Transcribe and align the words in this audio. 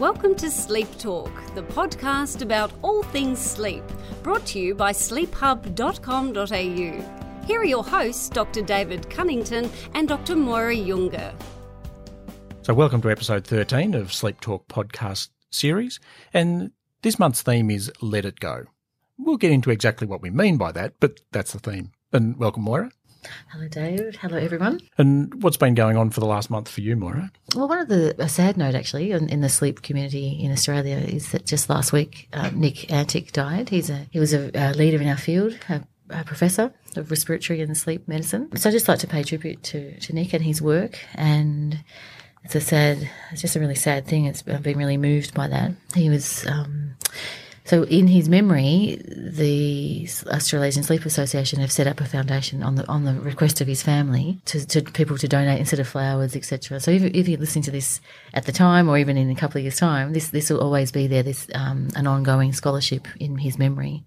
Welcome 0.00 0.34
to 0.36 0.50
Sleep 0.50 0.88
Talk, 0.96 1.30
the 1.54 1.62
podcast 1.62 2.40
about 2.40 2.72
all 2.80 3.02
things 3.02 3.38
sleep, 3.38 3.84
brought 4.22 4.46
to 4.46 4.58
you 4.58 4.74
by 4.74 4.92
sleephub.com.au. 4.92 7.46
Here 7.46 7.60
are 7.60 7.64
your 7.66 7.84
hosts, 7.84 8.30
Dr. 8.30 8.62
David 8.62 9.10
Cunnington 9.10 9.70
and 9.92 10.08
Dr. 10.08 10.36
Moira 10.36 10.74
Junge. 10.74 11.34
So, 12.62 12.72
welcome 12.72 13.02
to 13.02 13.10
episode 13.10 13.46
13 13.46 13.92
of 13.92 14.10
Sleep 14.10 14.40
Talk 14.40 14.66
podcast 14.68 15.28
series. 15.50 16.00
And 16.32 16.70
this 17.02 17.18
month's 17.18 17.42
theme 17.42 17.70
is 17.70 17.92
Let 18.00 18.24
It 18.24 18.40
Go. 18.40 18.64
We'll 19.18 19.36
get 19.36 19.52
into 19.52 19.70
exactly 19.70 20.06
what 20.06 20.22
we 20.22 20.30
mean 20.30 20.56
by 20.56 20.72
that, 20.72 20.94
but 20.98 21.20
that's 21.30 21.52
the 21.52 21.58
theme. 21.58 21.92
And 22.10 22.38
welcome, 22.38 22.62
Moira. 22.62 22.90
Hello, 23.48 23.68
David. 23.68 24.16
Hello, 24.16 24.36
everyone. 24.36 24.80
And 24.98 25.42
what's 25.42 25.56
been 25.56 25.74
going 25.74 25.96
on 25.96 26.10
for 26.10 26.20
the 26.20 26.26
last 26.26 26.50
month 26.50 26.68
for 26.68 26.80
you, 26.80 26.96
Moira? 26.96 27.30
Well, 27.54 27.68
one 27.68 27.78
of 27.78 27.88
the 27.88 28.14
a 28.18 28.28
sad 28.28 28.56
note 28.56 28.74
actually 28.74 29.12
in, 29.12 29.28
in 29.28 29.40
the 29.40 29.48
sleep 29.48 29.82
community 29.82 30.38
in 30.40 30.52
Australia 30.52 30.96
is 30.96 31.32
that 31.32 31.46
just 31.46 31.68
last 31.68 31.92
week 31.92 32.28
uh, 32.32 32.50
Nick 32.54 32.90
Antic 32.92 33.32
died. 33.32 33.68
He's 33.68 33.90
a 33.90 34.06
he 34.10 34.18
was 34.18 34.32
a, 34.32 34.50
a 34.54 34.72
leader 34.74 35.00
in 35.00 35.08
our 35.08 35.16
field, 35.16 35.58
a, 35.68 35.82
a, 36.10 36.24
professor 36.24 36.72
of 36.96 37.10
respiratory 37.10 37.60
and 37.60 37.76
sleep 37.76 38.06
medicine. 38.08 38.56
So 38.56 38.68
I 38.68 38.72
just 38.72 38.88
like 38.88 39.00
to 39.00 39.06
pay 39.06 39.22
tribute 39.22 39.62
to 39.64 39.98
to 39.98 40.12
Nick 40.12 40.32
and 40.32 40.44
his 40.44 40.62
work. 40.62 40.98
And 41.14 41.82
it's 42.44 42.54
a 42.54 42.60
sad, 42.60 43.10
it's 43.32 43.42
just 43.42 43.56
a 43.56 43.60
really 43.60 43.74
sad 43.74 44.06
thing. 44.06 44.24
It's 44.24 44.42
I've 44.46 44.62
been 44.62 44.78
really 44.78 44.96
moved 44.96 45.34
by 45.34 45.48
that. 45.48 45.72
He 45.94 46.08
was. 46.08 46.46
Um, 46.46 46.96
so, 47.70 47.84
in 47.84 48.08
his 48.08 48.28
memory, 48.28 49.00
the 49.06 50.04
Australasian 50.26 50.82
Sleep 50.82 51.06
Association 51.06 51.60
have 51.60 51.70
set 51.70 51.86
up 51.86 52.00
a 52.00 52.04
foundation 52.04 52.64
on 52.64 52.74
the 52.74 52.84
on 52.88 53.04
the 53.04 53.14
request 53.14 53.60
of 53.60 53.68
his 53.68 53.80
family 53.80 54.40
to, 54.46 54.66
to 54.66 54.82
people 54.82 55.16
to 55.18 55.28
donate 55.28 55.60
instead 55.60 55.78
of 55.78 55.86
flowers, 55.86 56.34
etc. 56.34 56.80
So, 56.80 56.90
if, 56.90 57.04
if, 57.04 57.28
you're 57.28 57.38
listening 57.38 57.62
to 57.62 57.70
this 57.70 58.00
at 58.34 58.44
the 58.46 58.50
time, 58.50 58.88
or 58.88 58.98
even 58.98 59.16
in 59.16 59.30
a 59.30 59.36
couple 59.36 59.58
of 59.58 59.62
years' 59.62 59.78
time, 59.78 60.14
this 60.14 60.30
this 60.30 60.50
will 60.50 60.58
always 60.58 60.90
be 60.90 61.06
there. 61.06 61.22
This 61.22 61.46
um, 61.54 61.90
an 61.94 62.08
ongoing 62.08 62.52
scholarship 62.52 63.06
in 63.20 63.38
his 63.38 63.56
memory. 63.56 64.02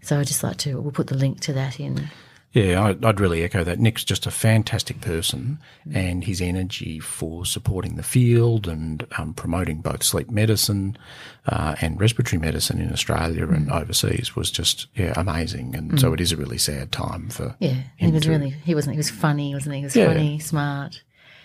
So, 0.00 0.18
I 0.18 0.24
just 0.24 0.42
like 0.42 0.56
to 0.64 0.80
we'll 0.80 0.90
put 0.90 1.08
the 1.08 1.14
link 1.14 1.40
to 1.40 1.52
that 1.52 1.78
in 1.78 2.08
yeah, 2.54 2.94
I'd 3.02 3.18
really 3.18 3.42
echo 3.42 3.64
that. 3.64 3.80
Nick's 3.80 4.04
just 4.04 4.26
a 4.26 4.30
fantastic 4.30 5.00
person, 5.00 5.58
and 5.92 6.22
his 6.22 6.40
energy 6.40 7.00
for 7.00 7.44
supporting 7.44 7.96
the 7.96 8.04
field 8.04 8.68
and 8.68 9.04
um, 9.18 9.34
promoting 9.34 9.80
both 9.80 10.04
sleep 10.04 10.30
medicine 10.30 10.96
uh, 11.46 11.74
and 11.80 12.00
respiratory 12.00 12.40
medicine 12.40 12.80
in 12.80 12.92
Australia 12.92 13.44
mm. 13.44 13.56
and 13.56 13.72
overseas 13.72 14.36
was 14.36 14.52
just 14.52 14.86
yeah 14.94 15.12
amazing. 15.16 15.74
And 15.74 15.92
mm. 15.92 16.00
so 16.00 16.12
it 16.12 16.20
is 16.20 16.30
a 16.30 16.36
really 16.36 16.58
sad 16.58 16.92
time 16.92 17.28
for 17.28 17.56
yeah. 17.58 17.82
he 17.96 18.12
was 18.12 18.22
to, 18.22 18.30
really 18.30 18.50
he 18.50 18.76
wasn't 18.76 18.94
he 18.94 18.98
was 18.98 19.10
funny, 19.10 19.52
wasn't 19.52 19.74
he? 19.74 19.80
He 19.80 19.84
was 19.84 19.96
yeah. 19.96 20.06
funny, 20.06 20.38
smart, 20.38 21.02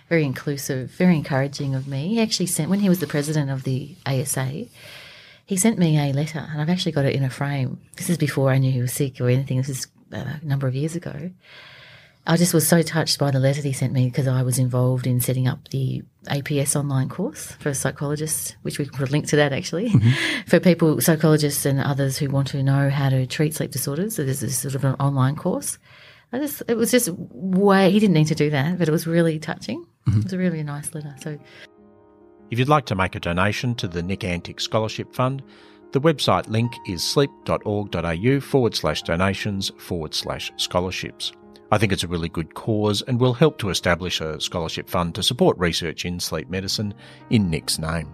very 0.09 0.23
inclusive, 0.23 0.91
very 0.91 1.15
encouraging 1.15 1.73
of 1.73 1.87
me. 1.87 2.09
He 2.09 2.21
actually 2.21 2.45
sent 2.45 2.69
when 2.69 2.81
he 2.81 2.89
was 2.89 2.99
the 2.99 3.07
president 3.07 3.49
of 3.49 3.63
the 3.63 3.95
ASA 4.05 4.67
he 5.47 5.57
sent 5.57 5.79
me 5.79 5.97
a 5.97 6.13
letter, 6.13 6.47
and 6.51 6.61
I've 6.61 6.69
actually 6.69 6.91
got 6.91 7.05
it 7.05 7.15
in 7.15 7.23
a 7.23 7.29
frame. 7.31 7.79
This 7.95 8.07
is 8.07 8.19
before 8.19 8.51
I 8.51 8.59
knew 8.59 8.71
he 8.71 8.81
was 8.81 8.93
sick 8.93 9.19
or 9.19 9.29
anything. 9.29 9.57
This 9.57 9.69
is 9.69 9.87
a 10.11 10.39
number 10.43 10.67
of 10.67 10.75
years 10.75 10.95
ago. 10.95 11.31
I 12.27 12.37
just 12.37 12.53
was 12.53 12.67
so 12.67 12.83
touched 12.83 13.17
by 13.17 13.31
the 13.31 13.39
letter 13.39 13.61
he 13.61 13.73
sent 13.73 13.91
me 13.91 14.05
because 14.05 14.27
I 14.27 14.43
was 14.43 14.59
involved 14.59 15.07
in 15.07 15.19
setting 15.19 15.47
up 15.47 15.69
the 15.69 16.03
APS 16.25 16.75
online 16.75 17.09
course 17.09 17.53
for 17.53 17.73
psychologists, 17.73 18.55
which 18.61 18.77
we 18.77 18.85
can 18.85 18.93
put 18.93 19.09
a 19.09 19.11
link 19.11 19.27
to 19.27 19.35
that 19.37 19.51
actually, 19.51 19.89
mm-hmm. 19.89 20.09
for 20.47 20.59
people, 20.59 21.01
psychologists 21.01 21.65
and 21.65 21.79
others 21.79 22.17
who 22.17 22.29
want 22.29 22.49
to 22.49 22.61
know 22.61 22.89
how 22.89 23.09
to 23.09 23.25
treat 23.25 23.55
sleep 23.55 23.71
disorders. 23.71 24.15
So 24.15 24.23
there's 24.23 24.41
this 24.41 24.59
sort 24.59 24.75
of 24.75 24.83
an 24.85 24.93
online 24.99 25.37
course. 25.37 25.79
I 26.31 26.37
just, 26.37 26.61
it 26.67 26.77
was 26.77 26.91
just 26.91 27.09
way, 27.11 27.89
he 27.89 27.99
didn't 27.99 28.13
need 28.13 28.27
to 28.27 28.35
do 28.35 28.51
that, 28.51 28.77
but 28.77 28.87
it 28.87 28.91
was 28.91 29.07
really 29.07 29.39
touching. 29.39 29.85
Mm-hmm. 30.07 30.19
It 30.19 30.23
was 30.25 30.33
a 30.33 30.37
really 30.37 30.61
nice 30.61 30.93
letter. 30.93 31.15
So, 31.23 31.39
if 32.51 32.59
you'd 32.59 32.69
like 32.69 32.85
to 32.87 32.95
make 32.95 33.15
a 33.15 33.19
donation 33.19 33.73
to 33.75 33.87
the 33.87 34.03
Nick 34.03 34.23
Antic 34.23 34.59
Scholarship 34.59 35.13
Fund, 35.13 35.41
the 35.91 36.01
website 36.01 36.47
link 36.47 36.73
is 36.87 37.03
sleep.org.au 37.03 38.39
forward 38.39 38.75
slash 38.75 39.01
donations 39.01 39.71
forward 39.77 40.13
slash 40.13 40.51
scholarships. 40.57 41.31
I 41.71 41.77
think 41.77 41.91
it's 41.91 42.03
a 42.03 42.07
really 42.07 42.29
good 42.29 42.55
cause 42.55 43.01
and 43.03 43.19
will 43.19 43.33
help 43.33 43.59
to 43.59 43.69
establish 43.69 44.21
a 44.21 44.39
scholarship 44.41 44.89
fund 44.89 45.15
to 45.15 45.23
support 45.23 45.57
research 45.57 46.05
in 46.05 46.19
sleep 46.19 46.49
medicine 46.49 46.93
in 47.29 47.49
Nick's 47.49 47.77
name. 47.77 48.13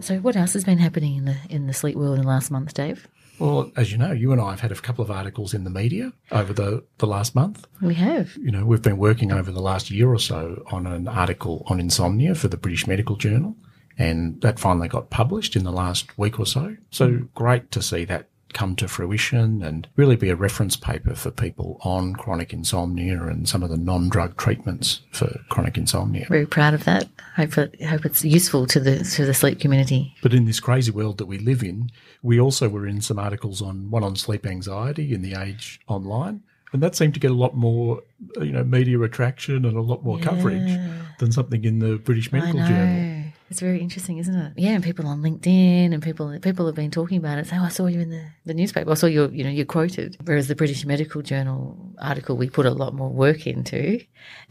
So, 0.00 0.18
what 0.18 0.36
else 0.36 0.52
has 0.54 0.64
been 0.64 0.78
happening 0.78 1.16
in 1.16 1.24
the 1.24 1.36
in 1.48 1.66
the 1.66 1.72
sleep 1.72 1.96
world 1.96 2.16
in 2.16 2.22
the 2.22 2.28
last 2.28 2.50
month, 2.50 2.74
Dave? 2.74 3.08
Well, 3.38 3.72
as 3.76 3.90
you 3.90 3.98
know, 3.98 4.12
you 4.12 4.32
and 4.32 4.40
I 4.40 4.50
have 4.50 4.60
had 4.60 4.70
a 4.70 4.76
couple 4.76 5.02
of 5.02 5.10
articles 5.10 5.54
in 5.54 5.64
the 5.64 5.70
media 5.70 6.12
over 6.30 6.52
the, 6.52 6.84
the 6.98 7.06
last 7.06 7.34
month. 7.34 7.66
We 7.82 7.94
have. 7.94 8.36
You 8.36 8.52
know, 8.52 8.64
we've 8.64 8.82
been 8.82 8.96
working 8.96 9.32
over 9.32 9.50
the 9.50 9.60
last 9.60 9.90
year 9.90 10.08
or 10.08 10.20
so 10.20 10.62
on 10.70 10.86
an 10.86 11.08
article 11.08 11.64
on 11.66 11.80
insomnia 11.80 12.36
for 12.36 12.46
the 12.46 12.56
British 12.56 12.86
Medical 12.86 13.16
Journal 13.16 13.56
and 13.98 14.40
that 14.40 14.58
finally 14.58 14.88
got 14.88 15.10
published 15.10 15.56
in 15.56 15.64
the 15.64 15.72
last 15.72 16.16
week 16.18 16.38
or 16.38 16.46
so. 16.46 16.76
So 16.90 17.08
mm. 17.08 17.28
great 17.34 17.70
to 17.72 17.82
see 17.82 18.04
that 18.06 18.28
come 18.54 18.74
to 18.76 18.88
fruition 18.88 19.62
and 19.62 19.86
really 19.96 20.16
be 20.16 20.30
a 20.30 20.36
reference 20.36 20.76
paper 20.76 21.14
for 21.14 21.30
people 21.30 21.78
on 21.82 22.14
chronic 22.14 22.52
insomnia 22.52 23.20
and 23.24 23.48
some 23.48 23.62
of 23.62 23.68
the 23.68 23.76
non-drug 23.76 24.36
treatments 24.36 25.00
for 25.10 25.40
chronic 25.50 25.76
insomnia. 25.76 26.24
Very 26.28 26.46
proud 26.46 26.72
of 26.72 26.84
that. 26.84 27.08
Hope 27.36 27.58
it, 27.58 27.82
hope 27.82 28.06
it's 28.06 28.24
useful 28.24 28.66
to 28.68 28.80
the 28.80 28.98
to 29.04 29.26
the 29.26 29.34
sleep 29.34 29.60
community. 29.60 30.14
But 30.22 30.32
in 30.32 30.46
this 30.46 30.60
crazy 30.60 30.92
world 30.92 31.18
that 31.18 31.26
we 31.26 31.38
live 31.38 31.62
in, 31.62 31.90
we 32.22 32.40
also 32.40 32.68
were 32.68 32.86
in 32.86 33.02
some 33.02 33.18
articles 33.18 33.60
on 33.60 33.90
one 33.90 34.04
on 34.04 34.16
sleep 34.16 34.46
anxiety 34.46 35.12
in 35.12 35.20
the 35.20 35.34
Age 35.34 35.80
Online, 35.88 36.42
and 36.72 36.82
that 36.82 36.94
seemed 36.94 37.14
to 37.14 37.20
get 37.20 37.32
a 37.32 37.34
lot 37.34 37.56
more 37.56 38.02
you 38.40 38.52
know 38.52 38.62
media 38.62 39.00
attraction 39.00 39.64
and 39.64 39.76
a 39.76 39.82
lot 39.82 40.04
more 40.04 40.18
yeah. 40.18 40.24
coverage 40.24 40.78
than 41.18 41.32
something 41.32 41.64
in 41.64 41.80
the 41.80 41.96
British 41.96 42.30
Medical 42.30 42.60
Journal. 42.60 43.13
It's 43.50 43.60
very 43.60 43.80
interesting, 43.80 44.18
isn't 44.18 44.34
it? 44.34 44.52
Yeah, 44.56 44.70
and 44.70 44.82
people 44.82 45.06
on 45.06 45.22
LinkedIn 45.22 45.92
and 45.92 46.02
people 46.02 46.38
people 46.40 46.66
have 46.66 46.74
been 46.74 46.90
talking 46.90 47.18
about 47.18 47.38
it. 47.38 47.46
Say, 47.46 47.56
"Oh, 47.58 47.64
I 47.64 47.68
saw 47.68 47.86
you 47.86 48.00
in 48.00 48.10
the, 48.10 48.24
the 48.46 48.54
newspaper. 48.54 48.90
I 48.90 48.94
saw 48.94 49.06
you. 49.06 49.28
You 49.28 49.44
know, 49.44 49.50
you're 49.50 49.66
quoted." 49.66 50.16
Whereas 50.24 50.48
the 50.48 50.54
British 50.54 50.84
Medical 50.84 51.22
Journal 51.22 51.76
article, 51.98 52.36
we 52.36 52.48
put 52.48 52.66
a 52.66 52.70
lot 52.70 52.94
more 52.94 53.10
work 53.10 53.46
into, 53.46 54.00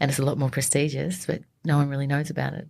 and 0.00 0.10
it's 0.10 0.20
a 0.20 0.24
lot 0.24 0.38
more 0.38 0.50
prestigious, 0.50 1.26
but 1.26 1.42
no 1.64 1.76
one 1.76 1.88
really 1.88 2.06
knows 2.06 2.30
about 2.30 2.54
it 2.54 2.68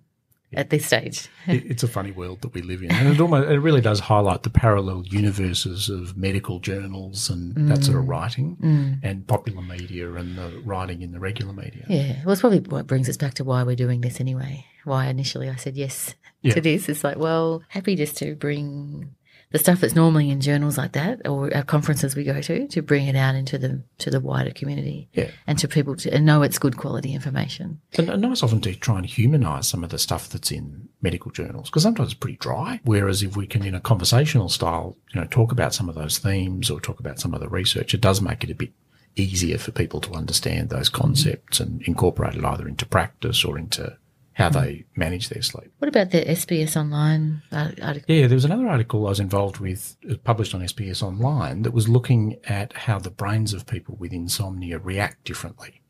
at 0.57 0.71
this 0.71 0.87
stage. 0.87 1.29
it's 1.47 1.83
a 1.83 1.89
funny 1.89 2.11
world 2.11 2.43
that 2.43 2.55
we 2.55 2.63
live 2.63 2.83
in, 2.83 2.91
and 2.91 3.09
it 3.09 3.21
almost 3.21 3.49
it 3.49 3.59
really 3.59 3.81
does 3.81 4.01
highlight 4.01 4.43
the 4.43 4.51
parallel 4.51 5.05
universes 5.07 5.89
of 5.89 6.17
medical 6.17 6.61
journals 6.61 7.31
and 7.31 7.55
mm. 7.55 7.69
that 7.69 7.85
sort 7.85 7.99
of 7.99 8.09
writing, 8.09 8.57
mm. 8.57 8.99
and 9.03 9.27
popular 9.27 9.63
media 9.63 10.13
and 10.15 10.37
the 10.37 10.63
writing 10.65 11.03
in 11.03 11.13
the 11.13 11.21
regular 11.21 11.53
media. 11.53 11.85
Yeah, 11.89 12.23
well, 12.25 12.33
it's 12.33 12.41
probably 12.41 12.61
what 12.61 12.87
brings 12.87 13.09
us 13.09 13.17
back 13.17 13.35
to 13.35 13.45
why 13.45 13.63
we're 13.63 13.77
doing 13.77 14.01
this 14.01 14.21
anyway. 14.21 14.67
Why 14.85 15.07
initially 15.07 15.49
I 15.49 15.57
said 15.57 15.77
yes 15.77 16.15
yeah. 16.43 16.55
to 16.55 16.61
this. 16.61 16.89
It's 16.89 17.03
like, 17.03 17.17
well, 17.17 17.63
happy 17.69 17.97
just 17.97 18.17
to 18.19 18.35
bring 18.35 19.15
the 19.53 19.59
stuff 19.59 19.81
that's 19.81 19.95
normally 19.95 20.31
in 20.31 20.41
journals 20.41 20.77
like 20.77 20.93
that 20.93 21.27
or 21.27 21.55
our 21.55 21.63
conferences 21.63 22.17
we 22.17 22.25
go 22.25 22.41
to 22.41 22.67
to 22.69 22.83
bring 22.83 23.07
it 23.07 23.17
out 23.17 23.35
into 23.35 23.59
the 23.59 23.83
to 23.99 24.11
the 24.11 24.21
wider 24.21 24.51
community 24.51 25.09
yeah. 25.13 25.31
and 25.47 25.59
to 25.59 25.69
people 25.69 25.95
to 25.97 26.13
and 26.13 26.27
know 26.27 26.43
it's 26.43 26.59
good 26.59 26.77
quality 26.77 27.15
information. 27.15 27.81
And, 27.97 28.11
and 28.11 28.23
nice 28.23 28.43
often 28.43 28.61
to 28.63 28.75
try 28.75 28.97
and 28.97 29.07
humanise 29.07 29.69
some 29.69 29.85
of 29.85 29.91
the 29.91 29.99
stuff 29.99 30.29
that's 30.29 30.51
in 30.51 30.89
medical 31.03 31.31
journals 31.31 31.71
because 31.71 31.83
sometimes 31.83 32.11
it's 32.13 32.19
pretty 32.19 32.39
dry. 32.39 32.81
Whereas 32.85 33.23
if 33.23 33.37
we 33.37 33.47
can, 33.47 33.65
in 33.65 33.75
a 33.75 33.81
conversational 33.81 34.49
style, 34.49 34.97
you 35.13 35.21
know, 35.21 35.27
talk 35.27 35.53
about 35.53 35.75
some 35.75 35.89
of 35.89 35.95
those 35.95 36.19
themes 36.19 36.71
or 36.71 36.81
talk 36.81 37.01
about 37.01 37.21
some 37.21 37.35
of 37.35 37.41
the 37.41 37.49
research, 37.49 37.95
it 37.95 38.01
does 38.01 38.21
make 38.21 38.45
it 38.45 38.51
a 38.51 38.55
bit 38.55 38.73
easier 39.17 39.59
for 39.59 39.71
people 39.71 40.01
to 40.01 40.15
understand 40.15 40.71
those 40.71 40.89
concepts 40.89 41.59
mm-hmm. 41.59 41.75
and 41.75 41.83
incorporate 41.83 42.35
it 42.35 42.45
either 42.45 42.67
into 42.67 42.87
practice 42.87 43.45
or 43.45 43.59
into 43.59 43.97
how 44.35 44.49
hmm. 44.49 44.59
they 44.59 44.85
manage 44.97 45.29
their 45.31 45.43
sleep. 45.43 45.73
What 45.79 45.89
about 45.89 46.11
the 46.11 46.23
SBS 46.23 46.77
Online 46.77 47.43
article? 47.51 48.15
Yeah, 48.15 48.27
there 48.27 48.37
was 48.37 48.45
another 48.45 48.69
article 48.69 49.07
I 49.07 49.11
was 49.11 49.21
involved 49.21 49.59
with, 49.59 49.97
uh, 50.11 50.17
published 50.23 50.55
on 50.55 50.61
SBS 50.61 51.03
Online, 51.03 51.63
that 51.63 51.73
was 51.73 51.89
looking 51.89 52.37
at 52.45 52.73
how 52.75 52.99
the 52.99 53.11
brains 53.11 53.55
of 53.55 53.67
people 53.67 53.97
with 53.97 54.13
insomnia 54.13 54.79
react 54.79 55.25
differently. 55.25 55.81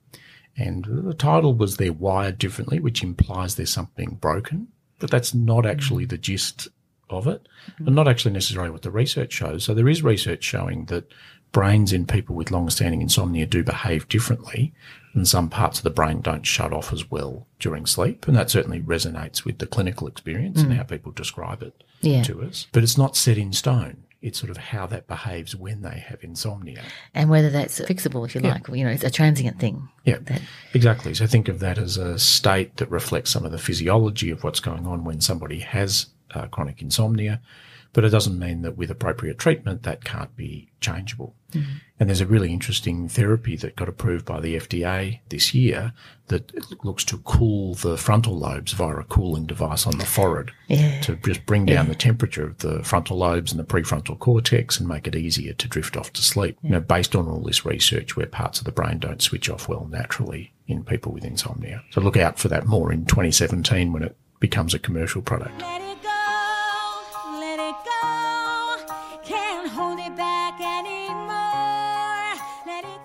And 0.57 0.85
the 0.85 1.15
title 1.15 1.55
was 1.55 1.77
They're 1.77 1.93
Wired 1.93 2.39
Differently, 2.39 2.79
which 2.79 3.03
implies 3.03 3.57
there's 3.57 3.73
something 3.73 4.19
broken, 4.21 4.69
but 5.01 5.11
that's 5.11 5.35
not 5.35 5.65
hmm. 5.65 5.71
actually 5.71 6.05
the 6.05 6.19
gist 6.19 6.69
of 7.11 7.27
it, 7.27 7.49
and 7.79 7.89
hmm. 7.89 7.95
not 7.95 8.09
actually 8.09 8.33
necessarily 8.33 8.71
what 8.71 8.83
the 8.83 8.91
research 8.91 9.33
shows. 9.33 9.65
So 9.65 9.75
there 9.75 9.89
is 9.89 10.03
research 10.03 10.45
showing 10.45 10.87
that 10.87 11.13
brains 11.55 11.93
in 11.93 12.05
people 12.05 12.35
with 12.35 12.51
long-standing 12.51 13.01
insomnia 13.01 13.47
do 13.47 13.63
behave 13.63 14.07
differently 14.09 14.75
and 15.15 15.27
some 15.27 15.49
parts 15.49 15.79
of 15.79 15.85
the 15.85 15.91
brain 15.91 16.21
don't 16.21 16.45
shut 16.45 16.73
off 16.73 16.93
as 16.93 17.09
well 17.09 17.47
during 17.61 17.87
sleep. 17.87 18.27
And 18.27 18.37
that 18.37 18.51
certainly 18.51 18.81
resonates 18.81 19.45
with 19.45 19.59
the 19.59 19.67
clinical 19.67 20.09
experience 20.09 20.61
mm. 20.61 20.65
and 20.65 20.75
how 20.75 20.83
people 20.83 21.13
describe 21.13 21.63
it 21.63 21.85
yeah. 22.01 22.25
to 22.25 22.43
us. 22.43 22.67
But 22.73 22.83
it's 22.83 22.99
not 22.99 23.17
set 23.17 23.39
in 23.39 23.53
stone. 23.53 24.03
It's 24.21 24.39
sort 24.39 24.51
of 24.51 24.57
how 24.57 24.87
that 24.87 25.07
behaves 25.07 25.55
when 25.55 25.83
they 25.83 26.03
have 26.09 26.25
insomnia. 26.25 26.83
And 27.15 27.31
whether 27.31 27.51
that's 27.51 27.79
fixable, 27.79 28.27
if 28.27 28.35
you 28.35 28.41
yeah. 28.41 28.55
like, 28.55 28.69
you 28.69 28.85
know, 28.85 28.91
it's 28.91 29.05
a 29.05 29.11
transient 29.11 29.61
thing. 29.61 29.89
Yeah, 30.05 30.19
that... 30.23 30.43
exactly. 30.73 31.15
So 31.15 31.29
think 31.29 31.49
of 31.49 31.61
that 31.61 31.79
as 31.79 31.97
a 31.97 32.19
state 32.19 32.79
that 32.79 32.91
reflects 32.91 33.31
some 33.31 33.45
of 33.45 33.53
the 33.53 33.59
physiology 33.59 34.31
of 34.31 34.43
what's 34.43 34.61
going 34.61 34.87
on 34.87 35.05
when 35.05 35.21
somebody 35.21 35.61
has 35.61 36.07
uh, 36.35 36.49
chronic 36.49 36.83
insomnia 36.83 37.41
But 37.95 38.05
it 38.05 38.11
doesn't 38.11 38.39
mean 38.39 38.63
that 38.63 38.77
with 38.77 38.91
appropriate 38.91 39.39
treatment, 39.39 39.85
that 39.85 40.05
can't 40.05 40.37
be 40.37 40.69
changeable. 40.81 41.35
Mm-hmm. 41.53 41.73
And 42.01 42.09
there's 42.09 42.21
a 42.21 42.27
really 42.27 42.53
interesting 42.53 43.09
therapy 43.09 43.55
that 43.57 43.77
got 43.77 43.89
approved 43.89 44.27
by 44.27 44.41
the 44.41 44.57
FDA 44.57 45.21
this 45.29 45.55
year 45.55 45.93
that 46.27 46.53
looks 46.85 47.05
to 47.05 47.19
cool 47.19 47.75
the 47.77 47.97
frontal 47.97 48.37
lobes 48.37 48.73
via 48.73 48.97
a 48.97 49.05
cooling 49.05 49.47
device 49.47 49.87
on 49.87 49.99
the 49.99 50.05
forehead 50.05 50.51
Yeah. 50.67 51.01
to 51.03 51.15
just 51.17 51.47
bring 51.47 51.67
down 51.67 51.87
the 51.89 51.95
temperature 51.95 52.45
of 52.45 52.59
the 52.59 52.83
frontal 52.83 53.17
lobes 53.19 53.53
and 53.53 53.61
the 53.61 53.65
prefrontal 53.65 54.19
cortex 54.19 54.81
and 54.81 54.89
make 54.89 55.07
it 55.07 55.15
easier 55.15 55.53
to 55.53 55.69
drift 55.69 55.97
off 55.97 56.13
to 56.15 56.23
sleep. 56.23 56.59
You 56.63 56.71
know, 56.71 56.81
based 56.81 57.15
on 57.15 57.29
all 57.29 57.43
this 57.45 57.65
research 57.65 58.17
where 58.17 58.27
parts 58.27 58.59
of 58.59 58.65
the 58.65 58.73
brain 58.73 58.99
don't 58.99 59.23
switch 59.23 59.49
off 59.49 59.69
well 59.69 59.87
naturally 59.89 60.53
in 60.67 60.83
people 60.83 61.13
with 61.13 61.25
insomnia. 61.25 61.85
So 61.93 62.01
look 62.01 62.17
out 62.17 62.41
for 62.41 62.49
that 62.49 62.67
more 62.67 62.93
in 62.93 63.05
2017 63.07 63.93
when 63.93 64.03
it 64.03 64.17
becomes 64.41 64.75
a 64.75 64.81
commercial 64.81 65.23
product. 65.23 65.63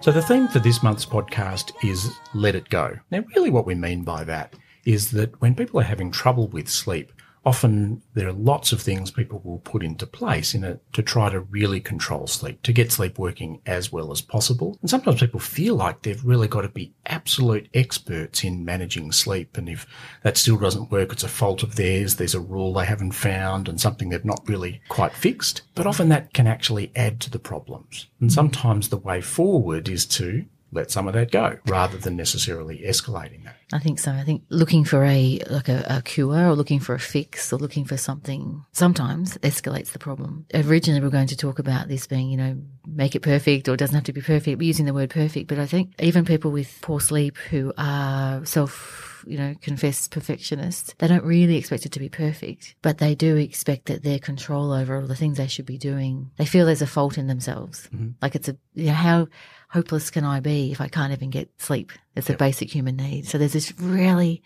So 0.10 0.14
the 0.14 0.24
theme 0.24 0.48
for 0.48 0.58
this 0.58 0.82
month's 0.82 1.06
podcast 1.06 1.72
is 1.88 2.18
let 2.34 2.56
it 2.56 2.70
go. 2.70 2.98
Now, 3.12 3.24
really 3.36 3.52
what 3.52 3.68
we 3.68 3.76
mean 3.76 4.02
by 4.04 4.24
that 4.24 4.56
is 4.84 5.12
that 5.12 5.40
when 5.40 5.54
people 5.54 5.80
are 5.80 5.84
having 5.84 6.10
trouble 6.10 6.48
with 6.48 6.68
sleep, 6.68 7.12
often 7.46 8.02
there 8.14 8.28
are 8.28 8.34
lots 8.34 8.72
of 8.72 8.82
things 8.82 9.12
people 9.12 9.42
will 9.44 9.60
put 9.60 9.84
into 9.84 10.06
place 10.06 10.54
in 10.54 10.64
it 10.64 10.82
to 10.94 11.02
try 11.02 11.30
to 11.30 11.40
really 11.42 11.80
control 11.80 12.28
sleep, 12.28 12.62
to 12.64 12.74
get 12.74 12.92
sleep 12.92 13.18
working 13.18 13.62
as 13.66 13.92
well 13.92 14.12
as 14.12 14.22
possible. 14.22 14.78
And 14.82 14.90
sometimes 14.90 15.20
people 15.20 15.40
feel 15.40 15.76
like 15.76 16.02
they've 16.02 16.24
really 16.24 16.48
got 16.48 16.62
to 16.62 16.70
be 16.70 16.94
absolute 17.06 17.70
experts 17.74 18.44
in 18.44 18.66
managing 18.66 19.12
sleep. 19.12 19.58
And 19.58 19.70
if 19.70 19.88
that 20.24 20.38
still 20.38 20.58
doesn't 20.58 20.92
work, 20.92 21.12
it's 21.12 21.24
a 21.24 21.30
fault 21.30 21.64
of 21.64 21.76
theirs. 21.76 22.16
There's 22.16 22.36
a 22.36 22.40
rule 22.40 22.74
they 22.74 22.86
haven't 22.86 23.12
found 23.12 23.68
and 23.68 23.80
something 23.80 24.10
they've 24.10 24.26
not 24.26 24.48
really 24.48 24.82
quite 24.90 25.14
fixed. 25.14 25.62
But 25.76 25.88
often 25.88 26.10
that 26.10 26.34
can 26.34 26.48
actually 26.48 26.92
add 26.96 27.20
to 27.22 27.30
the 27.30 27.40
problems. 27.40 28.08
And 28.20 28.30
hmm. 28.30 28.34
sometimes 28.34 28.90
the 28.90 28.98
way 28.98 29.22
forward 29.22 29.88
is 29.88 30.06
to 30.08 30.46
let 30.72 30.92
some 30.92 31.08
of 31.08 31.14
that 31.14 31.32
go 31.32 31.58
rather 31.66 31.98
than 31.98 32.16
necessarily 32.16 32.80
escalating 32.80 33.44
that. 33.44 33.56
I 33.74 33.80
think 33.80 34.00
so. 34.00 34.12
I 34.12 34.24
think 34.24 34.44
looking 34.50 34.84
for 34.84 35.04
a 35.04 35.40
like 35.50 35.70
a, 35.70 35.86
a 35.90 36.02
cure 36.02 36.50
or 36.50 36.56
looking 36.56 36.80
for 36.80 36.96
a 36.96 37.00
fix 37.00 37.52
or 37.54 37.58
looking 37.58 37.86
for 37.86 37.98
something 37.98 38.64
sometimes 38.72 39.38
escalates 39.40 39.92
the 39.92 40.00
problem. 40.00 40.46
Originally, 40.54 41.00
we 41.00 41.06
were 41.06 41.12
going 41.12 41.28
to 41.28 41.38
talk 41.38 41.60
about 41.60 41.88
this 41.88 42.08
being, 42.08 42.30
you 42.30 42.38
know, 42.38 42.58
make 42.88 43.16
it 43.16 43.22
perfect 43.22 43.68
or 43.68 43.74
it 43.74 43.78
doesn't 43.78 43.96
have 43.96 44.04
to 44.06 44.14
be 44.14 44.22
perfect. 44.22 44.58
We're 44.58 44.68
using 44.68 44.86
the 44.86 44.94
word 44.94 45.10
perfect, 45.10 45.48
but 45.48 45.60
I 45.60 45.66
think 45.66 45.94
even 46.00 46.26
people 46.26 46.52
with 46.52 46.80
poor 46.82 47.00
sleep 47.00 47.38
who 47.38 47.74
are 47.78 48.46
self 48.46 49.09
you 49.28 49.38
know, 49.38 49.56
confessed 49.62 50.12
perfectionists, 50.12 50.94
they 50.98 51.08
don't 51.08 51.24
really 51.24 51.58
expect 51.58 51.86
it 51.86 51.92
to 51.94 52.00
be 52.00 52.10
perfect, 52.10 52.76
but 52.82 52.98
they 52.98 53.16
do 53.16 53.36
expect 53.36 53.86
that 53.86 54.04
their 54.04 54.20
control 54.20 54.72
over 54.72 55.00
all 55.00 55.08
the 55.08 55.16
things 55.16 55.38
they 55.38 55.48
should 55.48 55.66
be 55.66 55.78
doing, 55.78 56.32
they 56.38 56.46
feel 56.46 56.66
there's 56.66 56.82
a 56.82 56.88
fault 56.88 57.18
in 57.18 57.28
themselves. 57.28 57.88
Mm-hmm. 57.94 58.10
Like 58.22 58.36
it's 58.36 58.50
a, 58.50 58.58
you 58.74 58.88
know, 58.88 58.94
how 58.94 59.28
hopeless 59.70 60.10
can 60.10 60.26
I 60.26 60.40
be 60.40 60.72
if 60.72 60.82
I 60.82 60.88
can't 60.88 61.14
even 61.14 61.30
get 61.30 61.50
sleep? 61.58 61.92
It's 62.16 62.30
a 62.30 62.36
basic 62.36 62.74
human 62.74 62.98
need. 62.98 63.28
So 63.28 63.38
there's 63.38 63.54
this 63.54 63.74
really 63.80 64.42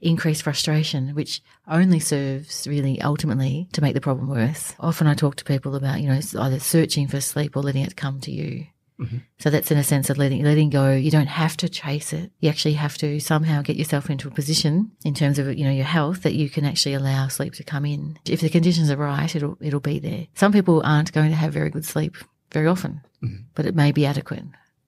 increased 0.00 0.42
frustration, 0.42 1.14
which 1.14 1.42
only 1.66 2.00
serves 2.00 2.66
really 2.66 3.00
ultimately 3.00 3.68
to 3.72 3.80
make 3.80 3.94
the 3.94 4.00
problem 4.00 4.28
worse. 4.28 4.74
Often 4.78 5.06
I 5.06 5.14
talk 5.14 5.36
to 5.36 5.44
people 5.44 5.74
about, 5.74 6.00
you 6.00 6.08
know, 6.08 6.20
either 6.38 6.58
searching 6.58 7.08
for 7.08 7.20
sleep 7.20 7.56
or 7.56 7.62
letting 7.62 7.84
it 7.84 7.96
come 7.96 8.20
to 8.20 8.30
you. 8.30 8.66
Mm-hmm. 9.00 9.18
So 9.38 9.50
that's 9.50 9.70
in 9.70 9.78
a 9.78 9.84
sense 9.84 10.08
of 10.08 10.18
letting 10.18 10.44
letting 10.44 10.70
go. 10.70 10.92
You 10.92 11.10
don't 11.10 11.26
have 11.26 11.56
to 11.58 11.68
chase 11.68 12.12
it. 12.12 12.30
You 12.38 12.48
actually 12.48 12.74
have 12.74 12.96
to 12.98 13.18
somehow 13.18 13.60
get 13.62 13.76
yourself 13.76 14.08
into 14.08 14.28
a 14.28 14.30
position 14.30 14.92
in 15.04 15.14
terms 15.14 15.38
of 15.38 15.52
you 15.58 15.64
know 15.64 15.72
your 15.72 15.84
health 15.84 16.22
that 16.22 16.34
you 16.34 16.48
can 16.48 16.64
actually 16.64 16.94
allow 16.94 17.26
sleep 17.28 17.54
to 17.54 17.64
come 17.64 17.84
in. 17.84 18.18
If 18.24 18.40
the 18.40 18.48
conditions 18.48 18.90
are 18.90 18.96
right, 18.96 19.34
it'll 19.34 19.58
it'll 19.60 19.80
be 19.80 19.98
there. 19.98 20.28
Some 20.34 20.52
people 20.52 20.80
aren't 20.84 21.12
going 21.12 21.30
to 21.30 21.36
have 21.36 21.52
very 21.52 21.70
good 21.70 21.84
sleep 21.84 22.16
very 22.52 22.68
often, 22.68 23.00
mm-hmm. 23.22 23.42
but 23.54 23.66
it 23.66 23.74
may 23.74 23.90
be 23.90 24.06
adequate, 24.06 24.44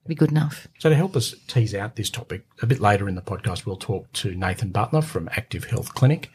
be 0.07 0.15
good 0.15 0.31
enough. 0.31 0.69
So 0.79 0.89
to 0.89 0.95
help 0.95 1.15
us 1.17 1.35
tease 1.47 1.75
out 1.75 1.97
this 1.97 2.09
topic, 2.09 2.45
a 2.61 2.65
bit 2.65 2.79
later 2.79 3.09
in 3.09 3.15
the 3.15 3.21
podcast, 3.21 3.65
we'll 3.65 3.75
talk 3.75 4.11
to 4.13 4.33
Nathan 4.33 4.69
Butler 4.69 5.01
from 5.01 5.29
Active 5.33 5.65
Health 5.65 5.93
Clinic. 5.93 6.29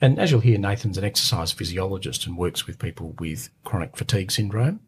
And 0.00 0.18
as 0.18 0.30
you'll 0.30 0.40
hear, 0.40 0.58
Nathan's 0.58 0.96
an 0.96 1.04
exercise 1.04 1.52
physiologist 1.52 2.26
and 2.26 2.38
works 2.38 2.66
with 2.66 2.78
people 2.78 3.14
with 3.18 3.50
chronic 3.64 3.96
fatigue 3.96 4.30
syndrome. 4.30 4.80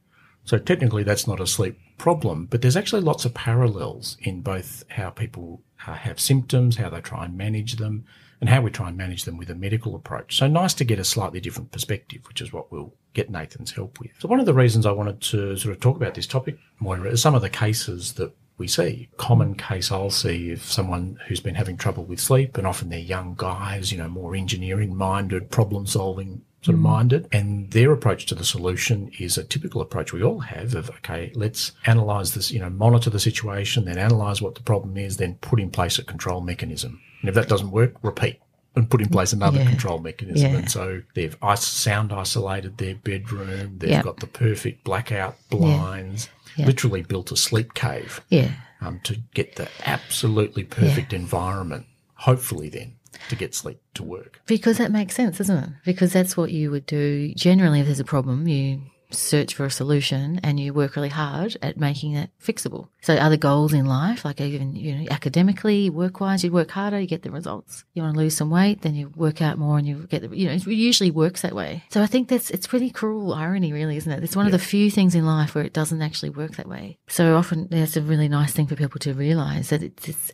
So 0.44 0.58
technically 0.58 1.02
that's 1.02 1.26
not 1.26 1.40
a 1.40 1.46
sleep 1.46 1.78
problem, 2.00 2.46
but 2.46 2.62
there's 2.62 2.78
actually 2.78 3.02
lots 3.02 3.26
of 3.26 3.34
parallels 3.34 4.16
in 4.20 4.40
both 4.40 4.84
how 4.88 5.10
people 5.10 5.60
uh, 5.86 5.92
have 5.92 6.18
symptoms, 6.18 6.76
how 6.76 6.88
they 6.88 7.00
try 7.02 7.26
and 7.26 7.36
manage 7.36 7.76
them, 7.76 8.06
and 8.40 8.48
how 8.48 8.62
we 8.62 8.70
try 8.70 8.88
and 8.88 8.96
manage 8.96 9.24
them 9.24 9.36
with 9.36 9.50
a 9.50 9.54
medical 9.54 9.94
approach. 9.94 10.38
So 10.38 10.46
nice 10.46 10.72
to 10.74 10.84
get 10.84 10.98
a 10.98 11.04
slightly 11.04 11.40
different 11.40 11.72
perspective, 11.72 12.22
which 12.26 12.40
is 12.40 12.54
what 12.54 12.72
we'll 12.72 12.94
get 13.12 13.28
Nathan's 13.28 13.72
help 13.72 14.00
with. 14.00 14.12
So 14.18 14.28
one 14.28 14.40
of 14.40 14.46
the 14.46 14.54
reasons 14.54 14.86
I 14.86 14.92
wanted 14.92 15.20
to 15.20 15.58
sort 15.58 15.74
of 15.74 15.80
talk 15.80 15.96
about 15.96 16.14
this 16.14 16.26
topic, 16.26 16.56
Moira, 16.78 17.10
is 17.10 17.20
some 17.20 17.34
of 17.34 17.42
the 17.42 17.50
cases 17.50 18.14
that 18.14 18.34
we 18.56 18.66
see. 18.66 19.10
Common 19.18 19.54
case 19.54 19.92
I'll 19.92 20.08
see 20.08 20.50
if 20.50 20.64
someone 20.64 21.18
who's 21.28 21.40
been 21.40 21.54
having 21.54 21.76
trouble 21.76 22.04
with 22.04 22.18
sleep, 22.18 22.56
and 22.56 22.66
often 22.66 22.88
they're 22.88 22.98
young 22.98 23.34
guys, 23.36 23.92
you 23.92 23.98
know, 23.98 24.08
more 24.08 24.34
engineering 24.34 24.96
minded, 24.96 25.50
problem 25.50 25.86
solving 25.86 26.40
sort 26.62 26.74
of 26.74 26.80
minded. 26.80 27.26
And 27.32 27.70
their 27.70 27.92
approach 27.92 28.26
to 28.26 28.34
the 28.34 28.44
solution 28.44 29.10
is 29.18 29.38
a 29.38 29.44
typical 29.44 29.80
approach 29.80 30.12
we 30.12 30.22
all 30.22 30.40
have 30.40 30.74
of, 30.74 30.90
okay, 30.90 31.32
let's 31.34 31.72
analyze 31.86 32.34
this, 32.34 32.50
you 32.50 32.60
know, 32.60 32.70
monitor 32.70 33.10
the 33.10 33.20
situation, 33.20 33.86
then 33.86 33.98
analyze 33.98 34.42
what 34.42 34.54
the 34.56 34.62
problem 34.62 34.96
is, 34.96 35.16
then 35.16 35.36
put 35.40 35.58
in 35.60 35.70
place 35.70 35.98
a 35.98 36.04
control 36.04 36.40
mechanism. 36.40 37.00
And 37.20 37.28
if 37.28 37.34
that 37.34 37.48
doesn't 37.48 37.70
work, 37.70 37.94
repeat 38.02 38.40
and 38.76 38.88
put 38.88 39.00
in 39.00 39.08
place 39.08 39.32
another 39.32 39.58
Yeah. 39.58 39.68
control 39.68 39.98
mechanism. 39.98 40.52
Yeah. 40.52 40.58
And 40.58 40.70
so 40.70 41.02
they've 41.14 41.36
sound 41.56 42.12
isolated 42.12 42.78
their 42.78 42.94
bedroom. 42.94 43.78
They've 43.78 43.90
Yeah. 43.90 44.02
got 44.02 44.20
the 44.20 44.26
perfect 44.26 44.84
blackout 44.84 45.36
blinds, 45.50 46.28
Yeah. 46.56 46.66
literally 46.66 47.02
built 47.02 47.32
a 47.32 47.36
sleep 47.36 47.74
cave 47.74 48.20
Yeah. 48.28 48.52
um, 48.80 49.00
to 49.04 49.16
get 49.34 49.56
the 49.56 49.68
absolutely 49.84 50.64
perfect 50.64 51.12
environment, 51.12 51.86
hopefully 52.14 52.68
then, 52.68 52.92
to 53.28 53.36
get 53.36 53.54
sleep 53.54 53.80
to 53.94 54.02
work. 54.02 54.40
Because 54.46 54.78
that 54.78 54.90
makes 54.90 55.14
sense, 55.14 55.38
doesn't 55.38 55.56
it? 55.56 55.70
Because 55.84 56.12
that's 56.12 56.36
what 56.36 56.50
you 56.50 56.70
would 56.70 56.86
do. 56.86 57.32
Generally, 57.34 57.80
if 57.80 57.86
there's 57.86 58.00
a 58.00 58.04
problem, 58.04 58.48
you 58.48 58.82
search 59.12 59.54
for 59.54 59.64
a 59.64 59.70
solution 59.70 60.38
and 60.42 60.60
you 60.60 60.72
work 60.72 60.94
really 60.94 61.08
hard 61.08 61.56
at 61.62 61.76
making 61.76 62.14
it 62.14 62.30
fixable. 62.40 62.88
So 63.02 63.14
other 63.14 63.36
goals 63.36 63.72
in 63.72 63.86
life, 63.86 64.24
like 64.24 64.40
even, 64.40 64.76
you 64.76 64.94
know, 64.94 65.06
academically, 65.10 65.90
work-wise, 65.90 66.44
you 66.44 66.52
work 66.52 66.70
harder, 66.70 67.00
you 67.00 67.08
get 67.08 67.22
the 67.22 67.30
results. 67.30 67.84
You 67.92 68.02
want 68.02 68.14
to 68.14 68.20
lose 68.20 68.36
some 68.36 68.50
weight, 68.50 68.82
then 68.82 68.94
you 68.94 69.08
work 69.16 69.42
out 69.42 69.58
more 69.58 69.78
and 69.78 69.86
you 69.86 70.06
get 70.06 70.22
the, 70.22 70.36
you 70.36 70.46
know, 70.46 70.52
it 70.52 70.66
usually 70.66 71.10
works 71.10 71.42
that 71.42 71.54
way. 71.54 71.82
So 71.90 72.02
I 72.02 72.06
think 72.06 72.28
that's, 72.28 72.50
it's 72.50 72.66
pretty 72.66 72.90
cruel 72.90 73.34
irony, 73.34 73.72
really, 73.72 73.96
isn't 73.96 74.12
it? 74.12 74.22
It's 74.22 74.36
one 74.36 74.46
of 74.46 74.52
the 74.52 74.58
few 74.58 74.90
things 74.90 75.14
in 75.14 75.26
life 75.26 75.54
where 75.54 75.64
it 75.64 75.72
doesn't 75.72 76.02
actually 76.02 76.30
work 76.30 76.56
that 76.56 76.68
way. 76.68 76.98
So 77.08 77.36
often 77.36 77.68
that's 77.68 77.96
a 77.96 78.02
really 78.02 78.28
nice 78.28 78.52
thing 78.52 78.68
for 78.68 78.76
people 78.76 79.00
to 79.00 79.14
realize 79.14 79.70
that 79.70 79.82
it's, 79.82 80.08
it's 80.08 80.32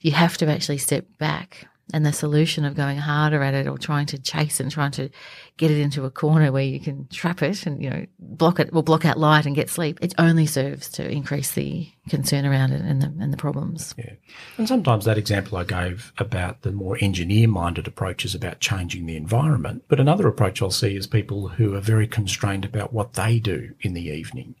you 0.00 0.12
have 0.12 0.36
to 0.38 0.48
actually 0.48 0.78
step 0.78 1.06
back 1.18 1.66
and 1.92 2.04
the 2.04 2.12
solution 2.12 2.64
of 2.64 2.74
going 2.74 2.98
harder 2.98 3.42
at 3.42 3.54
it 3.54 3.66
or 3.66 3.78
trying 3.78 4.06
to 4.06 4.18
chase 4.18 4.60
and 4.60 4.70
trying 4.70 4.90
to 4.92 5.08
get 5.56 5.70
it 5.70 5.78
into 5.78 6.04
a 6.04 6.10
corner 6.10 6.52
where 6.52 6.62
you 6.62 6.80
can 6.80 7.08
trap 7.08 7.42
it 7.42 7.66
and 7.66 7.82
you 7.82 7.90
know 7.90 8.06
block 8.18 8.60
it 8.60 8.70
or 8.72 8.82
block 8.82 9.04
out 9.04 9.18
light 9.18 9.46
and 9.46 9.56
get 9.56 9.70
sleep 9.70 9.98
it 10.02 10.14
only 10.18 10.46
serves 10.46 10.88
to 10.88 11.08
increase 11.08 11.52
the 11.52 11.88
concern 12.08 12.46
around 12.46 12.72
it 12.72 12.80
and 12.80 13.02
the 13.02 13.12
and 13.20 13.32
the 13.32 13.36
problems 13.36 13.94
Yeah. 13.96 14.12
And 14.56 14.68
sometimes 14.68 15.04
that 15.04 15.18
example 15.18 15.58
I 15.58 15.64
gave 15.64 16.12
about 16.18 16.62
the 16.62 16.72
more 16.72 16.98
engineer 17.00 17.48
minded 17.48 17.86
approach 17.86 18.24
is 18.24 18.34
about 18.34 18.60
changing 18.60 19.06
the 19.06 19.16
environment. 19.16 19.84
But 19.88 20.00
another 20.00 20.28
approach 20.28 20.62
I'll 20.62 20.70
see 20.70 20.96
is 20.96 21.06
people 21.06 21.48
who 21.48 21.74
are 21.74 21.80
very 21.80 22.06
constrained 22.06 22.64
about 22.64 22.92
what 22.92 23.14
they 23.14 23.38
do 23.38 23.74
in 23.80 23.94
the 23.94 24.08
evening. 24.08 24.54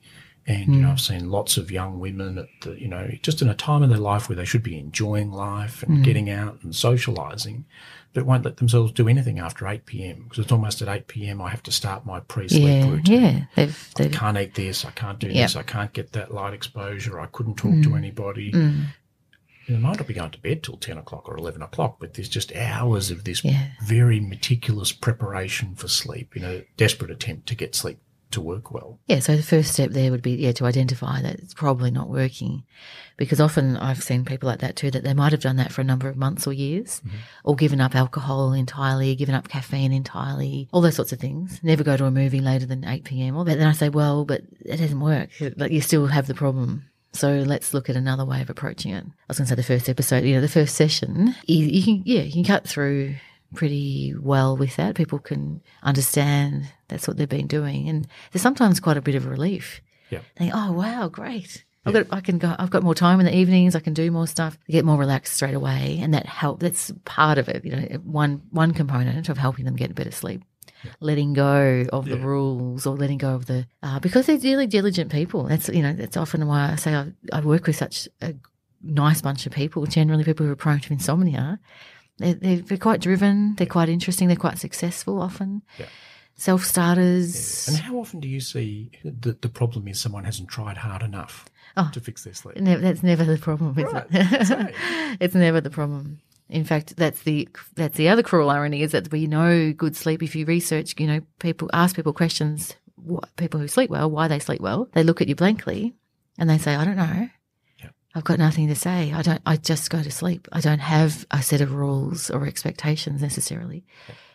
And, 0.48 0.74
you 0.74 0.80
know, 0.80 0.86
hmm. 0.88 0.92
I've 0.92 1.00
seen 1.00 1.30
lots 1.30 1.58
of 1.58 1.70
young 1.70 2.00
women 2.00 2.38
at 2.38 2.48
the, 2.62 2.80
you 2.80 2.88
know, 2.88 3.10
just 3.20 3.42
in 3.42 3.50
a 3.50 3.54
time 3.54 3.82
in 3.82 3.90
their 3.90 3.98
life 3.98 4.30
where 4.30 4.36
they 4.36 4.46
should 4.46 4.62
be 4.62 4.78
enjoying 4.78 5.30
life 5.30 5.82
and 5.82 5.98
hmm. 5.98 6.02
getting 6.02 6.30
out 6.30 6.60
and 6.62 6.74
socializing, 6.74 7.66
but 8.14 8.24
won't 8.24 8.46
let 8.46 8.56
themselves 8.56 8.92
do 8.92 9.08
anything 9.08 9.38
after 9.38 9.68
8 9.68 9.84
p.m. 9.84 10.22
because 10.22 10.38
it's 10.38 10.50
almost 10.50 10.80
at 10.80 10.88
8 10.88 11.06
p.m. 11.06 11.42
I 11.42 11.50
have 11.50 11.62
to 11.64 11.70
start 11.70 12.06
my 12.06 12.20
pre-sleep 12.20 12.62
yeah 12.62 12.90
routine. 12.90 13.20
yeah 13.22 13.40
they've, 13.56 13.88
I 13.98 14.02
they've 14.04 14.12
can't 14.12 14.38
eat 14.38 14.54
this. 14.54 14.86
I 14.86 14.90
can't 14.92 15.18
do 15.18 15.26
Yep. 15.26 15.34
this. 15.36 15.54
I 15.56 15.62
can't 15.64 15.92
get 15.92 16.12
that 16.12 16.32
light 16.32 16.54
exposure. 16.54 17.20
I 17.20 17.26
couldn't 17.26 17.56
talk 17.56 17.82
to 17.82 17.90
hmm. 17.90 17.96
anybody. 17.96 18.44
You 18.54 19.74
know, 19.74 19.76
I 19.76 19.80
might 19.80 19.98
not 19.98 20.06
be 20.06 20.14
going 20.14 20.30
to 20.30 20.40
bed 20.40 20.62
till 20.62 20.78
10 20.78 20.96
o'clock 20.96 21.28
or 21.28 21.36
11 21.36 21.60
o'clock, 21.60 21.98
but 22.00 22.14
there's 22.14 22.30
just 22.30 22.56
hours 22.56 23.10
of 23.10 23.24
this 23.24 23.44
Yeah. 23.44 23.66
very 23.84 24.18
meticulous 24.18 24.92
preparation 24.92 25.74
for 25.74 25.88
sleep 25.88 26.34
in 26.38 26.42
a 26.42 26.64
desperate 26.78 27.10
attempt 27.10 27.48
to 27.48 27.54
get 27.54 27.74
sleep 27.74 27.98
to 28.30 28.40
work 28.40 28.70
well. 28.72 28.98
Yeah, 29.06 29.20
so 29.20 29.36
the 29.36 29.42
first 29.42 29.72
step 29.72 29.90
there 29.90 30.10
would 30.10 30.22
be 30.22 30.32
yeah 30.32 30.52
to 30.52 30.66
identify 30.66 31.22
that 31.22 31.36
it's 31.36 31.54
probably 31.54 31.90
not 31.90 32.08
working, 32.08 32.64
because 33.16 33.40
often 33.40 33.76
I've 33.76 34.02
seen 34.02 34.24
people 34.24 34.48
like 34.48 34.60
that 34.60 34.76
too 34.76 34.90
that 34.90 35.04
they 35.04 35.14
might 35.14 35.32
have 35.32 35.40
done 35.40 35.56
that 35.56 35.72
for 35.72 35.80
a 35.80 35.84
number 35.84 36.08
of 36.08 36.16
months 36.16 36.46
or 36.46 36.52
years, 36.52 37.00
mm-hmm. 37.00 37.16
or 37.44 37.56
given 37.56 37.80
up 37.80 37.94
alcohol 37.94 38.52
entirely, 38.52 39.14
given 39.14 39.34
up 39.34 39.48
caffeine 39.48 39.92
entirely, 39.92 40.68
all 40.72 40.80
those 40.80 40.96
sorts 40.96 41.12
of 41.12 41.18
things. 41.18 41.60
Never 41.62 41.84
go 41.84 41.96
to 41.96 42.04
a 42.04 42.10
movie 42.10 42.40
later 42.40 42.66
than 42.66 42.84
eight 42.84 43.04
pm. 43.04 43.36
Or 43.36 43.44
but 43.44 43.58
then 43.58 43.66
I 43.66 43.72
say, 43.72 43.88
well, 43.88 44.24
but 44.24 44.42
it 44.60 44.76
doesn't 44.76 45.00
work. 45.00 45.30
Like 45.56 45.72
you 45.72 45.80
still 45.80 46.06
have 46.06 46.26
the 46.26 46.34
problem. 46.34 46.84
So 47.14 47.32
let's 47.32 47.72
look 47.72 47.88
at 47.88 47.96
another 47.96 48.26
way 48.26 48.42
of 48.42 48.50
approaching 48.50 48.92
it. 48.92 49.02
I 49.02 49.24
was 49.28 49.38
going 49.38 49.46
to 49.46 49.52
say 49.52 49.54
the 49.54 49.62
first 49.62 49.88
episode, 49.88 50.24
you 50.24 50.34
know, 50.34 50.42
the 50.42 50.48
first 50.48 50.74
session, 50.74 51.34
you, 51.46 51.64
you 51.64 51.82
can 51.82 52.02
yeah 52.04 52.20
you 52.20 52.32
can 52.32 52.44
cut 52.44 52.68
through 52.68 53.14
pretty 53.54 54.14
well 54.18 54.56
with 54.56 54.76
that. 54.76 54.94
People 54.94 55.18
can 55.18 55.62
understand 55.82 56.70
that's 56.88 57.08
what 57.08 57.16
they've 57.16 57.28
been 57.28 57.46
doing, 57.46 57.88
and 57.88 58.06
there's 58.32 58.42
sometimes 58.42 58.80
quite 58.80 58.96
a 58.96 59.02
bit 59.02 59.14
of 59.14 59.26
relief. 59.26 59.80
Yeah. 60.10 60.20
Think, 60.36 60.52
oh 60.54 60.72
wow, 60.72 61.08
great. 61.08 61.64
I've 61.86 61.94
got, 61.94 62.06
I 62.10 62.20
can 62.20 62.38
go. 62.38 62.54
I've 62.58 62.70
got 62.70 62.82
more 62.82 62.94
time 62.94 63.20
in 63.20 63.26
the 63.26 63.34
evenings. 63.34 63.74
I 63.74 63.80
can 63.80 63.94
do 63.94 64.10
more 64.10 64.26
stuff. 64.26 64.58
Get 64.68 64.84
more 64.84 64.98
relaxed 64.98 65.34
straight 65.34 65.54
away, 65.54 65.98
and 66.02 66.12
that 66.14 66.26
help. 66.26 66.60
That's 66.60 66.92
part 67.04 67.38
of 67.38 67.48
it. 67.48 67.64
You 67.64 67.76
know, 67.76 67.82
one 68.04 68.42
one 68.50 68.72
component 68.72 69.28
of 69.28 69.38
helping 69.38 69.64
them 69.64 69.76
get 69.76 69.90
a 69.90 69.94
better 69.94 70.10
sleep. 70.10 70.42
Letting 71.00 71.32
go 71.32 71.86
of 71.92 72.04
the 72.04 72.18
rules, 72.18 72.86
or 72.86 72.94
letting 72.94 73.18
go 73.18 73.34
of 73.34 73.46
the 73.46 73.66
uh, 73.82 73.98
because 73.98 74.26
they're 74.26 74.38
really 74.38 74.66
diligent 74.66 75.10
people. 75.10 75.44
That's 75.44 75.68
you 75.68 75.82
know 75.82 75.92
that's 75.92 76.16
often 76.16 76.46
why 76.46 76.72
I 76.72 76.76
say 76.76 76.94
I, 76.94 77.12
I 77.32 77.40
work 77.40 77.66
with 77.66 77.76
such 77.76 78.08
a 78.20 78.34
nice 78.82 79.20
bunch 79.20 79.46
of 79.46 79.52
people. 79.52 79.86
Generally, 79.86 80.24
people 80.24 80.46
who 80.46 80.52
are 80.52 80.56
prone 80.56 80.80
to 80.80 80.92
insomnia. 80.92 81.58
They're, 82.18 82.34
they're, 82.34 82.56
they're 82.58 82.78
quite 82.78 83.00
driven. 83.00 83.54
They're 83.56 83.66
quite 83.66 83.88
interesting. 83.88 84.28
They're 84.28 84.36
quite 84.36 84.58
successful. 84.58 85.20
Often, 85.20 85.62
Yeah. 85.78 85.86
self 86.34 86.64
starters. 86.64 87.68
And 87.68 87.76
how 87.78 87.96
often 87.96 88.20
do 88.20 88.28
you 88.28 88.40
see 88.40 88.90
that 89.04 89.42
the 89.42 89.48
problem 89.48 89.88
is 89.88 90.00
someone 90.00 90.24
hasn't 90.24 90.48
tried 90.48 90.76
hard 90.78 91.02
enough 91.02 91.46
Oh. 91.76 91.90
to 91.92 92.00
fix 92.00 92.24
their 92.24 92.34
sleep? 92.34 92.56
Never, 92.56 92.80
that's 92.80 93.02
never 93.02 93.24
the 93.24 93.38
problem, 93.38 93.78
is 93.78 93.92
Right, 93.92 94.06
it? 94.10 94.74
it's 95.20 95.34
never 95.34 95.60
the 95.60 95.70
problem. 95.70 96.20
In 96.48 96.64
fact, 96.64 96.96
that's 96.96 97.22
the 97.24 97.46
that's 97.74 97.96
the 97.98 98.08
other 98.08 98.22
cruel 98.22 98.48
irony 98.50 98.80
is 98.82 98.92
that 98.92 99.12
we 99.12 99.26
know 99.26 99.72
good 99.74 99.94
sleep. 99.94 100.22
If 100.22 100.34
you 100.34 100.46
research, 100.46 100.94
you 100.98 101.06
know, 101.06 101.20
people 101.40 101.68
ask 101.74 101.94
people 101.94 102.14
questions, 102.14 102.74
what, 102.96 103.28
people 103.36 103.60
who 103.60 103.68
sleep 103.68 103.90
well, 103.90 104.10
why 104.10 104.28
they 104.28 104.38
sleep 104.38 104.60
well, 104.62 104.88
they 104.92 105.02
look 105.04 105.20
at 105.20 105.28
you 105.28 105.34
blankly, 105.36 105.92
and 106.38 106.48
they 106.48 106.56
say, 106.56 106.74
"I 106.74 106.86
don't 106.86 106.96
know. 106.96 107.28
I've 108.18 108.24
got 108.24 108.40
nothing 108.40 108.66
to 108.66 108.74
say. 108.74 109.12
I 109.12 109.22
don't. 109.22 109.40
I 109.46 109.56
just 109.56 109.90
go 109.90 110.02
to 110.02 110.10
sleep. 110.10 110.48
I 110.52 110.60
don't 110.60 110.80
have 110.80 111.24
a 111.30 111.40
set 111.40 111.60
of 111.60 111.72
rules 111.72 112.30
or 112.30 112.46
expectations 112.46 113.22
necessarily." 113.22 113.84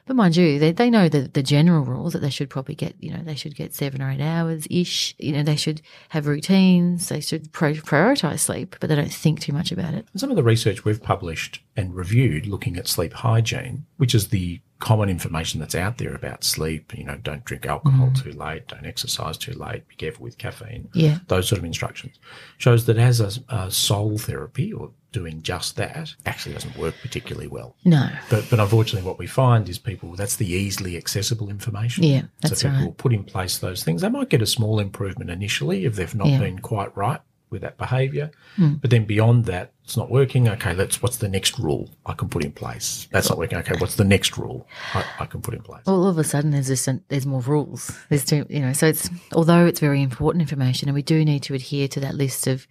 But 0.06 0.16
mind 0.18 0.36
you, 0.36 0.60
they, 0.60 0.72
they 0.74 0.90
know 0.90 1.08
the, 1.08 1.22
the 1.22 1.42
general 1.44 1.86
rules 1.86 2.12
that 2.14 2.20
they 2.20 2.30
should 2.30 2.50
probably 2.50 2.76
get, 2.76 2.96
you 3.00 3.12
know, 3.12 3.24
they 3.24 3.36
should 3.36 3.56
get 3.56 3.74
seven 3.74 4.02
or 4.02 4.10
eight 4.12 4.20
hours 4.22 4.68
ish. 4.70 5.16
You 5.18 5.32
know, 5.32 5.44
they 5.44 5.56
should 5.56 5.82
have 6.10 6.28
routines. 6.28 7.08
They 7.10 7.22
should 7.22 7.52
pro- 7.54 7.74
prioritize 7.74 8.40
sleep, 8.42 8.76
but 8.80 8.90
they 8.90 8.96
don't 8.96 9.14
think 9.14 9.40
too 9.40 9.54
much 9.54 9.72
about 9.72 9.94
it. 9.94 10.06
Some 10.16 10.30
of 10.30 10.36
the 10.36 10.44
research 10.44 10.84
we've 10.84 11.02
published 11.02 11.62
and 11.78 11.96
reviewed 11.96 12.46
looking 12.48 12.76
at 12.78 12.88
sleep 12.88 13.14
hygiene, 13.14 13.86
which 13.98 14.14
is 14.14 14.28
the 14.28 14.60
common 14.80 15.08
information 15.08 15.62
that's 15.62 15.76
out 15.76 15.98
there 15.98 16.14
about 16.14 16.44
sleep, 16.44 16.94
you 16.98 17.06
know, 17.06 17.18
don't 17.24 17.46
drink 17.46 17.66
alcohol 17.66 18.08
Mm. 18.10 18.22
too 18.24 18.32
late, 18.34 18.68
don't 18.68 18.86
exercise 18.86 19.38
too 19.38 19.54
late, 19.54 19.88
be 19.88 19.96
careful 19.96 20.24
with 20.24 20.38
caffeine, 20.38 20.90
Yeah. 20.94 21.20
those 21.30 21.48
sort 21.48 21.60
of 21.60 21.64
instructions, 21.66 22.20
shows 22.58 22.86
that 22.88 22.98
as 22.98 23.22
a, 23.22 23.32
a 23.48 23.72
sole 23.72 24.18
therapy 24.18 24.74
or 24.74 24.92
doing 25.14 25.42
just 25.42 25.78
that 25.78 26.14
actually 26.26 26.54
doesn't 26.54 26.78
work 26.78 26.96
particularly 27.02 27.48
well. 27.48 27.78
No. 27.86 28.10
But, 28.30 28.50
but 28.50 28.60
unfortunately, 28.60 29.08
what 29.08 29.18
we 29.18 29.28
find 29.28 29.70
is 29.70 29.80
people, 29.80 30.16
that's 30.16 30.36
the 30.36 30.52
easily 30.52 30.98
accessible 30.98 31.50
information. 31.50 32.04
Yeah, 32.04 32.24
that's 32.42 32.60
so 32.60 32.68
people 32.68 32.80
right. 32.80 32.86
will 32.88 32.94
put 32.94 33.14
in 33.14 33.24
place 33.24 33.60
those 33.60 33.84
things. 33.84 34.02
They 34.02 34.10
might 34.10 34.28
get 34.28 34.42
a 34.42 34.46
small 34.46 34.80
improvement 34.80 35.30
initially 35.30 35.86
if 35.86 35.96
they've 35.96 36.14
not 36.14 36.28
Yeah. 36.28 36.40
Been 36.40 36.60
quite 36.60 36.96
right 36.98 37.22
with 37.54 37.62
that 37.62 37.78
behaviour. 37.78 38.32
Hmm. 38.56 38.74
But 38.82 38.90
then 38.90 39.06
beyond 39.06 39.46
that, 39.46 39.72
it's 39.86 39.96
not 39.96 40.10
working. 40.10 40.50
Okay, 40.50 40.74
let's, 40.74 41.02
what's 41.02 41.18
the 41.18 41.30
next 41.30 41.60
rule 41.60 41.90
I 42.06 42.14
can 42.14 42.28
put 42.28 42.44
in 42.44 42.52
place? 42.52 43.08
That's 43.12 43.30
not 43.30 43.38
working. 43.38 43.60
Okay, 43.60 43.76
what's 43.78 43.96
the 43.96 44.04
next 44.04 44.38
rule 44.38 44.68
I, 44.94 45.06
I 45.20 45.26
can 45.26 45.42
put 45.42 45.54
in 45.54 45.62
place? 45.62 45.84
all 45.86 46.08
of 46.08 46.18
a 46.18 46.24
sudden 46.24 46.52
there's 46.52 46.68
just 46.68 46.90
there's 47.08 47.26
more 47.26 47.42
rules. 47.42 47.96
There's 48.10 48.26
too, 48.26 48.46
you 48.50 48.60
know, 48.60 48.74
so 48.74 48.88
it's 48.88 49.10
although 49.32 49.66
it's 49.68 49.80
very 49.80 50.02
important 50.02 50.42
information, 50.42 50.90
and 50.90 50.96
we 50.96 51.04
do 51.04 51.24
need 51.24 51.44
to 51.44 51.54
adhere 51.54 51.88
to 51.90 52.00
that 52.00 52.16
list 52.16 52.48
of 52.48 52.68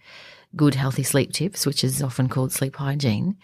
good 0.55 0.75
healthy 0.75 1.03
sleep 1.03 1.33
tips, 1.33 1.65
which 1.65 1.83
is 1.83 2.01
often 2.01 2.29
called 2.29 2.51
sleep 2.51 2.75
hygiene. 2.75 3.37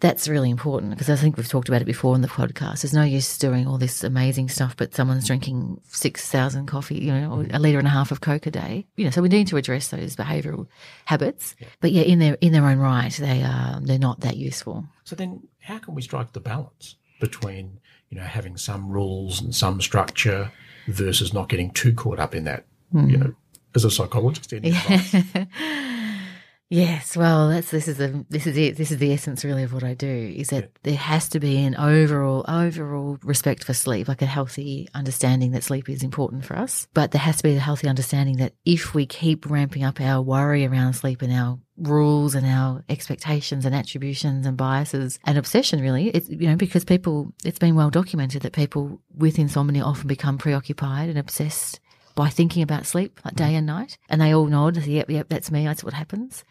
That's 0.00 0.28
really 0.28 0.48
important 0.48 0.90
because 0.90 1.10
I 1.10 1.16
think 1.16 1.36
we've 1.36 1.48
talked 1.48 1.68
about 1.68 1.82
it 1.82 1.86
before 1.86 2.14
in 2.14 2.20
the 2.20 2.28
podcast. 2.28 2.82
There's 2.82 2.94
no 2.94 3.02
use 3.02 3.36
doing 3.36 3.66
all 3.66 3.78
this 3.78 4.04
amazing 4.04 4.48
stuff, 4.48 4.76
but 4.76 4.94
someone's 4.94 5.26
drinking 5.26 5.80
six 5.88 6.28
thousand 6.30 6.66
coffee, 6.66 7.00
you 7.00 7.12
know, 7.12 7.32
or 7.32 7.46
a 7.50 7.58
liter 7.58 7.78
and 7.78 7.88
a 7.88 7.90
half 7.90 8.12
of 8.12 8.20
Coke 8.20 8.46
a 8.46 8.52
day. 8.52 8.86
You 8.94 9.06
know, 9.06 9.10
so 9.10 9.22
we 9.22 9.28
need 9.28 9.48
to 9.48 9.56
address 9.56 9.88
those 9.88 10.14
behavioural 10.14 10.68
habits. 11.06 11.56
But 11.80 11.90
yeah, 11.90 12.02
in 12.02 12.20
their 12.20 12.34
in 12.40 12.52
their 12.52 12.64
own 12.64 12.78
right, 12.78 13.12
they 13.12 13.42
are 13.42 13.80
they're 13.82 13.98
not 13.98 14.20
that 14.20 14.36
useful. 14.36 14.86
So 15.02 15.16
then 15.16 15.48
how 15.58 15.78
can 15.78 15.96
we 15.96 16.02
strike 16.02 16.32
the 16.32 16.40
balance 16.40 16.94
between, 17.18 17.80
you 18.08 18.18
know, 18.18 18.24
having 18.24 18.56
some 18.56 18.88
rules 18.88 19.40
and 19.40 19.52
some 19.52 19.80
structure 19.80 20.52
versus 20.86 21.32
not 21.32 21.48
getting 21.48 21.72
too 21.72 21.92
caught 21.92 22.20
up 22.20 22.36
in 22.36 22.44
that, 22.44 22.66
you 22.92 23.00
hmm. 23.00 23.12
know, 23.14 23.34
as 23.74 23.84
a 23.84 23.90
psychologist? 23.90 24.52
Any 24.52 24.68
advice? 24.88 25.14
Yes, 26.70 27.16
well, 27.16 27.48
that's 27.48 27.70
this 27.70 27.88
is 27.88 27.96
the 27.96 28.26
this 28.28 28.46
is 28.46 28.58
it. 28.58 28.76
This 28.76 28.90
is 28.90 28.98
the 28.98 29.10
essence 29.10 29.42
really 29.42 29.62
of 29.62 29.72
what 29.72 29.84
I 29.84 29.94
do. 29.94 30.34
Is 30.36 30.48
that 30.48 30.70
there 30.82 30.96
has 30.96 31.26
to 31.30 31.40
be 31.40 31.64
an 31.64 31.74
overall 31.76 32.44
overall 32.46 33.18
respect 33.22 33.64
for 33.64 33.72
sleep, 33.72 34.06
like 34.06 34.20
a 34.20 34.26
healthy 34.26 34.86
understanding 34.92 35.52
that 35.52 35.64
sleep 35.64 35.88
is 35.88 36.02
important 36.02 36.44
for 36.44 36.58
us. 36.58 36.86
But 36.92 37.12
there 37.12 37.22
has 37.22 37.38
to 37.38 37.42
be 37.42 37.56
a 37.56 37.60
healthy 37.60 37.88
understanding 37.88 38.36
that 38.36 38.52
if 38.66 38.94
we 38.94 39.06
keep 39.06 39.48
ramping 39.48 39.82
up 39.82 39.98
our 39.98 40.20
worry 40.20 40.66
around 40.66 40.92
sleep 40.92 41.22
and 41.22 41.32
our 41.32 41.58
rules 41.78 42.34
and 42.34 42.46
our 42.46 42.84
expectations 42.90 43.64
and 43.64 43.74
attributions 43.74 44.44
and 44.44 44.58
biases 44.58 45.18
and 45.24 45.38
obsession, 45.38 45.80
really, 45.80 46.08
it's 46.08 46.28
you 46.28 46.48
know 46.48 46.56
because 46.56 46.84
people, 46.84 47.32
it's 47.46 47.58
been 47.58 47.76
well 47.76 47.88
documented 47.88 48.42
that 48.42 48.52
people 48.52 49.00
with 49.16 49.38
insomnia 49.38 49.82
often 49.82 50.06
become 50.06 50.36
preoccupied 50.36 51.08
and 51.08 51.18
obsessed 51.18 51.80
by 52.18 52.28
thinking 52.28 52.64
about 52.64 52.84
sleep 52.84 53.20
like 53.24 53.34
mm. 53.34 53.36
day 53.36 53.54
and 53.54 53.64
night. 53.64 53.96
And 54.08 54.20
they 54.20 54.34
all 54.34 54.46
nod, 54.46 54.76
yep, 54.76 55.08
yep, 55.08 55.28
that's 55.28 55.52
me, 55.52 55.64
that's 55.64 55.84
what 55.84 55.94
happens. 55.94 56.44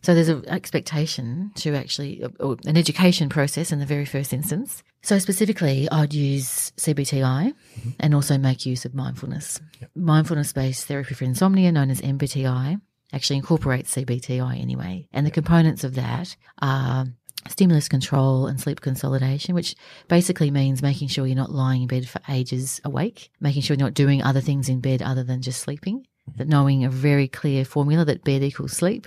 So 0.00 0.14
there's 0.14 0.28
an 0.28 0.48
expectation 0.48 1.50
to 1.56 1.74
actually, 1.74 2.22
uh, 2.22 2.28
or 2.38 2.56
an 2.66 2.76
education 2.76 3.28
process 3.28 3.72
in 3.72 3.80
the 3.80 3.86
very 3.86 4.04
first 4.04 4.32
instance. 4.32 4.84
So 5.02 5.18
specifically, 5.18 5.88
I'd 5.90 6.14
use 6.14 6.70
CBTI 6.76 7.52
mm-hmm. 7.52 7.90
and 7.98 8.14
also 8.14 8.38
make 8.38 8.64
use 8.64 8.84
of 8.84 8.94
mindfulness. 8.94 9.60
Mindfulness-based 9.96 10.86
therapy 10.86 11.14
for 11.14 11.24
insomnia, 11.24 11.72
known 11.72 11.90
as 11.90 12.00
MBTI, 12.00 12.80
actually 13.12 13.36
incorporates 13.38 13.96
CBTI 13.96 14.60
anyway. 14.60 15.08
And 15.12 15.26
the 15.26 15.32
components 15.32 15.82
of 15.82 15.96
that 15.96 16.36
are 16.60 17.06
stimulus 17.48 17.88
control 17.88 18.46
and 18.46 18.60
sleep 18.60 18.80
consolidation, 18.80 19.54
which 19.54 19.74
basically 20.08 20.50
means 20.50 20.82
making 20.82 21.08
sure 21.08 21.26
you're 21.26 21.36
not 21.36 21.50
lying 21.50 21.82
in 21.82 21.88
bed 21.88 22.08
for 22.08 22.20
ages 22.28 22.80
awake, 22.84 23.30
making 23.40 23.62
sure 23.62 23.76
you're 23.76 23.86
not 23.86 23.94
doing 23.94 24.22
other 24.22 24.40
things 24.40 24.68
in 24.68 24.80
bed 24.80 25.02
other 25.02 25.24
than 25.24 25.42
just 25.42 25.60
sleeping, 25.60 26.00
mm-hmm. 26.00 26.38
that 26.38 26.48
knowing 26.48 26.84
a 26.84 26.90
very 26.90 27.28
clear 27.28 27.64
formula 27.64 28.04
that 28.04 28.24
bed 28.24 28.42
equals 28.42 28.72
sleep. 28.72 29.06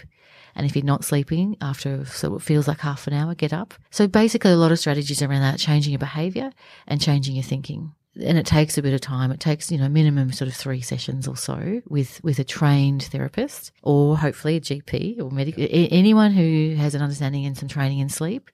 And 0.56 0.66
if 0.66 0.76
you're 0.76 0.86
not 0.86 1.04
sleeping 1.04 1.58
after 1.62 2.06
so 2.06 2.30
what 2.30 2.42
feels 2.42 2.68
like 2.68 2.80
half 2.80 3.08
an 3.08 3.14
hour, 3.14 3.36
get 3.36 3.52
up. 3.52 3.74
So 3.92 4.08
basically 4.08 4.52
a 4.52 4.58
lot 4.58 4.72
of 4.72 4.80
strategies 4.80 5.22
around 5.22 5.42
that, 5.42 5.60
changing 5.60 5.92
your 5.92 6.00
behavior 6.00 6.52
and 6.88 7.02
changing 7.02 7.36
your 7.36 7.44
thinking. 7.44 7.94
And 8.22 8.38
it 8.38 8.46
takes 8.46 8.78
a 8.78 8.82
bit 8.82 8.94
of 8.94 9.02
time. 9.02 9.32
It 9.32 9.40
takes, 9.40 9.72
you 9.72 9.78
know, 9.78 9.90
minimum 9.90 10.32
sort 10.32 10.48
of 10.48 10.56
three 10.56 10.82
sessions 10.82 11.28
or 11.28 11.36
so 11.36 11.82
with, 11.90 12.24
with 12.24 12.40
a 12.40 12.44
trained 12.44 13.04
therapist 13.04 13.72
or 13.84 14.18
hopefully 14.18 14.56
a 14.56 14.62
GP 14.62 15.22
or 15.22 15.32
medical, 15.32 15.64
a- 15.64 15.88
anyone 15.90 16.32
who 16.32 16.76
has 16.78 16.96
an 16.96 17.02
understanding 17.02 17.46
and 17.46 17.58
some 17.58 17.68
training 17.68 18.00
in 18.00 18.10
sleep. 18.10 18.50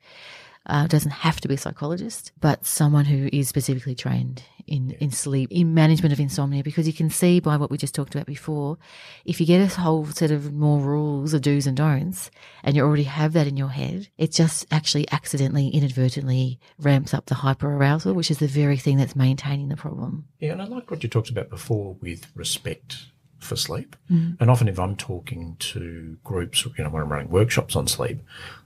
Uh, 0.67 0.85
doesn't 0.85 1.11
have 1.11 1.41
to 1.41 1.47
be 1.47 1.55
a 1.55 1.57
psychologist, 1.57 2.31
but 2.39 2.65
someone 2.65 3.05
who 3.05 3.27
is 3.33 3.47
specifically 3.49 3.95
trained 3.95 4.43
in, 4.67 4.91
in 4.99 5.09
sleep, 5.09 5.51
in 5.51 5.73
management 5.73 6.13
of 6.13 6.19
insomnia, 6.19 6.63
because 6.63 6.85
you 6.85 6.93
can 6.93 7.09
see 7.09 7.39
by 7.39 7.57
what 7.57 7.71
we 7.71 7.77
just 7.77 7.95
talked 7.95 8.13
about 8.13 8.27
before, 8.27 8.77
if 9.25 9.39
you 9.39 9.47
get 9.47 9.59
a 9.59 9.81
whole 9.81 10.05
set 10.05 10.29
of 10.29 10.53
more 10.53 10.79
rules 10.79 11.33
of 11.33 11.41
do's 11.41 11.65
and 11.65 11.77
don'ts, 11.77 12.29
and 12.63 12.75
you 12.75 12.83
already 12.83 13.03
have 13.03 13.33
that 13.33 13.47
in 13.47 13.57
your 13.57 13.69
head, 13.69 14.07
it 14.19 14.31
just 14.31 14.67
actually 14.71 15.11
accidentally, 15.11 15.67
inadvertently 15.69 16.59
ramps 16.79 17.13
up 17.13 17.25
the 17.25 17.35
hyperarousal, 17.35 18.13
which 18.13 18.29
is 18.29 18.37
the 18.37 18.47
very 18.47 18.77
thing 18.77 18.97
that's 18.97 19.15
maintaining 19.15 19.69
the 19.69 19.75
problem. 19.75 20.25
Yeah, 20.39 20.51
and 20.51 20.61
I 20.61 20.65
like 20.65 20.91
what 20.91 21.01
you 21.01 21.09
talked 21.09 21.31
about 21.31 21.49
before 21.49 21.95
with 22.01 22.27
respect 22.35 22.97
for 23.43 23.55
sleep. 23.55 23.95
Mm. 24.09 24.37
And 24.39 24.49
often, 24.49 24.67
if 24.67 24.79
I'm 24.79 24.95
talking 24.95 25.55
to 25.59 26.17
groups, 26.23 26.65
you 26.65 26.83
know, 26.83 26.89
when 26.89 27.01
I'm 27.01 27.11
running 27.11 27.29
workshops 27.29 27.75
on 27.75 27.87
sleep, 27.87 28.21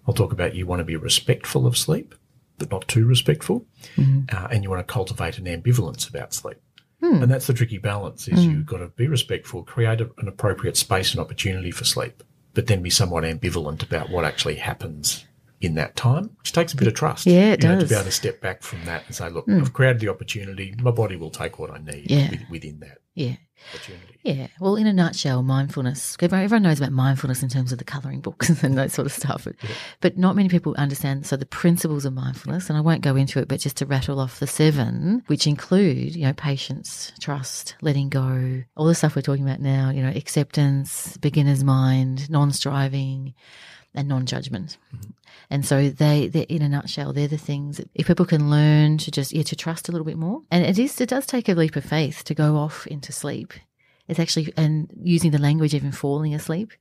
I'll 0.08 0.14
talk 0.14 0.32
about 0.32 0.56
you 0.56 0.66
want 0.66 0.80
to 0.80 0.86
be 0.86 0.96
respectful 0.96 1.66
of 1.66 1.78
sleep, 1.78 2.16
but 2.58 2.72
not 2.72 2.88
too 2.88 3.06
respectful, 3.06 3.66
Mm-hmm. 3.96 4.36
uh, 4.36 4.48
and 4.52 4.64
you 4.64 4.70
want 4.70 4.86
to 4.86 4.94
cultivate 4.94 5.38
an 5.38 5.46
ambivalence 5.46 6.10
about 6.10 6.34
sleep. 6.34 6.58
Hmm. 7.02 7.24
And 7.24 7.32
that's 7.32 7.48
the 7.48 7.54
tricky 7.54 7.78
balance: 7.78 8.28
is 8.28 8.46
you've 8.46 8.66
got 8.66 8.78
to 8.78 8.88
be 8.88 9.08
respectful, 9.08 9.64
create 9.64 10.02
a, 10.02 10.10
an 10.18 10.28
appropriate 10.28 10.78
space 10.78 11.12
and 11.12 11.20
opportunity 11.20 11.72
for 11.72 11.84
sleep, 11.84 12.24
but 12.54 12.68
then 12.68 12.82
be 12.82 12.90
somewhat 12.90 13.24
ambivalent 13.24 13.84
about 13.84 14.10
what 14.10 14.26
actually 14.26 14.56
happens 14.56 15.26
in 15.62 15.76
that 15.76 15.96
time, 15.96 16.30
which 16.40 16.52
takes 16.52 16.74
a 16.74 16.76
bit 16.78 16.88
of 16.88 16.94
trust. 16.94 17.26
Yeah, 17.26 17.54
it 17.54 17.64
you 17.64 17.70
know, 17.70 17.76
does. 17.80 17.84
Hmm. 17.84 17.88
to 17.88 17.90
be 17.90 17.96
able 17.96 18.06
to 18.06 18.12
step 18.12 18.42
back 18.42 18.62
from 18.64 18.84
that 18.86 19.04
and 19.08 19.16
say, 19.16 19.30
"Look, 19.30 19.50
I've 19.50 19.74
created 19.74 20.00
the 20.02 20.10
opportunity. 20.10 20.74
My 20.82 20.92
body 20.92 21.16
will 21.16 21.32
take 21.32 21.60
what 21.60 21.72
I 21.72 21.78
need 21.80 22.10
Yeah. 22.10 22.34
within 22.50 22.80
that 22.82 22.98
Yeah. 23.16 23.36
opportunity." 23.74 24.12
Yeah. 24.24 24.48
Well, 24.60 24.76
in 24.76 24.88
a 24.88 24.92
nutshell, 24.94 25.44
mindfulness. 25.44 26.18
Everyone 26.20 26.44
everyone 26.44 26.64
knows 26.64 26.80
about 26.80 26.92
mindfulness 26.92 27.44
in 27.44 27.50
terms 27.50 27.72
of 27.72 27.78
the 27.78 27.84
colouring 27.84 28.22
books 28.22 28.50
and 28.64 28.76
that 28.78 28.92
sort 28.92 29.06
of 29.06 29.14
stuff, 29.14 29.44
but, 29.46 29.56
but 30.02 30.18
not 30.18 30.36
many 30.36 30.50
people 30.50 30.74
understand. 30.78 31.26
So 31.28 31.38
the 31.38 31.46
principles 31.46 32.06
of 32.06 32.14
mindfulness, 32.14 32.68
and 32.70 32.78
I 32.78 32.82
won't 32.82 33.02
go 33.02 33.16
into 33.16 33.40
it, 33.40 33.48
but 33.48 33.60
just 33.60 33.78
to 33.78 33.86
rattle 33.86 34.20
off 34.20 34.40
the 34.40 34.48
seven, 34.48 35.22
which 35.28 35.46
include, 35.48 36.16
you 36.16 36.24
know, 36.24 36.34
patience, 36.34 37.12
trust, 37.20 37.76
letting 37.82 38.10
go, 38.10 38.64
all 38.76 38.86
the 38.88 38.96
stuff 38.96 39.16
we're 39.16 39.22
talking 39.22 39.46
about 39.48 39.62
now. 39.62 39.90
You 39.92 40.02
know, 40.02 40.10
acceptance, 40.10 41.16
beginner's 41.18 41.64
mind, 41.64 42.30
non-striving. 42.30 43.34
And 43.96 44.08
non-judgment. 44.08 44.78
And 45.50 45.66
so 45.66 45.90
they, 45.90 46.28
they're 46.28 46.46
in 46.50 46.62
a 46.62 46.70
nutshell, 46.70 47.14
they're 47.14 47.28
the 47.28 47.38
things 47.38 47.80
if 47.94 48.08
people 48.08 48.26
can 48.26 48.50
learn 48.50 48.98
to 49.00 49.12
just, 49.12 49.32
yeah, 49.34 49.44
to 49.44 49.56
trust 49.56 49.90
a 49.90 49.92
little 49.92 50.06
bit 50.06 50.18
more. 50.18 50.42
And 50.50 50.66
it 50.66 50.80
is, 50.80 51.00
it 51.00 51.10
does 51.10 51.26
take 51.26 51.50
a 51.50 51.54
leap 51.54 51.76
of 51.76 51.86
faith 51.86 52.24
to 52.26 52.34
go 52.34 52.58
off 52.58 52.88
into 52.88 53.12
sleep. 53.12 53.54
It's 54.08 54.20
actually, 54.20 54.54
and 54.58 54.90
using 55.02 55.32
the 55.32 55.40
language, 55.40 55.74
even 55.74 55.92
falling 55.92 56.34
asleep, 56.34 56.72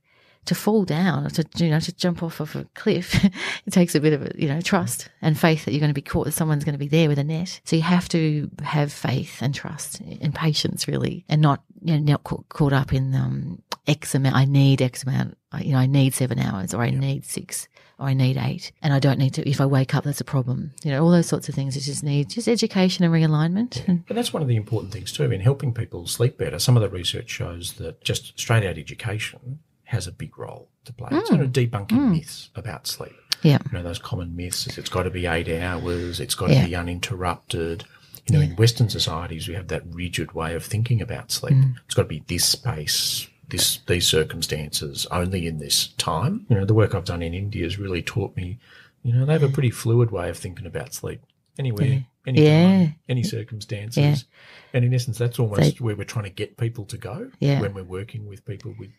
to 0.45 0.55
fall 0.55 0.85
down, 0.85 1.29
to, 1.29 1.45
you 1.57 1.69
know, 1.69 1.79
to 1.79 1.95
jump 1.95 2.23
off 2.23 2.39
of 2.39 2.55
a 2.55 2.65
cliff, 2.75 3.23
it 3.65 3.71
takes 3.71 3.95
a 3.95 3.99
bit 3.99 4.13
of, 4.13 4.39
you 4.39 4.47
know, 4.47 4.61
trust 4.61 5.09
and 5.21 5.37
faith 5.37 5.65
that 5.65 5.71
you're 5.71 5.79
going 5.79 5.89
to 5.89 5.93
be 5.93 6.01
caught, 6.01 6.25
that 6.25 6.33
someone's 6.33 6.63
going 6.63 6.73
to 6.73 6.79
be 6.79 6.87
there 6.87 7.07
with 7.07 7.19
a 7.19 7.23
net. 7.23 7.59
So 7.63 7.75
you 7.75 7.81
have 7.81 8.09
to 8.09 8.49
have 8.63 8.91
faith 8.91 9.41
and 9.41 9.53
trust 9.53 10.01
and 10.01 10.33
patience 10.33 10.87
really, 10.87 11.25
and 11.29 11.41
not, 11.41 11.63
you 11.81 11.97
know, 11.97 12.13
not 12.13 12.23
caught, 12.23 12.73
up 12.73 12.93
in, 12.93 13.13
um, 13.15 13.61
X 13.87 14.15
amount, 14.15 14.35
I 14.35 14.45
need 14.45 14.81
X 14.81 15.03
amount, 15.03 15.37
you 15.59 15.73
know, 15.73 15.77
I 15.77 15.85
need 15.85 16.13
seven 16.13 16.39
hours 16.39 16.73
or 16.73 16.81
I 16.81 16.89
need 16.89 17.25
six 17.25 17.67
or 17.99 18.07
I 18.07 18.13
need 18.13 18.37
eight 18.37 18.71
and 18.81 18.93
I 18.93 18.99
don't 18.99 19.19
need 19.19 19.35
to, 19.35 19.47
if 19.47 19.61
I 19.61 19.65
wake 19.65 19.93
up, 19.93 20.03
that's 20.03 20.21
a 20.21 20.25
problem. 20.25 20.73
You 20.83 20.91
know, 20.91 21.03
all 21.03 21.11
those 21.11 21.27
sorts 21.27 21.47
of 21.49 21.55
things. 21.55 21.75
You 21.75 21.81
just 21.81 22.03
need 22.03 22.29
just 22.29 22.47
education 22.47 23.05
and 23.05 23.13
realignment. 23.13 23.87
And 23.87 24.05
But 24.05 24.15
that's 24.15 24.33
one 24.33 24.41
of 24.41 24.47
the 24.47 24.55
important 24.55 24.91
things 24.91 25.11
too 25.11 25.31
in 25.31 25.41
helping 25.41 25.73
people 25.73 26.07
sleep 26.07 26.37
better. 26.37 26.59
Some 26.59 26.75
of 26.75 26.81
the 26.81 26.89
research 26.89 27.29
shows 27.29 27.73
that 27.73 28.03
just 28.03 28.37
straight 28.39 28.65
out 28.65 28.77
education 28.77 29.59
has 29.95 30.05
a 30.07 30.11
big 30.11 30.37
role 30.37 30.69
to 30.85 30.93
play. 30.93 31.09
It's 31.11 31.29
sort 31.29 31.41
of 31.41 31.51
debunking 31.51 32.11
myths 32.11 32.49
about 32.55 32.85
sleep. 32.87 33.15
yeah, 33.41 33.57
You 33.71 33.77
know, 33.77 33.83
those 33.83 33.99
common 33.99 34.35
myths 34.35 34.67
is 34.67 34.77
it's 34.77 34.89
got 34.89 35.03
to 35.03 35.09
be 35.09 35.25
eight 35.25 35.49
hours, 35.49 36.19
it's 36.19 36.35
got 36.35 36.47
to 36.47 36.53
Yeah. 36.53 36.65
be 36.67 36.75
uninterrupted. 36.75 37.83
You 38.27 38.35
know, 38.35 38.41
in 38.41 38.55
Western 38.55 38.89
societies, 38.89 39.47
we 39.47 39.53
have 39.53 39.67
that 39.67 39.83
rigid 39.87 40.31
way 40.33 40.55
of 40.55 40.63
thinking 40.65 40.99
about 41.01 41.31
sleep. 41.31 41.53
Mm. 41.53 41.75
It's 41.85 41.93
got 41.93 42.03
to 42.03 42.07
be 42.07 42.23
this 42.27 42.43
space, 42.45 43.27
this 43.49 43.77
these 43.87 44.07
circumstances, 44.07 45.05
only 45.11 45.45
in 45.47 45.59
this 45.59 45.89
time. 45.97 46.45
You 46.49 46.55
know, 46.57 46.65
the 46.65 46.73
work 46.73 46.95
I've 46.95 47.05
done 47.05 47.21
in 47.21 47.33
India 47.35 47.63
has 47.63 47.77
really 47.77 48.01
taught 48.01 48.35
me. 48.35 48.57
You 49.03 49.13
know, 49.13 49.25
they 49.25 49.33
have 49.33 49.43
a 49.43 49.49
pretty 49.49 49.69
fluid 49.69 50.09
way 50.11 50.29
of 50.29 50.37
thinking 50.37 50.65
about 50.65 50.93
sleep. 50.95 51.21
Anywhere, 51.59 52.05
anytime, 52.27 52.43
Yeah. 52.43 52.87
any 53.07 53.23
circumstances. 53.23 53.97
Yeah. 54.03 54.15
And 54.73 54.83
in 54.83 54.93
essence, 54.93 55.17
that's 55.19 55.37
almost 55.39 55.79
where 55.79 55.95
we're 55.95 56.03
trying 56.03 56.25
to 56.25 56.31
get 56.31 56.57
people 56.57 56.83
to 56.85 56.97
go 56.97 57.31
Yeah. 57.39 57.61
when 57.61 57.73
we're 57.75 57.83
working 57.83 58.25
with 58.25 58.43
people 58.45 58.75
with 58.79 58.89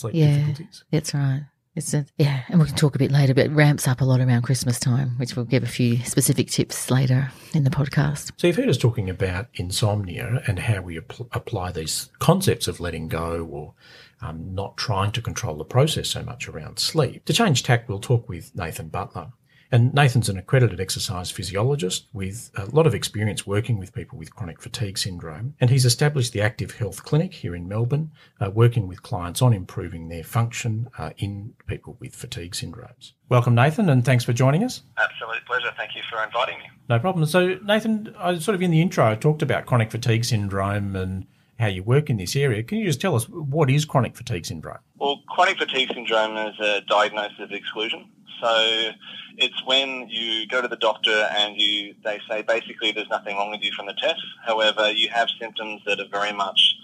sleep 0.00 0.14
Yeah. 0.14 0.36
difficulties. 0.36 0.84
that's 0.90 1.14
right. 1.14 1.42
It's 1.76 1.94
a, 1.94 2.04
yeah, 2.18 2.42
and 2.48 2.58
we 2.58 2.66
can 2.66 2.74
talk 2.74 2.96
a 2.96 2.98
bit 2.98 3.12
later, 3.12 3.32
but 3.32 3.46
it 3.46 3.52
ramps 3.52 3.86
up 3.86 4.00
a 4.00 4.04
lot 4.04 4.20
around 4.20 4.42
Christmas 4.42 4.80
time, 4.80 5.10
which 5.18 5.36
we'll 5.36 5.44
give 5.44 5.62
a 5.62 5.66
few 5.68 5.98
specific 5.98 6.48
tips 6.50 6.90
later 6.90 7.30
in 7.54 7.62
the 7.62 7.70
podcast. 7.70 8.32
So 8.38 8.48
you've 8.48 8.56
heard 8.56 8.68
us 8.68 8.76
talking 8.76 9.08
about 9.08 9.46
insomnia 9.54 10.42
and 10.48 10.58
how 10.58 10.80
we 10.82 10.98
apl- 10.98 11.28
apply 11.30 11.70
these 11.70 12.10
concepts 12.18 12.66
of 12.66 12.80
letting 12.80 13.06
go 13.06 13.48
or 13.50 13.74
um, 14.20 14.52
not 14.52 14.76
trying 14.76 15.12
to 15.12 15.22
control 15.22 15.54
the 15.56 15.64
process 15.64 16.08
so 16.08 16.22
much 16.24 16.48
around 16.48 16.80
sleep. 16.80 17.24
To 17.26 17.32
change 17.32 17.62
tack, 17.62 17.88
we'll 17.88 18.00
talk 18.00 18.28
with 18.28 18.54
Nathan 18.56 18.88
Butler. 18.88 19.28
And 19.72 19.94
Nathan's 19.94 20.28
an 20.28 20.36
accredited 20.36 20.80
exercise 20.80 21.30
physiologist 21.30 22.06
with 22.12 22.50
a 22.56 22.66
lot 22.66 22.86
of 22.86 22.94
experience 22.94 23.46
working 23.46 23.78
with 23.78 23.94
people 23.94 24.18
with 24.18 24.34
chronic 24.34 24.60
fatigue 24.60 24.98
syndrome. 24.98 25.54
And 25.60 25.70
he's 25.70 25.84
established 25.84 26.32
the 26.32 26.40
Active 26.40 26.72
Health 26.72 27.04
Clinic 27.04 27.34
here 27.34 27.54
in 27.54 27.68
Melbourne, 27.68 28.10
uh, 28.40 28.50
working 28.50 28.88
with 28.88 29.02
clients 29.02 29.40
on 29.40 29.52
improving 29.52 30.08
their 30.08 30.24
function 30.24 30.88
uh, 30.98 31.10
in 31.18 31.54
people 31.66 31.96
with 32.00 32.16
fatigue 32.16 32.52
syndromes. 32.52 33.12
Welcome, 33.28 33.54
Nathan, 33.54 33.88
and 33.88 34.04
thanks 34.04 34.24
for 34.24 34.32
joining 34.32 34.64
us. 34.64 34.82
Absolute 34.98 35.44
pleasure. 35.46 35.70
Thank 35.76 35.94
you 35.94 36.02
for 36.10 36.22
inviting 36.22 36.58
me. 36.58 36.64
No 36.88 36.98
problem. 36.98 37.24
So, 37.26 37.58
Nathan, 37.62 38.12
I 38.18 38.38
sort 38.38 38.56
of 38.56 38.62
in 38.62 38.72
the 38.72 38.80
intro, 38.80 39.06
I 39.06 39.14
talked 39.14 39.42
about 39.42 39.66
chronic 39.66 39.92
fatigue 39.92 40.24
syndrome 40.24 40.96
and 40.96 41.26
how 41.60 41.68
you 41.68 41.84
work 41.84 42.10
in 42.10 42.16
this 42.16 42.34
area. 42.34 42.62
Can 42.62 42.78
you 42.78 42.86
just 42.86 43.00
tell 43.00 43.14
us 43.14 43.28
what 43.28 43.70
is 43.70 43.84
chronic 43.84 44.16
fatigue 44.16 44.46
syndrome? 44.46 44.78
Well, 44.96 45.22
chronic 45.28 45.58
fatigue 45.58 45.92
syndrome 45.92 46.36
is 46.36 46.58
a 46.58 46.80
diagnosis 46.88 47.38
of 47.38 47.52
exclusion. 47.52 48.08
So 48.40 48.90
it's 49.36 49.64
when 49.64 50.08
you 50.08 50.46
go 50.48 50.60
to 50.60 50.68
the 50.68 50.76
doctor 50.76 51.28
and 51.36 51.56
you 51.56 51.94
they 52.04 52.20
say 52.28 52.42
basically 52.42 52.92
there's 52.92 53.08
nothing 53.08 53.36
wrong 53.36 53.50
with 53.50 53.62
you 53.62 53.72
from 53.72 53.86
the 53.86 53.94
test. 53.94 54.22
However, 54.44 54.90
you 54.90 55.08
have 55.10 55.28
symptoms 55.40 55.82
that 55.86 56.00
are 56.00 56.08
very 56.10 56.32
much 56.32 56.74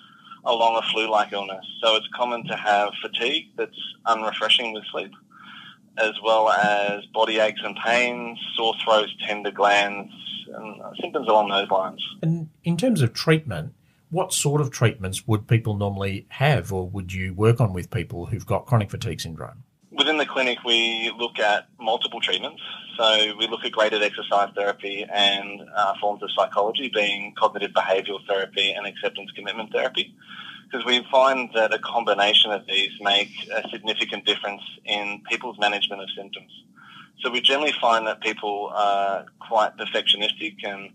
along 0.45 0.77
a 0.77 0.93
flu-like 0.93 1.33
illness. 1.33 1.65
So 1.83 1.97
it's 1.97 2.09
common 2.15 2.47
to 2.47 2.57
have 2.57 2.93
fatigue 3.03 3.47
that's 3.57 3.77
unrefreshing 4.07 4.73
with 4.73 4.85
sleep, 4.93 5.13
as 5.99 6.13
well 6.23 6.51
as 6.51 7.05
body 7.07 7.39
aches 7.39 7.61
and 7.65 7.77
pains, 7.85 8.39
sore 8.57 8.75
throats, 8.85 9.13
tender 9.27 9.51
glands, 9.51 10.13
and 10.55 10.81
symptoms 11.01 11.27
along 11.29 11.49
those 11.49 11.69
lines. 11.71 12.03
And 12.23 12.49
in 12.63 12.77
terms 12.77 13.03
of 13.03 13.13
treatment, 13.13 13.75
what 14.11 14.33
sort 14.33 14.61
of 14.61 14.71
treatments 14.71 15.27
would 15.27 15.49
people 15.49 15.77
normally 15.77 16.27
have 16.29 16.73
or 16.73 16.89
would 16.89 17.13
you 17.13 17.35
work 17.35 17.61
on 17.61 17.73
with 17.73 17.91
people 17.91 18.27
who've 18.27 18.47
got 18.47 18.67
chronic 18.67 18.91
fatigue 18.91 19.21
syndrome? 19.21 19.65
Within 19.97 20.19
the 20.19 20.27
clinic, 20.27 20.59
we 20.63 21.11
look 21.17 21.39
at 21.39 21.69
multiple 21.81 22.21
treatments. 22.21 22.61
So 22.99 23.35
we 23.39 23.47
look 23.47 23.65
at 23.65 23.73
graded 23.73 24.03
exercise 24.03 24.51
therapy 24.55 25.07
and 25.11 25.63
uh, 25.75 25.95
forms 26.01 26.23
of 26.23 26.31
psychology, 26.37 26.91
being 26.93 27.35
cognitive 27.39 27.73
behavioural 27.73 28.27
therapy 28.27 28.73
and 28.73 28.87
acceptance 28.87 29.31
commitment 29.33 29.73
therapy, 29.73 30.15
because 30.65 30.85
we 30.85 31.07
find 31.11 31.51
that 31.55 31.73
a 31.73 31.79
combination 31.79 32.51
of 32.51 32.67
these 32.67 32.91
make 33.01 33.31
a 33.51 33.69
significant 33.71 34.27
difference 34.27 34.63
in 34.85 35.23
people's 35.31 35.59
management 35.59 36.03
of 36.03 36.09
symptoms. 36.17 36.51
So 37.21 37.31
we 37.31 37.41
generally 37.41 37.75
find 37.81 38.07
that 38.07 38.21
people 38.21 38.71
are 38.75 39.25
quite 39.41 39.77
perfectionistic 39.79 40.57
and 40.63 40.91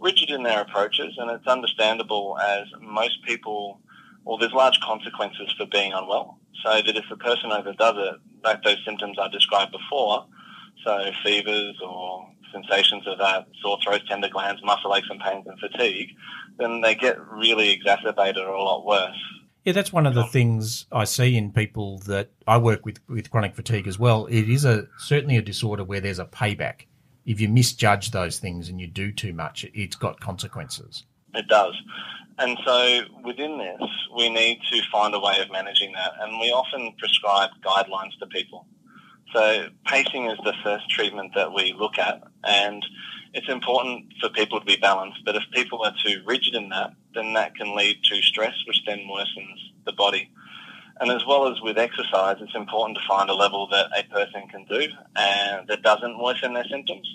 rigid 0.00 0.30
in 0.30 0.42
their 0.42 0.62
approaches, 0.62 1.14
and 1.18 1.30
it's 1.30 1.46
understandable 1.46 2.38
as 2.38 2.66
most 2.80 3.22
people, 3.24 3.80
well, 4.24 4.38
there's 4.38 4.52
large 4.52 4.80
consequences 4.80 5.52
for 5.58 5.66
being 5.66 5.92
unwell. 5.92 6.38
So 6.64 6.70
that 6.70 6.96
if 6.96 7.04
a 7.10 7.16
person 7.16 7.52
overdoes 7.52 7.94
it, 7.96 8.20
like 8.44 8.62
those 8.62 8.78
symptoms 8.84 9.18
I 9.20 9.28
described 9.28 9.72
before, 9.72 10.26
so 10.84 11.10
fevers 11.22 11.76
or 11.84 12.28
sensations 12.52 13.06
of 13.06 13.18
that, 13.18 13.46
sore 13.60 13.78
throats, 13.82 14.04
tender 14.08 14.28
glands, 14.28 14.62
muscle 14.64 14.94
aches 14.94 15.08
and 15.10 15.20
pains 15.20 15.46
and 15.46 15.58
fatigue, 15.58 16.08
then 16.58 16.80
they 16.80 16.94
get 16.94 17.20
really 17.30 17.70
exacerbated 17.70 18.42
or 18.42 18.54
a 18.54 18.62
lot 18.62 18.86
worse. 18.86 19.16
Yeah, 19.64 19.72
that's 19.72 19.92
one 19.92 20.06
of 20.06 20.14
the 20.14 20.24
things 20.24 20.86
I 20.92 21.04
see 21.04 21.36
in 21.36 21.50
people 21.50 21.98
that 22.06 22.30
I 22.46 22.56
work 22.56 22.86
with 22.86 23.00
with 23.08 23.30
chronic 23.32 23.56
fatigue 23.56 23.88
as 23.88 23.98
well. 23.98 24.26
It 24.26 24.48
is 24.48 24.64
a 24.64 24.86
certainly 24.96 25.36
a 25.36 25.42
disorder 25.42 25.82
where 25.82 26.00
there's 26.00 26.20
a 26.20 26.24
payback. 26.24 26.82
If 27.24 27.40
you 27.40 27.48
misjudge 27.48 28.12
those 28.12 28.38
things 28.38 28.68
and 28.68 28.80
you 28.80 28.86
do 28.86 29.10
too 29.10 29.32
much, 29.32 29.66
it's 29.74 29.96
got 29.96 30.20
consequences. 30.20 31.02
It 31.36 31.48
does. 31.48 31.74
And 32.38 32.58
so 32.64 33.00
within 33.24 33.58
this, 33.58 33.88
we 34.14 34.28
need 34.28 34.60
to 34.70 34.82
find 34.92 35.14
a 35.14 35.20
way 35.20 35.40
of 35.40 35.50
managing 35.50 35.92
that. 35.92 36.12
And 36.20 36.38
we 36.40 36.50
often 36.50 36.92
prescribe 36.98 37.50
guidelines 37.64 38.18
to 38.20 38.26
people. 38.26 38.66
So 39.32 39.68
pacing 39.86 40.26
is 40.26 40.38
the 40.44 40.54
first 40.62 40.88
treatment 40.90 41.32
that 41.34 41.52
we 41.52 41.74
look 41.78 41.98
at. 41.98 42.22
And 42.44 42.84
it's 43.32 43.48
important 43.48 44.12
for 44.20 44.28
people 44.30 44.60
to 44.60 44.66
be 44.66 44.76
balanced. 44.76 45.20
But 45.24 45.36
if 45.36 45.42
people 45.52 45.82
are 45.82 45.94
too 46.04 46.22
rigid 46.26 46.54
in 46.54 46.68
that, 46.70 46.92
then 47.14 47.32
that 47.34 47.54
can 47.54 47.74
lead 47.74 48.02
to 48.04 48.22
stress, 48.22 48.54
which 48.66 48.82
then 48.86 49.00
worsens 49.10 49.58
the 49.84 49.92
body. 49.92 50.30
And 51.00 51.10
as 51.10 51.26
well 51.26 51.46
as 51.48 51.60
with 51.60 51.78
exercise, 51.78 52.36
it's 52.40 52.54
important 52.54 52.98
to 52.98 53.06
find 53.06 53.28
a 53.28 53.34
level 53.34 53.66
that 53.68 53.90
a 53.96 54.04
person 54.04 54.48
can 54.48 54.64
do 54.64 54.88
and 55.16 55.68
that 55.68 55.82
doesn't 55.82 56.18
worsen 56.18 56.54
their 56.54 56.64
symptoms. 56.70 57.06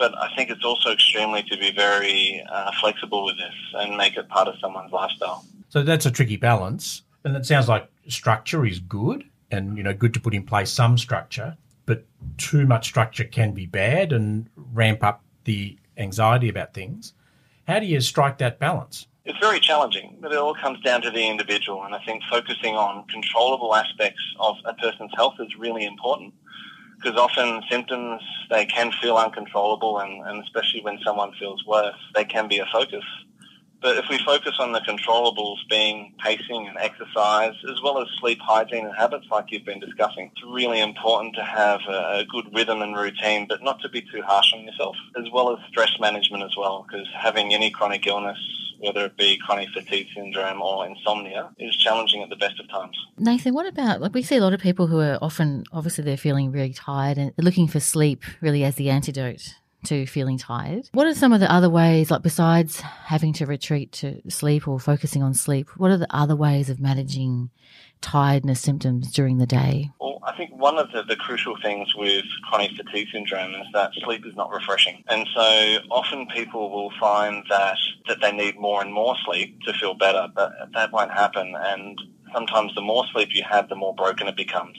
But 0.00 0.16
I 0.18 0.34
think 0.34 0.48
it's 0.48 0.64
also 0.64 0.92
extremely 0.92 1.42
to 1.42 1.58
be 1.58 1.72
very 1.72 2.42
uh, 2.50 2.72
flexible 2.80 3.22
with 3.22 3.36
this 3.36 3.54
and 3.74 3.98
make 3.98 4.16
it 4.16 4.28
part 4.30 4.48
of 4.48 4.54
someone's 4.58 4.90
lifestyle. 4.90 5.44
So 5.68 5.82
that's 5.82 6.06
a 6.06 6.10
tricky 6.10 6.38
balance. 6.38 7.02
And 7.22 7.36
it 7.36 7.44
sounds 7.44 7.68
like 7.68 7.86
structure 8.08 8.64
is 8.64 8.78
good 8.80 9.24
and, 9.50 9.76
you 9.76 9.82
know, 9.82 9.92
good 9.92 10.14
to 10.14 10.20
put 10.20 10.32
in 10.32 10.44
place 10.44 10.70
some 10.70 10.96
structure, 10.96 11.54
but 11.84 12.06
too 12.38 12.66
much 12.66 12.86
structure 12.86 13.24
can 13.24 13.52
be 13.52 13.66
bad 13.66 14.14
and 14.14 14.48
ramp 14.72 15.04
up 15.04 15.22
the 15.44 15.76
anxiety 15.98 16.48
about 16.48 16.72
things. 16.72 17.12
How 17.68 17.78
do 17.78 17.84
you 17.84 18.00
strike 18.00 18.38
that 18.38 18.58
balance? 18.58 19.06
It's 19.26 19.38
very 19.38 19.60
challenging, 19.60 20.16
but 20.20 20.32
it 20.32 20.38
all 20.38 20.54
comes 20.54 20.80
down 20.80 21.02
to 21.02 21.10
the 21.10 21.28
individual. 21.28 21.84
And 21.84 21.94
I 21.94 22.02
think 22.06 22.22
focusing 22.30 22.74
on 22.74 23.06
controllable 23.08 23.74
aspects 23.74 24.22
of 24.38 24.56
a 24.64 24.72
person's 24.72 25.12
health 25.14 25.34
is 25.40 25.54
really 25.58 25.84
important 25.84 26.32
because 27.00 27.18
often 27.18 27.62
symptoms, 27.70 28.22
they 28.50 28.66
can 28.66 28.92
feel 29.00 29.16
uncontrollable 29.16 30.00
and, 30.00 30.26
and 30.26 30.42
especially 30.42 30.82
when 30.82 30.98
someone 31.04 31.32
feels 31.38 31.64
worse, 31.66 31.96
they 32.14 32.24
can 32.24 32.48
be 32.48 32.58
a 32.58 32.66
focus. 32.72 33.04
But 33.82 33.96
if 33.96 34.04
we 34.10 34.18
focus 34.24 34.54
on 34.58 34.72
the 34.72 34.80
controllables 34.80 35.56
being 35.68 36.14
pacing 36.22 36.68
and 36.68 36.76
exercise, 36.78 37.54
as 37.70 37.80
well 37.82 38.00
as 38.00 38.08
sleep 38.18 38.38
hygiene 38.40 38.86
and 38.86 38.94
habits 38.94 39.26
like 39.30 39.46
you've 39.50 39.64
been 39.64 39.80
discussing, 39.80 40.30
it's 40.32 40.44
really 40.46 40.80
important 40.80 41.34
to 41.36 41.44
have 41.44 41.80
a, 41.88 42.24
good 42.30 42.54
rhythm 42.54 42.82
and 42.82 42.94
routine, 42.94 43.46
but 43.48 43.62
not 43.62 43.80
to 43.80 43.88
be 43.88 44.02
too 44.02 44.22
harsh 44.22 44.52
on 44.54 44.62
yourself, 44.62 44.94
as 45.16 45.24
well 45.32 45.50
as 45.50 45.58
stress 45.68 45.90
management 45.98 46.44
as 46.44 46.54
well, 46.56 46.86
because 46.86 47.06
having 47.18 47.54
any 47.54 47.70
chronic 47.70 48.06
illness, 48.06 48.38
whether 48.78 49.06
it 49.06 49.16
be 49.16 49.38
chronic 49.38 49.68
fatigue 49.70 50.06
syndrome 50.14 50.60
or 50.60 50.86
insomnia, 50.86 51.50
is 51.58 51.74
challenging 51.76 52.22
at 52.22 52.28
the 52.28 52.36
best 52.36 52.60
of 52.60 52.68
times. 52.68 52.96
Nathan, 53.18 53.54
what 53.54 53.66
about 53.66 54.00
like 54.00 54.14
we 54.14 54.22
see 54.22 54.36
a 54.36 54.40
lot 54.40 54.52
of 54.52 54.60
people 54.60 54.86
who 54.86 55.00
are 55.00 55.18
often 55.22 55.64
obviously 55.72 56.04
they're 56.04 56.16
feeling 56.16 56.52
really 56.52 56.72
tired 56.72 57.18
and 57.18 57.32
looking 57.38 57.66
for 57.66 57.80
sleep 57.80 58.22
really 58.40 58.64
as 58.64 58.76
the 58.76 58.90
antidote 58.90 59.54
to 59.84 60.06
feeling 60.06 60.38
tired. 60.38 60.88
What 60.92 61.06
are 61.06 61.14
some 61.14 61.32
of 61.32 61.40
the 61.40 61.52
other 61.52 61.70
ways, 61.70 62.10
like 62.10 62.22
besides 62.22 62.80
having 62.80 63.32
to 63.34 63.46
retreat 63.46 63.92
to 63.92 64.20
sleep 64.30 64.68
or 64.68 64.78
focusing 64.78 65.22
on 65.22 65.34
sleep, 65.34 65.68
what 65.76 65.90
are 65.90 65.96
the 65.96 66.14
other 66.14 66.36
ways 66.36 66.70
of 66.70 66.80
managing 66.80 67.50
tiredness 68.00 68.60
symptoms 68.60 69.12
during 69.12 69.38
the 69.38 69.46
day? 69.46 69.90
Well, 70.00 70.18
I 70.22 70.36
think 70.36 70.50
one 70.54 70.78
of 70.78 70.90
the, 70.92 71.02
the 71.02 71.16
crucial 71.16 71.56
things 71.62 71.94
with 71.94 72.24
chronic 72.48 72.72
fatigue 72.76 73.08
syndrome 73.12 73.54
is 73.54 73.66
that 73.72 73.92
sleep 74.04 74.26
is 74.26 74.34
not 74.36 74.50
refreshing. 74.50 75.02
And 75.08 75.26
so 75.34 75.78
often 75.90 76.26
people 76.34 76.70
will 76.70 76.92
find 76.98 77.44
that, 77.48 77.76
that 78.08 78.20
they 78.20 78.32
need 78.32 78.58
more 78.58 78.82
and 78.82 78.92
more 78.92 79.16
sleep 79.24 79.60
to 79.62 79.72
feel 79.74 79.94
better, 79.94 80.28
but 80.34 80.52
that 80.74 80.92
won't 80.92 81.10
happen. 81.10 81.54
And 81.56 82.00
sometimes 82.32 82.74
the 82.74 82.80
more 82.80 83.04
sleep 83.12 83.30
you 83.32 83.42
have, 83.48 83.68
the 83.68 83.76
more 83.76 83.94
broken 83.94 84.28
it 84.28 84.36
becomes. 84.36 84.76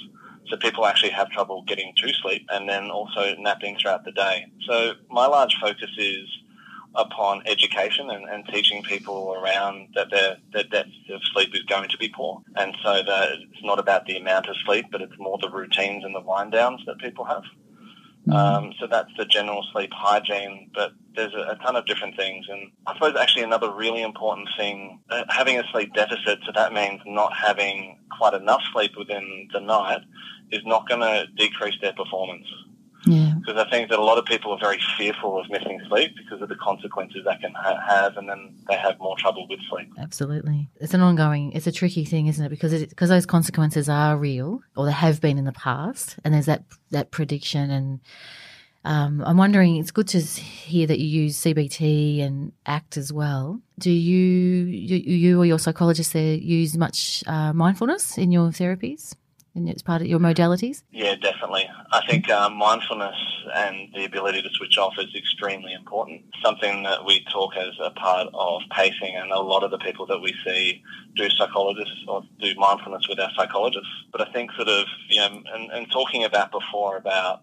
So 0.49 0.57
people 0.57 0.85
actually 0.85 1.11
have 1.11 1.29
trouble 1.29 1.63
getting 1.63 1.93
to 1.97 2.13
sleep 2.21 2.45
and 2.49 2.67
then 2.67 2.89
also 2.89 3.35
napping 3.37 3.77
throughout 3.77 4.03
the 4.03 4.11
day. 4.11 4.45
So 4.67 4.93
my 5.09 5.27
large 5.27 5.55
focus 5.61 5.89
is 5.97 6.27
upon 6.95 7.41
education 7.45 8.09
and, 8.09 8.27
and 8.29 8.45
teaching 8.47 8.83
people 8.83 9.33
around 9.33 9.87
that 9.95 10.09
their, 10.11 10.37
their 10.51 10.63
depth 10.63 10.89
of 11.09 11.21
sleep 11.33 11.55
is 11.55 11.63
going 11.63 11.89
to 11.89 11.97
be 11.97 12.09
poor. 12.09 12.41
And 12.57 12.75
so 12.83 13.01
that 13.03 13.29
it's 13.31 13.63
not 13.63 13.79
about 13.79 14.05
the 14.05 14.17
amount 14.17 14.47
of 14.47 14.55
sleep, 14.65 14.87
but 14.91 15.01
it's 15.01 15.17
more 15.17 15.37
the 15.41 15.49
routines 15.49 16.03
and 16.03 16.13
the 16.13 16.19
wind 16.19 16.51
downs 16.51 16.81
that 16.87 16.97
people 16.99 17.23
have. 17.25 17.43
Um, 18.31 18.73
so 18.79 18.87
that's 18.87 19.11
the 19.17 19.25
general 19.25 19.65
sleep 19.73 19.91
hygiene, 19.93 20.69
but 20.73 20.93
there's 21.15 21.33
a, 21.33 21.51
a, 21.51 21.55
ton 21.63 21.75
of 21.75 21.85
different 21.85 22.15
things. 22.15 22.45
And 22.49 22.71
I 22.87 22.93
suppose 22.93 23.15
actually 23.19 23.43
another 23.43 23.71
really 23.71 24.01
important 24.01 24.47
thing, 24.57 24.99
uh, 25.09 25.23
having 25.29 25.59
a 25.59 25.63
sleep 25.71 25.93
deficit, 25.93 26.39
so 26.45 26.51
that 26.55 26.71
means 26.71 27.01
not 27.05 27.33
having 27.35 27.97
quite 28.17 28.33
enough 28.33 28.61
sleep 28.73 28.91
within 28.97 29.49
the 29.53 29.59
night, 29.59 30.01
is 30.51 30.61
not 30.65 30.87
going 30.87 31.01
to 31.01 31.27
decrease 31.37 31.75
their 31.81 31.93
performance. 31.93 32.45
Because 33.41 33.57
I 33.57 33.69
think 33.69 33.89
that 33.89 33.99
a 33.99 34.03
lot 34.03 34.17
of 34.17 34.25
people 34.25 34.51
are 34.51 34.59
very 34.59 34.79
fearful 34.97 35.39
of 35.39 35.49
missing 35.49 35.81
sleep 35.87 36.11
because 36.15 36.41
of 36.41 36.49
the 36.49 36.55
consequences 36.55 37.23
that 37.25 37.41
can 37.41 37.53
ha- 37.53 37.81
have, 37.87 38.17
and 38.17 38.29
then 38.29 38.55
they 38.69 38.75
have 38.75 38.99
more 38.99 39.17
trouble 39.17 39.47
with 39.49 39.59
sleep. 39.69 39.91
Absolutely. 39.97 40.69
It's 40.79 40.93
an 40.93 41.01
ongoing, 41.01 41.51
it's 41.53 41.67
a 41.67 41.71
tricky 41.71 42.05
thing, 42.05 42.27
isn't 42.27 42.45
it? 42.45 42.49
Because 42.49 42.85
because 42.85 43.09
those 43.09 43.25
consequences 43.25 43.89
are 43.89 44.17
real 44.17 44.61
or 44.75 44.85
they 44.85 44.91
have 44.91 45.19
been 45.19 45.37
in 45.37 45.45
the 45.45 45.51
past, 45.51 46.17
and 46.23 46.33
there's 46.33 46.45
that, 46.45 46.63
that 46.91 47.11
prediction. 47.11 47.71
And 47.71 47.99
um, 48.83 49.23
I'm 49.25 49.37
wondering, 49.37 49.77
it's 49.77 49.91
good 49.91 50.07
to 50.09 50.19
hear 50.19 50.87
that 50.87 50.99
you 50.99 51.23
use 51.23 51.37
CBT 51.37 52.21
and 52.21 52.51
ACT 52.65 52.97
as 52.97 53.13
well. 53.13 53.61
Do 53.77 53.91
you, 53.91 54.65
you, 54.65 54.97
you 54.97 55.41
or 55.41 55.45
your 55.45 55.59
psychologist 55.59 56.13
there 56.13 56.35
use 56.35 56.77
much 56.77 57.23
uh, 57.27 57.53
mindfulness 57.53 58.17
in 58.17 58.31
your 58.31 58.49
therapies? 58.49 59.15
And 59.53 59.67
it's 59.67 59.81
part 59.81 60.01
of 60.01 60.07
your 60.07 60.19
modalities? 60.19 60.83
Yeah, 60.91 61.15
definitely. 61.15 61.69
I 61.91 62.05
think 62.07 62.29
um, 62.29 62.55
mindfulness 62.55 63.15
and 63.53 63.89
the 63.93 64.05
ability 64.05 64.41
to 64.41 64.49
switch 64.51 64.77
off 64.77 64.93
is 64.97 65.13
extremely 65.15 65.73
important. 65.73 66.23
Something 66.43 66.83
that 66.83 67.05
we 67.05 67.25
talk 67.31 67.55
as 67.57 67.73
a 67.81 67.91
part 67.91 68.29
of 68.33 68.61
pacing, 68.71 69.15
and 69.15 69.31
a 69.31 69.39
lot 69.39 69.63
of 69.63 69.71
the 69.71 69.77
people 69.79 70.05
that 70.07 70.19
we 70.19 70.33
see 70.45 70.81
do 71.15 71.29
psychologists 71.29 72.03
or 72.07 72.23
do 72.39 72.53
mindfulness 72.55 73.07
with 73.09 73.19
our 73.19 73.31
psychologists. 73.35 73.89
But 74.11 74.27
I 74.27 74.31
think 74.31 74.51
sort 74.53 74.69
of, 74.69 74.85
you 75.09 75.19
know, 75.19 75.41
and, 75.53 75.71
and 75.71 75.91
talking 75.91 76.23
about 76.23 76.51
before 76.51 76.97
about, 76.97 77.41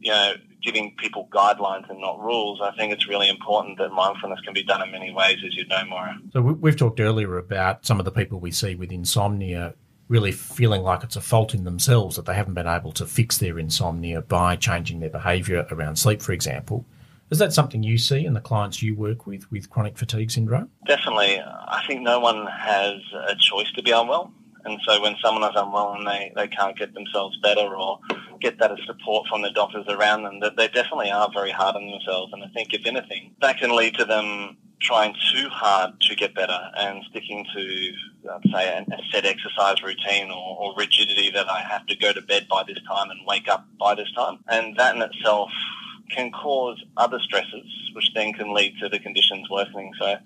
you 0.00 0.10
know, 0.10 0.34
giving 0.62 0.94
people 0.96 1.28
guidelines 1.30 1.88
and 1.90 2.00
not 2.00 2.18
rules, 2.20 2.60
I 2.60 2.74
think 2.76 2.92
it's 2.92 3.06
really 3.06 3.28
important 3.28 3.78
that 3.78 3.92
mindfulness 3.92 4.40
can 4.40 4.54
be 4.54 4.64
done 4.64 4.82
in 4.82 4.90
many 4.90 5.12
ways, 5.12 5.36
as 5.46 5.54
you 5.54 5.66
know, 5.66 5.84
Maura. 5.84 6.18
So 6.32 6.40
we've 6.40 6.76
talked 6.76 7.00
earlier 7.00 7.36
about 7.36 7.84
some 7.84 7.98
of 7.98 8.04
the 8.04 8.10
people 8.10 8.40
we 8.40 8.50
see 8.50 8.74
with 8.74 8.90
insomnia 8.90 9.74
really 10.14 10.30
feeling 10.30 10.80
like 10.82 11.02
it's 11.02 11.16
a 11.16 11.20
fault 11.20 11.54
in 11.54 11.64
themselves 11.64 12.14
that 12.14 12.24
they 12.24 12.34
haven't 12.34 12.54
been 12.54 12.68
able 12.68 12.92
to 12.92 13.04
fix 13.04 13.38
their 13.38 13.58
insomnia 13.58 14.22
by 14.22 14.54
changing 14.54 15.00
their 15.00 15.10
behaviour 15.10 15.66
around 15.72 15.96
sleep, 15.96 16.22
for 16.22 16.30
example. 16.30 16.86
Is 17.30 17.40
that 17.40 17.52
something 17.52 17.82
you 17.82 17.98
see 17.98 18.24
in 18.24 18.32
the 18.32 18.40
clients 18.40 18.80
you 18.80 18.94
work 18.94 19.26
with 19.26 19.50
with 19.50 19.70
chronic 19.70 19.98
fatigue 19.98 20.30
syndrome? 20.30 20.70
Definitely. 20.86 21.40
I 21.40 21.82
think 21.88 22.02
no 22.02 22.20
one 22.20 22.46
has 22.46 23.00
a 23.26 23.34
choice 23.34 23.72
to 23.72 23.82
be 23.82 23.90
unwell. 23.90 24.32
And 24.64 24.80
so 24.86 25.02
when 25.02 25.16
someone 25.20 25.42
is 25.50 25.56
unwell 25.56 25.94
and 25.94 26.06
they, 26.06 26.32
they 26.36 26.46
can't 26.46 26.78
get 26.78 26.94
themselves 26.94 27.36
better 27.42 27.74
or 27.74 27.98
get 28.40 28.60
that 28.60 28.70
support 28.86 29.26
from 29.26 29.42
the 29.42 29.50
doctors 29.50 29.86
around 29.88 30.22
them, 30.22 30.38
that 30.40 30.56
they 30.56 30.68
definitely 30.68 31.10
are 31.10 31.28
very 31.34 31.50
hard 31.50 31.74
on 31.74 31.90
themselves. 31.90 32.32
And 32.32 32.44
I 32.44 32.48
think 32.54 32.72
if 32.72 32.86
anything, 32.86 33.34
that 33.40 33.58
can 33.58 33.74
lead 33.74 33.96
to 33.96 34.04
them 34.04 34.58
trying 34.80 35.14
too 35.32 35.48
hard 35.48 36.00
to 36.02 36.14
get 36.14 36.36
better 36.36 36.60
and 36.78 37.02
sticking 37.10 37.44
to, 37.52 37.92
uh, 38.30 38.38
say, 38.52 38.68
a, 38.68 38.80
a 38.92 38.98
set 39.12 39.24
exercise 39.24 39.82
routine 39.82 40.30
or, 40.30 40.56
or 40.58 40.74
rigidity 40.76 41.30
that 41.30 41.48
I 41.48 41.60
have 41.60 41.86
to 41.86 41.96
go 41.96 42.12
to 42.12 42.22
bed 42.22 42.46
by 42.48 42.64
this 42.66 42.78
time 42.88 43.10
and 43.10 43.20
wake 43.26 43.48
up 43.48 43.66
by 43.78 43.94
this 43.94 44.10
time. 44.12 44.38
And 44.48 44.76
that 44.76 44.96
in 44.96 45.02
itself 45.02 45.50
can 46.10 46.30
cause 46.32 46.82
other 46.96 47.18
stresses, 47.20 47.66
which 47.94 48.10
then 48.14 48.32
can 48.32 48.52
lead 48.52 48.74
to 48.80 48.88
the 48.88 48.98
conditions 48.98 49.48
worsening. 49.50 49.92
So 49.98 50.16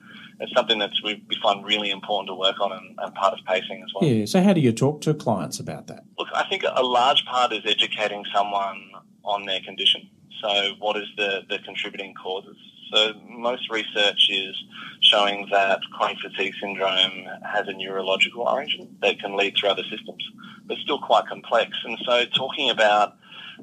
it's 0.40 0.52
something 0.52 0.78
that 0.78 0.90
we, 1.04 1.22
we 1.28 1.36
find 1.42 1.64
really 1.64 1.90
important 1.90 2.28
to 2.28 2.34
work 2.34 2.60
on 2.60 2.72
and, 2.72 2.98
and, 2.98 3.14
part 3.14 3.38
of 3.38 3.44
pacing 3.46 3.82
as 3.82 3.92
well. 3.94 4.08
Yeah. 4.08 4.24
So 4.26 4.42
how 4.42 4.52
do 4.52 4.60
you 4.60 4.72
talk 4.72 5.00
to 5.02 5.14
clients 5.14 5.58
about 5.58 5.86
that? 5.88 6.04
Look, 6.18 6.28
I 6.34 6.48
think 6.48 6.64
a 6.70 6.82
large 6.82 7.24
part 7.24 7.52
is 7.52 7.62
educating 7.64 8.24
someone 8.34 8.90
on 9.24 9.46
their 9.46 9.60
condition. 9.60 10.08
So 10.40 10.74
what 10.78 10.96
is 10.96 11.06
the, 11.16 11.42
the 11.48 11.58
contributing 11.60 12.14
causes? 12.14 12.56
So 12.92 13.12
most 13.28 13.70
research 13.70 14.28
is 14.30 14.56
showing 15.00 15.46
that 15.50 15.80
chronic 15.92 16.18
fatigue 16.20 16.54
syndrome 16.60 17.26
has 17.44 17.68
a 17.68 17.72
neurological 17.72 18.42
origin 18.42 18.96
that 19.02 19.18
can 19.20 19.36
lead 19.36 19.56
through 19.56 19.70
other 19.70 19.84
systems, 19.84 20.24
but 20.66 20.78
still 20.78 20.98
quite 20.98 21.26
complex. 21.26 21.76
And 21.84 21.98
so 22.04 22.24
talking 22.26 22.70
about 22.70 23.16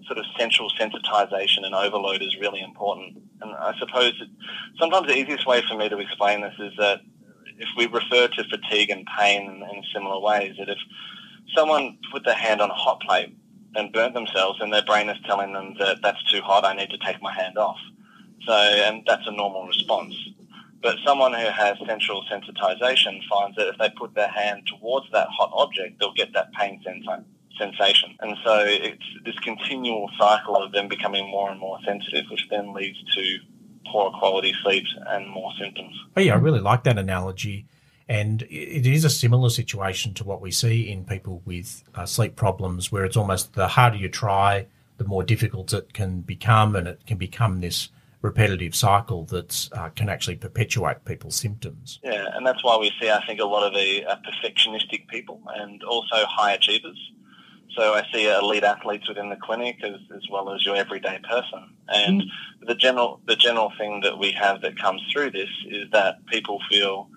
sort 0.07 0.17
of 0.17 0.25
central 0.37 0.69
sensitization 0.79 1.65
and 1.65 1.73
overload 1.73 2.21
is 2.21 2.37
really 2.39 2.61
important. 2.61 3.17
And 3.41 3.51
I 3.55 3.73
suppose 3.79 4.13
it, 4.21 4.29
sometimes 4.79 5.07
the 5.07 5.17
easiest 5.17 5.45
way 5.45 5.61
for 5.67 5.75
me 5.77 5.89
to 5.89 5.97
explain 5.99 6.41
this 6.41 6.55
is 6.59 6.73
that 6.77 7.01
if 7.57 7.69
we 7.77 7.87
refer 7.87 8.27
to 8.27 8.43
fatigue 8.49 8.89
and 8.89 9.07
pain 9.17 9.49
in, 9.49 9.55
in 9.75 9.83
similar 9.93 10.19
ways, 10.19 10.55
that 10.59 10.69
if 10.69 10.77
someone 11.55 11.97
put 12.11 12.25
their 12.25 12.35
hand 12.35 12.61
on 12.61 12.69
a 12.69 12.73
hot 12.73 12.99
plate 13.01 13.35
and 13.75 13.93
burnt 13.93 14.13
themselves 14.13 14.59
and 14.61 14.73
their 14.73 14.83
brain 14.83 15.09
is 15.09 15.17
telling 15.25 15.53
them 15.53 15.75
that 15.79 16.01
that's 16.01 16.23
too 16.31 16.41
hot, 16.41 16.65
I 16.65 16.73
need 16.73 16.89
to 16.89 16.97
take 16.97 17.21
my 17.21 17.33
hand 17.33 17.57
off 17.57 17.77
so, 18.45 18.53
and 18.53 19.03
that's 19.07 19.25
a 19.27 19.31
normal 19.31 19.67
response. 19.67 20.15
But 20.81 20.97
someone 21.03 21.33
who 21.33 21.47
has 21.47 21.77
central 21.87 22.23
sensitization 22.31 23.19
finds 23.27 23.55
that 23.57 23.67
if 23.67 23.77
they 23.79 23.89
put 23.97 24.13
their 24.13 24.27
hand 24.27 24.67
towards 24.67 25.07
that 25.11 25.27
hot 25.29 25.49
object, 25.53 25.99
they'll 25.99 26.13
get 26.13 26.31
that 26.33 26.53
pain 26.53 26.83
sensation. 27.57 28.15
And 28.19 28.37
so 28.43 28.63
it's 28.65 29.03
this 29.23 29.39
continual 29.39 30.09
cycle 30.19 30.55
of 30.61 30.71
them 30.73 30.87
becoming 30.87 31.27
more 31.27 31.49
and 31.49 31.59
more 31.59 31.79
sensitive, 31.83 32.25
which 32.29 32.45
then 32.51 32.73
leads 32.73 32.97
to 33.15 33.37
poorer 33.91 34.11
quality 34.19 34.53
sleep 34.61 34.83
and 35.07 35.27
more 35.27 35.51
symptoms. 35.59 35.95
Oh, 36.17 36.21
yeah, 36.21 36.33
I 36.33 36.37
really 36.37 36.59
like 36.59 36.83
that 36.83 36.99
analogy. 36.99 37.65
And 38.07 38.43
it 38.43 38.85
is 38.85 39.03
a 39.03 39.09
similar 39.09 39.49
situation 39.49 40.13
to 40.15 40.23
what 40.23 40.39
we 40.39 40.51
see 40.51 40.91
in 40.91 41.05
people 41.05 41.41
with 41.45 41.83
uh, 41.95 42.05
sleep 42.05 42.35
problems, 42.35 42.91
where 42.91 43.05
it's 43.05 43.17
almost 43.17 43.53
the 43.53 43.69
harder 43.69 43.97
you 43.97 44.09
try, 44.09 44.67
the 44.97 45.05
more 45.05 45.23
difficult 45.23 45.73
it 45.73 45.93
can 45.93 46.21
become, 46.21 46.75
and 46.75 46.87
it 46.87 47.07
can 47.07 47.17
become 47.17 47.61
this 47.61 47.89
repetitive 48.25 48.75
cycle 48.75 49.23
that 49.25 49.69
uh, 49.73 49.89
can 49.89 50.09
actually 50.09 50.35
perpetuate 50.35 51.05
people's 51.05 51.35
symptoms. 51.35 51.99
Yeah, 52.03 52.25
and 52.33 52.45
that's 52.45 52.63
why 52.63 52.77
we 52.77 52.91
see, 52.99 53.09
I 53.09 53.23
think, 53.25 53.39
a 53.39 53.45
lot 53.45 53.65
of 53.65 53.73
the 53.73 54.03
uh, 54.05 54.15
perfectionistic 54.27 55.07
people 55.07 55.41
and 55.55 55.83
also 55.83 56.25
high 56.25 56.53
achievers. 56.53 56.99
So 57.77 57.93
I 57.93 58.03
see 58.11 58.27
elite 58.27 58.63
athletes 58.63 59.07
within 59.07 59.29
the 59.29 59.35
clinic 59.35 59.77
as, 59.83 59.99
as 60.15 60.23
well 60.31 60.53
as 60.53 60.65
your 60.65 60.75
everyday 60.75 61.19
person. 61.29 61.69
And 61.87 62.21
mm. 62.21 62.67
the 62.67 62.75
general 62.75 63.21
the 63.27 63.35
general 63.35 63.71
thing 63.77 64.01
that 64.01 64.17
we 64.17 64.31
have 64.31 64.61
that 64.61 64.79
comes 64.79 65.01
through 65.11 65.31
this 65.31 65.49
is 65.67 65.89
that 65.91 66.25
people 66.27 66.59
feel 66.69 67.09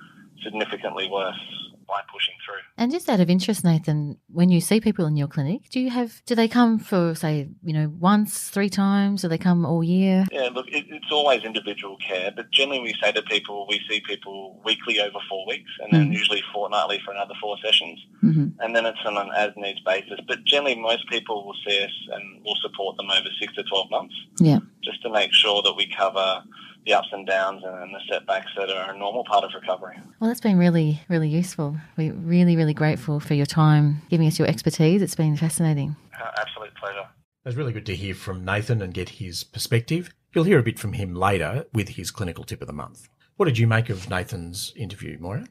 significantly 0.43 1.09
worse 1.11 1.68
by 1.89 2.01
pushing 2.13 2.35
through. 2.45 2.61
And 2.77 2.93
just 2.93 3.09
out 3.09 3.21
of 3.21 3.31
interest, 3.31 3.65
Nathan, 3.65 4.19
when 4.31 4.51
you 4.51 4.61
see 4.61 4.81
people 4.81 5.07
in 5.07 5.17
your 5.17 5.27
clinic, 5.27 5.71
do 5.71 5.81
you 5.81 5.91
have 5.91 6.23
do 6.27 6.35
they 6.35 6.47
come 6.47 6.79
for 6.79 7.15
say 7.15 7.49
you 7.65 7.73
know 7.73 7.93
once, 7.99 8.51
three 8.51 8.69
times? 8.69 9.23
Do 9.23 9.29
they 9.29 9.39
come 9.39 9.65
all 9.65 9.83
year? 9.83 10.27
Yeah, 10.31 10.51
look, 10.53 10.69
it, 10.69 10.85
it's 10.89 11.11
always 11.11 11.43
individual 11.43 11.97
care, 11.97 12.31
but 12.35 12.51
generally 12.51 12.81
we 12.81 12.95
say 13.03 13.11
to 13.13 13.23
people 13.23 13.67
we 13.69 13.81
see 13.89 14.01
people 14.07 14.61
weekly 14.65 15.01
over 15.01 15.19
four 15.29 15.47
weeks, 15.47 15.71
and 15.81 15.93
then 15.93 16.05
mm-hmm. 16.05 16.13
usually 16.13 16.43
fortnightly 16.53 17.01
for 17.05 17.13
another 17.13 17.35
four 17.41 17.57
sessions, 17.65 17.99
mm-hmm. 18.23 18.49
and 18.61 18.77
then 18.77 18.87
it's 18.87 19.01
on 19.05 19.17
an 19.17 19.31
as 19.37 19.53
needs 19.57 19.81
basis. 19.81 20.21
But 20.29 20.45
generally, 20.45 20.77
most 20.77 21.09
people 21.09 21.47
will 21.47 21.57
see 21.67 21.83
us 21.83 21.93
and 22.13 22.43
we'll 22.45 22.61
support 22.61 22.97
them 22.97 23.11
over 23.11 23.29
six 23.41 23.55
to 23.55 23.65
twelve 23.65 23.91
months. 23.91 24.15
Yeah, 24.39 24.59
just 24.85 25.03
to 25.03 25.11
make 25.11 25.33
sure 25.33 25.63
that 25.63 25.75
we 25.75 25.91
cover 25.97 26.43
the 26.87 26.95
ups 26.95 27.09
and 27.13 27.27
downs 27.27 27.63
and 27.65 27.95
the 27.95 28.01
setbacks 28.11 28.51
that 28.57 28.71
are 28.71 28.93
a 28.93 28.99
normal 28.99 29.25
part 29.25 29.45
of 29.45 29.51
recovery. 29.55 29.97
Well, 30.21 30.29
that's 30.29 30.41
been 30.41 30.59
really, 30.59 31.03
really 31.09 31.29
useful. 31.29 31.77
We're 31.97 32.15
really, 32.15 32.57
really 32.57 32.75
grateful 32.75 33.21
for 33.21 33.35
your 33.35 33.47
time 33.47 34.03
giving 34.11 34.27
us 34.27 34.39
your 34.39 34.49
expertise. 34.49 35.03
It's 35.03 35.15
been 35.15 35.37
fascinating. 35.37 35.97
Uh, 36.15 36.31
absolute 36.39 36.75
pleasure. 36.75 37.07
It 37.45 37.49
was 37.49 37.57
really 37.57 37.73
good 37.73 37.87
to 37.87 37.97
hear 37.97 38.15
from 38.15 38.45
Nathan 38.45 38.83
and 38.83 38.93
get 38.93 39.09
his 39.11 39.45
perspective. 39.45 40.11
You'll 40.35 40.45
hear 40.45 40.59
a 40.59 40.63
bit 40.63 40.79
from 40.79 40.95
him 40.95 41.15
later 41.15 41.67
with 41.73 41.91
his 41.91 42.11
clinical 42.11 42.45
tip 42.45 42.61
of 42.61 42.67
the 42.67 42.73
month. 42.73 43.09
What 43.37 43.47
did 43.47 43.59
you 43.59 43.67
make 43.67 43.89
of 43.89 44.11
Nathan's 44.11 44.73
interview, 44.77 45.17
Moira? 45.21 45.47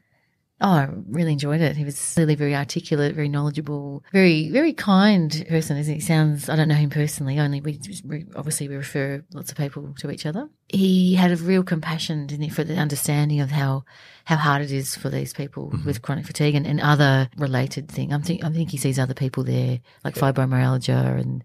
Oh, 0.59 0.71
I 0.71 0.89
really 1.07 1.33
enjoyed 1.33 1.61
it. 1.61 1.75
He 1.75 1.85
was 1.85 2.13
clearly 2.15 2.33
very 2.33 2.55
articulate, 2.55 3.13
very 3.13 3.29
knowledgeable, 3.29 4.03
very, 4.11 4.49
very 4.49 4.73
kind 4.73 5.45
person. 5.47 5.77
As 5.77 5.85
he 5.85 5.99
sounds, 5.99 6.49
I 6.49 6.55
don't 6.55 6.67
know 6.67 6.73
him 6.73 6.89
personally. 6.89 7.37
Only 7.39 7.61
we, 7.61 7.79
we 8.03 8.25
obviously 8.35 8.67
we 8.67 8.75
refer 8.75 9.23
lots 9.33 9.51
of 9.51 9.57
people 9.57 9.93
to 9.99 10.09
each 10.09 10.25
other. 10.25 10.49
He 10.67 11.13
had 11.13 11.31
a 11.31 11.35
real 11.35 11.63
compassion 11.63 12.25
didn't 12.25 12.43
he, 12.43 12.49
for 12.49 12.63
the 12.63 12.75
understanding 12.75 13.39
of 13.39 13.51
how 13.51 13.83
how 14.25 14.37
hard 14.37 14.63
it 14.63 14.71
is 14.71 14.95
for 14.95 15.09
these 15.09 15.31
people 15.31 15.69
mm-hmm. 15.69 15.85
with 15.85 16.01
chronic 16.01 16.25
fatigue 16.25 16.55
and, 16.55 16.65
and 16.65 16.81
other 16.81 17.29
related 17.37 17.87
things. 17.87 18.11
I'm 18.11 18.23
think 18.23 18.43
I 18.43 18.49
think 18.49 18.71
he 18.71 18.77
sees 18.77 18.97
other 18.97 19.13
people 19.13 19.43
there 19.43 19.79
like 20.03 20.15
fibromyalgia 20.15 21.19
and 21.19 21.43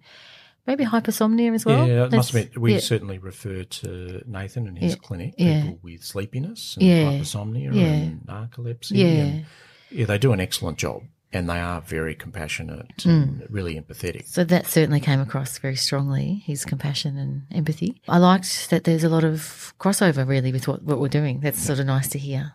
maybe 0.66 0.84
hypersomnia 0.84 1.54
as 1.54 1.64
well. 1.64 1.86
yeah, 1.88 2.04
I 2.04 2.16
must 2.16 2.30
admit, 2.30 2.56
we 2.58 2.74
yeah. 2.74 2.80
certainly 2.80 3.18
refer 3.18 3.64
to 3.64 4.22
Nathan 4.26 4.66
and 4.68 4.78
his 4.78 4.92
Yeah, 4.92 4.98
clinic, 5.02 5.34
yeah. 5.38 5.62
people 5.62 5.78
with 5.82 6.02
sleepiness 6.04 6.76
and 6.76 6.86
Yeah, 6.86 7.04
hypersomnia 7.12 7.74
yeah. 7.74 7.82
and 7.86 8.20
narcolepsy. 8.22 8.92
Yeah. 8.96 9.06
And, 9.06 9.44
yeah, 9.90 10.06
they 10.06 10.18
do 10.18 10.32
an 10.32 10.40
excellent 10.40 10.78
job 10.78 11.02
and 11.34 11.48
they 11.48 11.58
are 11.60 11.80
very 11.80 12.14
compassionate 12.14 12.86
Hmm. 13.02 13.08
and 13.10 13.46
really 13.50 13.80
empathetic. 13.80 14.26
So 14.26 14.44
that 14.44 14.66
certainly 14.66 15.00
came 15.00 15.20
across 15.20 15.58
very 15.58 15.76
strongly, 15.76 16.42
his 16.46 16.64
compassion 16.64 17.16
and 17.16 17.42
empathy. 17.50 18.00
I 18.08 18.18
liked 18.18 18.68
that 18.70 18.84
there's 18.84 19.04
a 19.04 19.08
lot 19.08 19.24
of 19.24 19.72
crossover 19.80 20.26
really 20.28 20.52
with 20.52 20.68
what, 20.68 20.82
what 20.82 21.00
we're 21.00 21.08
doing. 21.08 21.40
That's 21.40 21.58
sort 21.62 21.78
of 21.78 21.86
nice 21.86 22.08
to 22.08 22.18
hear. 22.18 22.54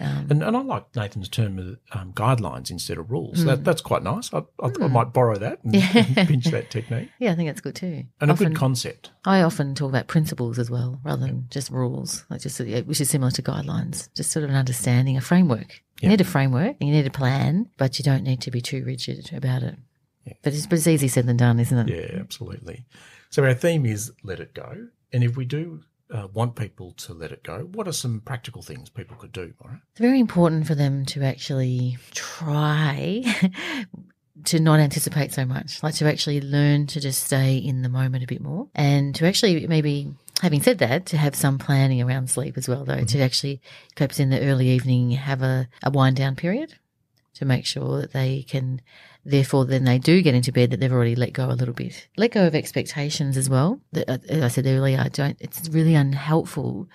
Yeah. 0.00 0.18
Um, 0.18 0.26
And, 0.30 0.42
and 0.42 0.56
I 0.56 0.60
like 0.62 0.96
Nathan's 0.96 1.28
term 1.28 1.58
of 1.58 1.78
um, 1.98 2.12
guidelines 2.12 2.70
instead 2.70 2.98
of 2.98 3.10
rules. 3.10 3.40
Hmm. 3.40 3.46
That, 3.48 3.64
that's 3.64 3.80
quite 3.80 4.02
nice. 4.02 4.32
I, 4.32 4.38
I, 4.62 4.70
I 4.80 4.86
might 4.88 5.12
borrow 5.12 5.36
that 5.38 5.62
and, 5.62 5.74
and 5.76 6.16
pinch 6.28 6.46
that 6.46 6.70
technique. 6.70 7.10
yeah, 7.18 7.32
I 7.32 7.34
think 7.34 7.48
that's 7.48 7.60
good 7.60 7.74
too. 7.74 8.04
And 8.20 8.30
a 8.30 8.34
good 8.34 8.54
concept. 8.56 9.10
I 9.24 9.42
often 9.42 9.74
talk 9.74 9.90
about 9.90 10.06
principles 10.06 10.58
as 10.58 10.70
well, 10.70 11.00
rather 11.04 11.26
than 11.26 11.46
just 11.50 11.70
rules, 11.70 12.24
like 12.30 12.40
just 12.40 12.58
yeah, 12.60 12.80
which 12.80 13.00
is 13.00 13.10
similar 13.10 13.30
to 13.32 13.42
guidelines. 13.42 14.08
Just 14.14 14.30
sort 14.30 14.44
of 14.44 14.50
an 14.50 14.56
understanding, 14.56 15.16
a 15.16 15.20
framework. 15.20 15.82
You 16.00 16.08
need 16.08 16.20
a 16.22 16.24
framework, 16.24 16.76
and 16.80 16.88
you 16.88 16.94
need 16.94 17.06
a 17.06 17.10
plan, 17.10 17.68
but 17.76 17.98
you 17.98 18.02
don't 18.02 18.22
need 18.24 18.40
to 18.40 18.50
be 18.50 18.62
too 18.62 18.82
rigid 18.86 19.30
about 19.34 19.62
it. 19.62 19.76
But, 20.42 20.54
it's, 20.54 20.64
but 20.66 20.78
it's 20.78 20.86
easy 20.86 21.08
said 21.08 21.26
than 21.26 21.36
done, 21.36 21.60
isn't 21.60 21.88
it? 21.90 21.94
Yeah, 21.94 22.20
absolutely. 22.20 22.86
So 23.28 23.44
our 23.44 23.52
theme 23.52 23.84
is 23.84 24.12
let 24.22 24.40
it 24.40 24.54
go. 24.54 24.88
And 25.12 25.22
if 25.24 25.36
we 25.36 25.44
do 25.44 25.82
uh, 26.12 26.28
want 26.32 26.56
people 26.56 26.92
to 26.92 27.14
let 27.14 27.32
it 27.32 27.42
go, 27.42 27.68
what 27.72 27.86
are 27.86 27.92
some 27.92 28.20
practical 28.20 28.62
things 28.62 28.90
people 28.90 29.16
could 29.16 29.32
do? 29.32 29.52
It's 29.92 30.00
very 30.00 30.20
important 30.20 30.66
for 30.66 30.74
them 30.74 31.04
to 31.06 31.22
actually 31.22 31.98
try 32.12 33.22
to 34.44 34.60
not 34.60 34.80
anticipate 34.80 35.32
so 35.32 35.44
much, 35.44 35.82
like 35.82 35.94
to 35.96 36.06
actually 36.06 36.40
learn 36.40 36.86
to 36.88 37.00
just 37.00 37.24
stay 37.24 37.56
in 37.56 37.82
the 37.82 37.88
moment 37.88 38.24
a 38.24 38.26
bit 38.26 38.40
more 38.40 38.68
and 38.74 39.14
to 39.16 39.26
actually 39.26 39.66
maybe. 39.66 40.08
Having 40.42 40.62
said 40.62 40.78
that, 40.78 41.04
to 41.04 41.18
have 41.18 41.34
some 41.34 41.58
planning 41.58 42.00
around 42.00 42.30
sleep 42.30 42.56
as 42.56 42.66
well, 42.66 42.86
though, 42.86 43.04
to 43.04 43.20
actually 43.20 43.60
perhaps 43.94 44.18
in 44.18 44.30
the 44.30 44.40
early 44.40 44.70
evening 44.70 45.10
have 45.10 45.42
a, 45.42 45.68
a 45.82 45.90
wind 45.90 46.16
down 46.16 46.34
period 46.34 46.72
to 47.34 47.44
make 47.44 47.66
sure 47.66 48.00
that 48.00 48.14
they 48.14 48.42
can, 48.48 48.80
therefore, 49.24 49.64
then 49.64 49.84
they 49.84 49.98
do 49.98 50.22
get 50.22 50.34
into 50.34 50.52
bed 50.52 50.70
that 50.70 50.80
they've 50.80 50.92
already 50.92 51.16
let 51.16 51.32
go 51.32 51.50
a 51.50 51.52
little 51.52 51.74
bit. 51.74 52.08
Let 52.16 52.32
go 52.32 52.46
of 52.46 52.54
expectations 52.54 53.36
as 53.36 53.48
well. 53.48 53.80
Uh, 53.94 54.18
As 54.28 54.42
I 54.42 54.48
said 54.48 54.66
earlier, 54.66 54.98
I 54.98 55.08
don't. 55.08 55.36
It's 55.40 55.68
really 55.68 55.94
unhelpful 55.94 56.88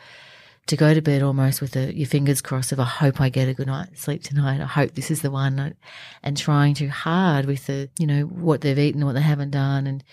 to 0.67 0.75
go 0.75 0.93
to 0.93 1.01
bed 1.01 1.21
almost 1.21 1.61
with 1.61 1.75
a, 1.75 1.95
your 1.95 2.07
fingers 2.07 2.41
crossed 2.41 2.71
of 2.71 2.79
I 2.79 2.85
hope 2.85 3.21
I 3.21 3.29
get 3.29 3.47
a 3.47 3.53
good 3.53 3.67
night's 3.67 4.01
sleep 4.01 4.23
tonight. 4.23 4.61
I 4.61 4.65
hope 4.65 4.93
this 4.93 5.11
is 5.11 5.21
the 5.21 5.31
one, 5.31 5.75
and 6.23 6.37
trying 6.37 6.73
too 6.73 6.89
hard 6.89 7.45
with 7.45 7.67
the 7.67 7.89
you 7.99 8.07
know 8.07 8.23
what 8.23 8.61
they've 8.61 8.77
eaten, 8.77 9.05
what 9.05 9.13
they 9.13 9.21
haven't 9.21 9.51
done, 9.51 9.85
and 9.87 10.03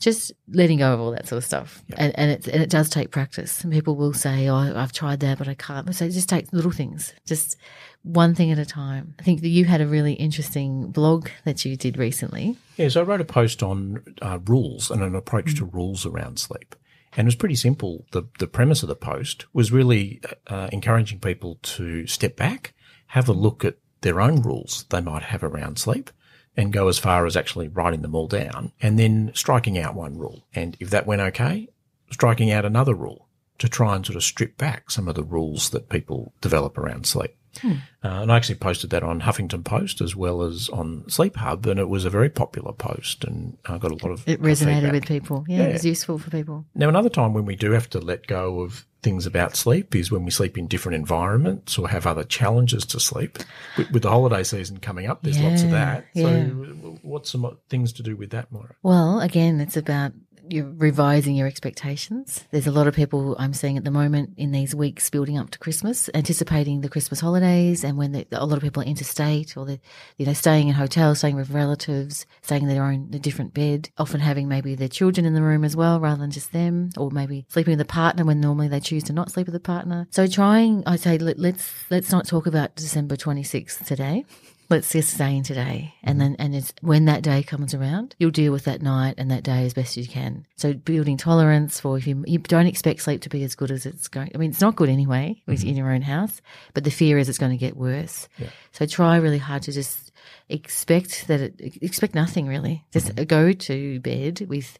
just 0.00 0.32
letting 0.48 0.78
go 0.78 0.94
of 0.94 1.00
all 1.00 1.10
that 1.10 1.26
sort 1.26 1.38
of 1.38 1.44
stuff. 1.44 1.82
And, 1.96 2.16
and 2.18 2.30
it 2.30 2.46
and 2.46 2.62
it 2.62 2.70
does 2.70 2.88
take 2.88 3.10
practice. 3.10 3.62
And 3.64 3.72
people 3.72 3.96
will 3.96 4.12
say, 4.12 4.48
"Oh, 4.48 4.56
I've 4.56 4.92
tried 4.92 5.20
that, 5.20 5.38
but 5.38 5.48
I 5.48 5.54
can't." 5.54 5.94
So 5.94 6.04
it 6.04 6.10
just 6.10 6.28
take 6.28 6.52
little 6.52 6.70
things, 6.70 7.12
just 7.26 7.56
one 8.02 8.34
thing 8.34 8.50
at 8.50 8.58
a 8.58 8.64
time. 8.64 9.14
I 9.18 9.22
think 9.22 9.40
that 9.42 9.48
you 9.48 9.64
had 9.64 9.80
a 9.80 9.86
really 9.86 10.14
interesting 10.14 10.90
blog 10.90 11.28
that 11.44 11.64
you 11.64 11.76
did 11.76 11.98
recently. 11.98 12.56
Yeah, 12.76 12.88
so 12.88 13.00
I 13.00 13.04
wrote 13.04 13.20
a 13.20 13.24
post 13.24 13.62
on 13.62 14.02
uh, 14.22 14.38
rules 14.46 14.90
and 14.90 15.02
an 15.02 15.14
approach 15.14 15.56
to 15.56 15.64
rules 15.64 16.06
around 16.06 16.38
sleep. 16.38 16.74
And 17.16 17.26
it 17.26 17.28
was 17.28 17.36
pretty 17.36 17.56
simple. 17.56 18.04
The, 18.12 18.24
the 18.38 18.46
premise 18.46 18.82
of 18.82 18.88
the 18.88 18.94
post 18.94 19.46
was 19.52 19.72
really 19.72 20.20
uh, 20.46 20.68
encouraging 20.72 21.20
people 21.20 21.58
to 21.62 22.06
step 22.06 22.36
back, 22.36 22.74
have 23.08 23.28
a 23.28 23.32
look 23.32 23.64
at 23.64 23.78
their 24.02 24.20
own 24.20 24.42
rules 24.42 24.84
they 24.90 25.00
might 25.00 25.24
have 25.24 25.42
around 25.42 25.78
sleep, 25.78 26.10
and 26.58 26.72
go 26.72 26.88
as 26.88 26.98
far 26.98 27.24
as 27.24 27.36
actually 27.36 27.68
writing 27.68 28.02
them 28.02 28.16
all 28.16 28.26
down 28.26 28.72
and 28.82 28.98
then 28.98 29.30
striking 29.32 29.78
out 29.78 29.94
one 29.94 30.18
rule. 30.18 30.44
And 30.52 30.76
if 30.80 30.90
that 30.90 31.06
went 31.06 31.22
okay, 31.22 31.68
striking 32.10 32.50
out 32.50 32.64
another 32.64 32.94
rule 32.94 33.28
to 33.58 33.68
try 33.68 33.94
and 33.94 34.04
sort 34.04 34.16
of 34.16 34.24
strip 34.24 34.58
back 34.58 34.90
some 34.90 35.06
of 35.06 35.14
the 35.14 35.22
rules 35.22 35.70
that 35.70 35.88
people 35.88 36.32
develop 36.40 36.76
around 36.76 37.06
sleep. 37.06 37.36
Uh, 37.64 37.76
and 38.22 38.30
I 38.32 38.36
actually 38.36 38.54
posted 38.56 38.90
that 38.90 39.02
on 39.02 39.20
Huffington 39.22 39.64
Post 39.64 40.00
as 40.00 40.14
well 40.14 40.42
as 40.42 40.68
on 40.68 41.04
Sleep 41.08 41.36
Hub, 41.36 41.66
and 41.66 41.80
it 41.80 41.88
was 41.88 42.04
a 42.04 42.10
very 42.10 42.30
popular 42.30 42.72
post, 42.72 43.24
and 43.24 43.56
I 43.66 43.78
got 43.78 43.90
a 43.90 43.94
lot 43.94 44.12
of 44.12 44.26
It 44.28 44.40
resonated 44.40 44.74
feedback. 44.74 44.92
with 44.92 45.06
people. 45.06 45.44
Yeah, 45.48 45.62
it 45.64 45.72
was 45.74 45.84
useful 45.84 46.18
for 46.18 46.30
people. 46.30 46.64
Now, 46.74 46.88
another 46.88 47.08
time 47.08 47.34
when 47.34 47.44
we 47.44 47.56
do 47.56 47.72
have 47.72 47.90
to 47.90 47.98
let 48.00 48.26
go 48.26 48.60
of 48.60 48.84
things 49.02 49.26
about 49.26 49.54
sleep 49.56 49.94
is 49.94 50.10
when 50.10 50.24
we 50.24 50.30
sleep 50.30 50.58
in 50.58 50.66
different 50.66 50.96
environments 50.96 51.78
or 51.78 51.88
have 51.88 52.04
other 52.06 52.24
challenges 52.24 52.84
to 52.84 52.98
sleep. 52.98 53.38
With, 53.76 53.90
with 53.92 54.02
the 54.02 54.10
holiday 54.10 54.42
season 54.42 54.78
coming 54.78 55.06
up, 55.06 55.22
there's 55.22 55.38
lots 55.38 55.62
of 55.62 55.70
that. 55.70 56.06
So, 56.16 56.22
w- 56.22 56.98
what's 57.02 57.30
some 57.30 57.58
things 57.68 57.92
to 57.94 58.02
do 58.02 58.16
with 58.16 58.30
that, 58.30 58.50
Moira? 58.50 58.74
Well, 58.82 59.20
again, 59.20 59.60
it's 59.60 59.76
about 59.76 60.12
you 60.52 60.74
revising 60.76 61.34
your 61.34 61.46
expectations. 61.46 62.44
There's 62.50 62.66
a 62.66 62.72
lot 62.72 62.86
of 62.86 62.94
people 62.94 63.36
I'm 63.38 63.54
seeing 63.54 63.76
at 63.76 63.84
the 63.84 63.90
moment 63.90 64.34
in 64.36 64.52
these 64.52 64.74
weeks 64.74 65.08
building 65.10 65.38
up 65.38 65.50
to 65.50 65.58
Christmas, 65.58 66.08
anticipating 66.14 66.80
the 66.80 66.88
Christmas 66.88 67.20
holidays, 67.20 67.84
and 67.84 67.96
when 67.96 68.12
the, 68.12 68.26
a 68.32 68.46
lot 68.46 68.56
of 68.56 68.62
people 68.62 68.82
are 68.82 68.86
interstate 68.86 69.56
or 69.56 69.66
they're, 69.66 69.80
you 70.16 70.26
know, 70.26 70.32
staying 70.32 70.68
in 70.68 70.74
hotels, 70.74 71.18
staying 71.18 71.36
with 71.36 71.50
relatives, 71.50 72.26
staying 72.42 72.62
in 72.62 72.68
their 72.68 72.84
own 72.84 73.10
a 73.12 73.18
different 73.18 73.54
bed, 73.54 73.90
often 73.98 74.20
having 74.20 74.48
maybe 74.48 74.74
their 74.74 74.88
children 74.88 75.24
in 75.26 75.34
the 75.34 75.42
room 75.42 75.64
as 75.64 75.76
well 75.76 76.00
rather 76.00 76.20
than 76.20 76.30
just 76.30 76.52
them, 76.52 76.90
or 76.96 77.10
maybe 77.10 77.46
sleeping 77.48 77.72
with 77.72 77.80
a 77.80 77.84
partner 77.84 78.24
when 78.24 78.40
normally 78.40 78.68
they 78.68 78.80
choose 78.80 79.04
to 79.04 79.12
not 79.12 79.30
sleep 79.30 79.46
with 79.46 79.54
a 79.54 79.60
partner. 79.60 80.06
So 80.10 80.26
trying, 80.26 80.82
I 80.86 80.96
say, 80.96 81.18
let, 81.18 81.38
let's 81.38 81.84
let's 81.90 82.10
not 82.10 82.26
talk 82.26 82.46
about 82.46 82.74
December 82.76 83.16
26th 83.16 83.84
today 83.86 84.24
let's 84.70 84.92
just 84.92 85.14
stay 85.14 85.36
in 85.36 85.42
today. 85.42 85.94
And 86.02 86.20
mm-hmm. 86.20 86.34
then 86.34 86.36
and 86.38 86.54
it's 86.54 86.72
when 86.80 87.06
that 87.06 87.22
day 87.22 87.42
comes 87.42 87.74
around 87.74 88.14
you'll 88.18 88.30
deal 88.30 88.52
with 88.52 88.64
that 88.64 88.82
night 88.82 89.14
and 89.18 89.30
that 89.30 89.42
day 89.42 89.64
as 89.64 89.74
best 89.74 89.96
as 89.96 90.06
you 90.06 90.12
can. 90.12 90.46
So 90.56 90.72
building 90.72 91.16
tolerance 91.16 91.80
for 91.80 91.96
if 91.96 92.06
you, 92.06 92.24
you 92.26 92.38
don't 92.38 92.66
expect 92.66 93.02
sleep 93.02 93.22
to 93.22 93.28
be 93.28 93.44
as 93.44 93.54
good 93.54 93.70
as 93.70 93.86
it's 93.86 94.08
going 94.08 94.30
i 94.34 94.38
mean 94.38 94.50
it's 94.50 94.60
not 94.60 94.76
good 94.76 94.88
anyway 94.88 95.40
when 95.44 95.54
it's 95.54 95.62
mm-hmm. 95.62 95.70
in 95.70 95.76
your 95.76 95.92
own 95.92 96.02
house 96.02 96.40
but 96.74 96.84
the 96.84 96.90
fear 96.90 97.18
is 97.18 97.28
it's 97.28 97.38
going 97.38 97.52
to 97.52 97.58
get 97.58 97.76
worse. 97.76 98.28
So 98.72 98.86
try 98.86 99.16
really 99.16 99.38
hard 99.38 99.62
to 99.62 99.72
just 99.72 100.12
expect 100.48 101.26
that 101.28 101.40
it 101.40 101.78
expect 101.82 102.14
nothing 102.14 102.46
really. 102.46 102.84
Just 102.92 103.08
mm-hmm. 103.08 103.24
go 103.24 103.52
to 103.52 104.00
bed 104.00 104.46
with 104.48 104.78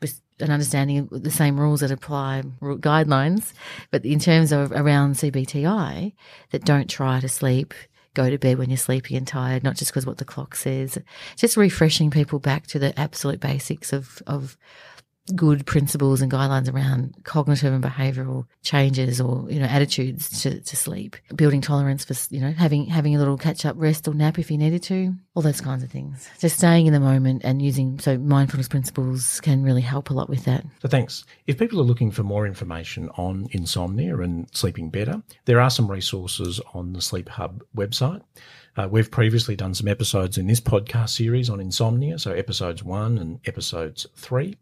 with 0.00 0.20
an 0.40 0.50
understanding 0.50 0.98
of 0.98 1.22
the 1.22 1.30
same 1.30 1.58
rules 1.58 1.80
that 1.80 1.90
apply 1.90 2.42
guidelines 2.60 3.54
but 3.90 4.04
in 4.04 4.18
terms 4.18 4.52
of 4.52 4.70
around 4.72 5.14
cbti 5.14 6.12
that 6.50 6.64
don't 6.66 6.90
try 6.90 7.18
to 7.20 7.28
sleep 7.28 7.72
go 8.16 8.30
to 8.30 8.38
bed 8.38 8.58
when 8.58 8.70
you're 8.70 8.76
sleepy 8.76 9.16
and 9.16 9.26
tired, 9.26 9.62
not 9.62 9.76
just 9.76 9.92
because 9.92 10.06
what 10.06 10.18
the 10.18 10.24
clock 10.24 10.56
says. 10.56 10.98
Just 11.36 11.56
refreshing 11.56 12.10
people 12.10 12.38
back 12.38 12.66
to 12.68 12.78
the 12.78 12.98
absolute 12.98 13.38
basics 13.38 13.92
of, 13.92 14.22
of 14.26 14.56
good 15.34 15.66
principles 15.66 16.20
and 16.20 16.30
guidelines 16.30 16.72
around 16.72 17.14
cognitive 17.24 17.72
and 17.72 17.82
behavioral 17.82 18.46
changes 18.62 19.20
or, 19.20 19.50
you 19.50 19.58
know, 19.58 19.66
attitudes 19.66 20.42
to, 20.42 20.60
to 20.60 20.76
sleep. 20.76 21.16
Building 21.34 21.60
tolerance 21.60 22.04
for, 22.04 22.14
you 22.34 22.40
know, 22.40 22.52
having, 22.52 22.86
having 22.86 23.14
a 23.14 23.18
little 23.18 23.36
catch 23.36 23.64
up 23.64 23.76
rest 23.78 24.06
or 24.06 24.14
nap 24.14 24.38
if 24.38 24.50
you 24.50 24.58
needed 24.58 24.82
to. 24.84 25.14
All 25.34 25.42
those 25.42 25.60
kinds 25.60 25.82
of 25.82 25.90
things. 25.90 26.28
Just 26.38 26.56
staying 26.56 26.86
in 26.86 26.92
the 26.92 27.00
moment 27.00 27.42
and 27.44 27.60
using, 27.60 27.98
so 27.98 28.16
mindfulness 28.18 28.68
principles 28.68 29.40
can 29.40 29.62
really 29.62 29.82
help 29.82 30.10
a 30.10 30.14
lot 30.14 30.30
with 30.30 30.44
that. 30.44 30.64
So, 30.80 30.88
thanks. 30.88 31.24
If 31.46 31.58
people 31.58 31.80
are 31.80 31.84
looking 31.84 32.10
for 32.10 32.22
more 32.22 32.46
information 32.46 33.10
on 33.16 33.46
insomnia 33.50 34.16
and 34.18 34.48
sleeping 34.54 34.90
better, 34.90 35.22
there 35.44 35.60
are 35.60 35.70
some 35.70 35.90
resources 35.90 36.60
on 36.72 36.92
the 36.92 37.02
Sleep 37.02 37.28
Hub 37.28 37.62
website. 37.76 38.22
Uh, 38.76 38.88
we've 38.90 39.10
previously 39.10 39.56
done 39.56 39.74
some 39.74 39.88
episodes 39.88 40.36
in 40.36 40.46
this 40.46 40.60
podcast 40.60 41.10
series 41.10 41.48
on 41.48 41.60
insomnia, 41.60 42.18
so 42.18 42.32
episodes 42.32 42.84
one 42.84 43.18
and 43.18 43.40
episodes 43.46 44.06
three. 44.16 44.54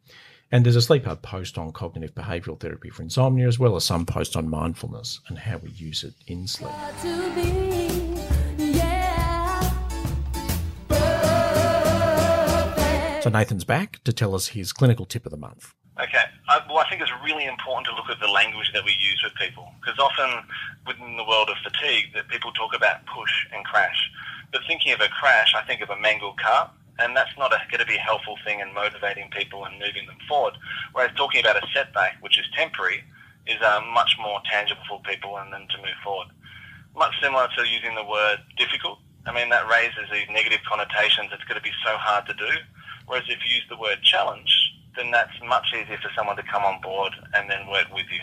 And 0.55 0.65
there's 0.65 0.77
a 0.77 0.83
Sleep 0.83 1.05
Hub 1.05 1.21
post 1.21 1.59
on 1.59 1.73
cognitive 1.73 2.15
behavioural 2.15 2.61
therapy 2.61 2.89
for 2.89 3.03
insomnia, 3.03 3.49
as 3.49 3.59
well 3.59 3.75
as 3.75 3.85
some 3.85 4.07
post 4.07 4.37
on 4.37 4.49
mindfulness 4.49 5.19
and 5.27 5.37
how 5.37 5.57
we 5.57 5.71
use 5.71 6.05
it 6.05 6.15
in 6.29 6.47
sleep. 6.47 6.71
yeah. 8.57 9.71
So 13.21 13.31
Nathan's 13.31 13.65
back 13.65 13.99
to 14.05 14.13
tell 14.13 14.33
us 14.33 14.47
his 14.47 14.73
clinical 14.73 15.05
tip 15.07 15.27
of 15.27 15.33
the 15.33 15.37
month. 15.37 15.75
Okay. 16.01 16.23
I, 16.49 16.61
well, 16.69 16.79
I 16.79 16.89
think 16.89 17.03
it's 17.03 17.11
really 17.25 17.47
important 17.47 17.89
to 17.89 17.95
look 17.97 18.09
at 18.09 18.21
the 18.21 18.29
language 18.29 18.71
that 18.75 18.85
we 18.85 18.93
use 18.93 19.21
with 19.25 19.35
people 19.35 19.73
because 19.81 19.99
often 19.99 20.47
within 20.87 21.17
the 21.17 21.25
world 21.25 21.51
of 21.51 21.57
fatigue, 21.65 22.15
that 22.15 22.29
people 22.29 22.53
talk 22.53 22.77
about 22.77 23.05
push 23.07 23.49
and 23.53 23.65
crash. 23.65 24.09
But 24.53 24.61
thinking 24.69 24.93
of 24.93 25.01
a 25.01 25.09
crash, 25.09 25.53
I 25.57 25.67
think 25.67 25.81
of 25.81 25.91
a 25.91 25.99
mangled 25.99 26.39
cart, 26.39 26.71
and 26.99 27.17
that's 27.17 27.37
not 27.39 27.51
going 27.51 27.81
to 27.81 27.87
be 27.87 27.97
a 27.97 28.01
helpful 28.01 28.37
thing 28.45 28.61
in 28.61 28.73
motivating 28.73 29.29
people 29.31 29.65
and 29.65 29.79
moving 29.79 30.07
them 30.07 30.19
forward. 30.29 30.55
Whereas 30.93 31.11
talking 31.17 31.41
about 31.41 31.57
a 31.57 31.67
setback, 31.75 32.17
which 32.21 32.39
is 32.39 32.47
temporary, 32.57 33.03
is 33.47 33.61
uh, 33.61 33.81
much 33.93 34.17
more 34.21 34.41
tangible 34.51 34.83
for 34.89 35.01
people 35.03 35.37
and 35.39 35.53
them 35.53 35.67
to 35.71 35.77
move 35.79 35.99
forward. 36.03 36.29
much 36.97 37.15
similar 37.21 37.49
to 37.57 37.69
using 37.69 37.95
the 37.95 38.05
word 38.05 38.39
difficult. 38.57 38.99
I 39.27 39.33
mean, 39.33 39.49
that 39.51 39.69
raises 39.69 40.09
these 40.13 40.29
negative 40.31 40.61
connotations. 40.69 41.31
It's 41.33 41.45
going 41.45 41.59
to 41.59 41.63
be 41.65 41.75
so 41.85 41.97
hard 41.97 42.27
to 42.27 42.35
do. 42.35 42.51
Whereas 43.07 43.25
if 43.29 43.39
you 43.45 43.57
use 43.57 43.65
the 43.69 43.77
word 43.77 44.01
challenge, 44.03 44.51
then 44.97 45.11
that's 45.11 45.33
much 45.47 45.67
easier 45.75 45.99
for 45.99 46.11
someone 46.17 46.37
to 46.37 46.43
come 46.45 46.63
on 46.63 46.81
board 46.81 47.13
and 47.35 47.51
then 47.51 47.67
work 47.69 47.93
with 47.93 48.07
you. 48.13 48.21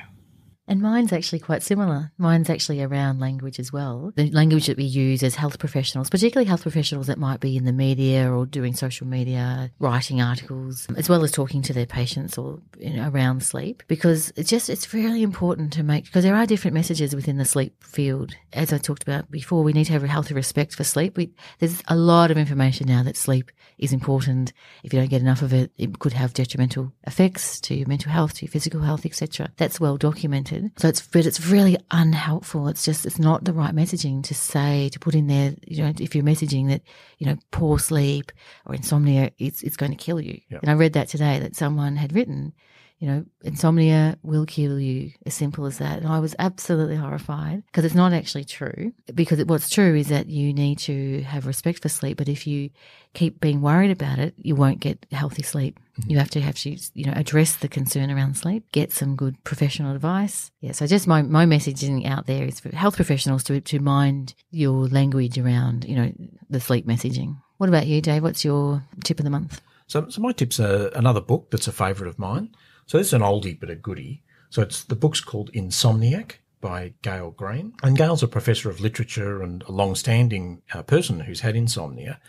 And 0.67 0.81
mine's 0.81 1.11
actually 1.11 1.39
quite 1.39 1.63
similar. 1.63 2.11
Mine's 2.17 2.49
actually 2.49 2.81
around 2.81 3.19
language 3.19 3.59
as 3.59 3.73
well. 3.73 4.13
The 4.15 4.29
language 4.31 4.67
that 4.67 4.77
we 4.77 4.83
use 4.83 5.23
as 5.23 5.35
health 5.35 5.59
professionals, 5.59 6.09
particularly 6.09 6.47
health 6.47 6.61
professionals 6.61 7.07
that 7.07 7.17
might 7.17 7.39
be 7.39 7.57
in 7.57 7.65
the 7.65 7.73
media 7.73 8.31
or 8.31 8.45
doing 8.45 8.73
social 8.73 9.07
media, 9.07 9.71
writing 9.79 10.21
articles, 10.21 10.87
as 10.95 11.09
well 11.09 11.23
as 11.23 11.31
talking 11.31 11.61
to 11.63 11.73
their 11.73 11.85
patients 11.85 12.37
or 12.37 12.61
you 12.77 12.93
know, 12.93 13.09
around 13.09 13.43
sleep, 13.43 13.83
because 13.87 14.31
it's 14.35 14.49
just 14.49 14.69
it's 14.69 14.93
really 14.93 15.23
important 15.23 15.73
to 15.73 15.83
make 15.83 16.05
because 16.05 16.23
there 16.23 16.35
are 16.35 16.45
different 16.45 16.75
messages 16.75 17.15
within 17.15 17.37
the 17.37 17.45
sleep 17.45 17.83
field. 17.83 18.35
As 18.53 18.71
I 18.71 18.77
talked 18.77 19.03
about 19.03 19.31
before, 19.31 19.63
we 19.63 19.73
need 19.73 19.85
to 19.85 19.93
have 19.93 20.03
a 20.03 20.07
healthy 20.07 20.33
respect 20.33 20.75
for 20.75 20.83
sleep. 20.83 21.17
We, 21.17 21.31
there's 21.59 21.81
a 21.87 21.95
lot 21.95 22.31
of 22.31 22.37
information 22.37 22.87
now 22.87 23.03
that 23.03 23.17
sleep 23.17 23.51
is 23.77 23.91
important. 23.91 24.53
If 24.83 24.93
you 24.93 24.99
don't 24.99 25.09
get 25.09 25.21
enough 25.21 25.41
of 25.41 25.53
it, 25.53 25.71
it 25.77 25.99
could 25.99 26.13
have 26.13 26.33
detrimental 26.33 26.93
effects 27.05 27.59
to 27.61 27.75
your 27.75 27.87
mental 27.87 28.11
health, 28.11 28.35
to 28.35 28.45
your 28.45 28.51
physical 28.51 28.81
health, 28.81 29.05
etc. 29.05 29.51
That's 29.57 29.79
well 29.79 29.97
documented. 29.97 30.50
So 30.77 30.87
it's 30.87 31.05
but 31.07 31.25
it's 31.25 31.45
really 31.47 31.77
unhelpful. 31.91 32.67
It's 32.67 32.85
just 32.85 33.05
it's 33.05 33.19
not 33.19 33.45
the 33.45 33.53
right 33.53 33.73
messaging 33.73 34.23
to 34.23 34.33
say 34.33 34.89
to 34.89 34.99
put 34.99 35.15
in 35.15 35.27
there. 35.27 35.55
You 35.65 35.83
know, 35.83 35.93
if 35.99 36.15
you're 36.15 36.23
messaging 36.23 36.69
that 36.69 36.81
you 37.17 37.27
know 37.27 37.37
poor 37.51 37.79
sleep 37.79 38.31
or 38.65 38.75
insomnia, 38.75 39.31
it's 39.37 39.63
it's 39.63 39.77
going 39.77 39.91
to 39.91 39.97
kill 39.97 40.19
you. 40.19 40.39
Yep. 40.49 40.61
And 40.61 40.71
I 40.71 40.73
read 40.73 40.93
that 40.93 41.07
today 41.07 41.39
that 41.39 41.55
someone 41.55 41.95
had 41.95 42.13
written. 42.13 42.53
You 43.01 43.07
know, 43.07 43.25
insomnia 43.43 44.15
will 44.21 44.45
kill 44.45 44.79
you, 44.79 45.11
as 45.25 45.33
simple 45.33 45.65
as 45.65 45.79
that. 45.79 45.97
And 45.97 46.07
I 46.07 46.19
was 46.19 46.35
absolutely 46.37 46.97
horrified 46.97 47.63
because 47.65 47.83
it's 47.83 47.95
not 47.95 48.13
actually 48.13 48.43
true. 48.43 48.93
Because 49.15 49.39
it, 49.39 49.47
what's 49.47 49.71
true 49.71 49.95
is 49.95 50.09
that 50.09 50.27
you 50.27 50.53
need 50.53 50.77
to 50.79 51.23
have 51.23 51.47
respect 51.47 51.81
for 51.81 51.89
sleep. 51.89 52.17
But 52.17 52.29
if 52.29 52.45
you 52.45 52.69
keep 53.15 53.41
being 53.41 53.61
worried 53.63 53.89
about 53.89 54.19
it, 54.19 54.35
you 54.37 54.55
won't 54.55 54.81
get 54.81 55.07
healthy 55.11 55.41
sleep. 55.41 55.79
Mm-hmm. 55.99 56.11
You 56.11 56.17
have 56.19 56.29
to 56.29 56.41
have 56.41 56.53
to, 56.59 56.77
you 56.93 57.05
know, 57.05 57.13
address 57.15 57.55
the 57.55 57.67
concern 57.67 58.11
around 58.11 58.37
sleep, 58.37 58.71
get 58.71 58.91
some 58.91 59.15
good 59.15 59.43
professional 59.43 59.95
advice. 59.95 60.51
Yeah. 60.59 60.73
So 60.73 60.85
just 60.85 61.07
my, 61.07 61.23
my 61.23 61.47
messaging 61.47 62.05
out 62.05 62.27
there 62.27 62.45
is 62.45 62.59
for 62.59 62.69
health 62.75 62.97
professionals 62.97 63.43
to, 63.45 63.59
to 63.59 63.79
mind 63.79 64.35
your 64.51 64.87
language 64.89 65.39
around, 65.39 65.85
you 65.85 65.95
know, 65.95 66.13
the 66.51 66.59
sleep 66.61 66.85
messaging. 66.85 67.37
What 67.57 67.67
about 67.67 67.87
you, 67.87 67.99
Dave? 67.99 68.21
What's 68.21 68.45
your 68.45 68.83
tip 69.03 69.19
of 69.19 69.23
the 69.23 69.31
month? 69.31 69.59
So, 69.87 70.07
so 70.07 70.21
my 70.21 70.33
tip's 70.33 70.59
are 70.59 70.89
another 70.89 71.19
book 71.19 71.49
that's 71.49 71.67
a 71.67 71.71
favourite 71.71 72.07
of 72.07 72.19
mine. 72.19 72.51
So 72.91 72.97
this 72.97 73.07
is 73.07 73.13
an 73.13 73.21
oldie 73.21 73.57
but 73.57 73.69
a 73.69 73.75
goodie. 73.75 74.21
So 74.49 74.61
it's 74.61 74.83
the 74.83 74.97
book's 74.97 75.21
called 75.21 75.49
Insomniac 75.53 76.33
by 76.59 76.91
Gayle 77.01 77.31
Greene. 77.31 77.71
And 77.81 77.97
Gayle's 77.97 78.21
a 78.21 78.27
professor 78.27 78.69
of 78.69 78.81
literature 78.81 79.41
and 79.41 79.63
a 79.63 79.71
long-standing 79.71 80.61
uh, 80.73 80.83
person 80.83 81.21
who's 81.21 81.39
had 81.39 81.55
insomnia. 81.55 82.19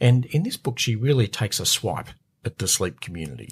And 0.00 0.24
in 0.24 0.42
this 0.42 0.56
book, 0.56 0.80
she 0.80 0.96
really 0.96 1.28
takes 1.28 1.60
a 1.60 1.64
swipe 1.64 2.08
at 2.44 2.58
the 2.58 2.66
sleep 2.66 3.00
community. 3.00 3.50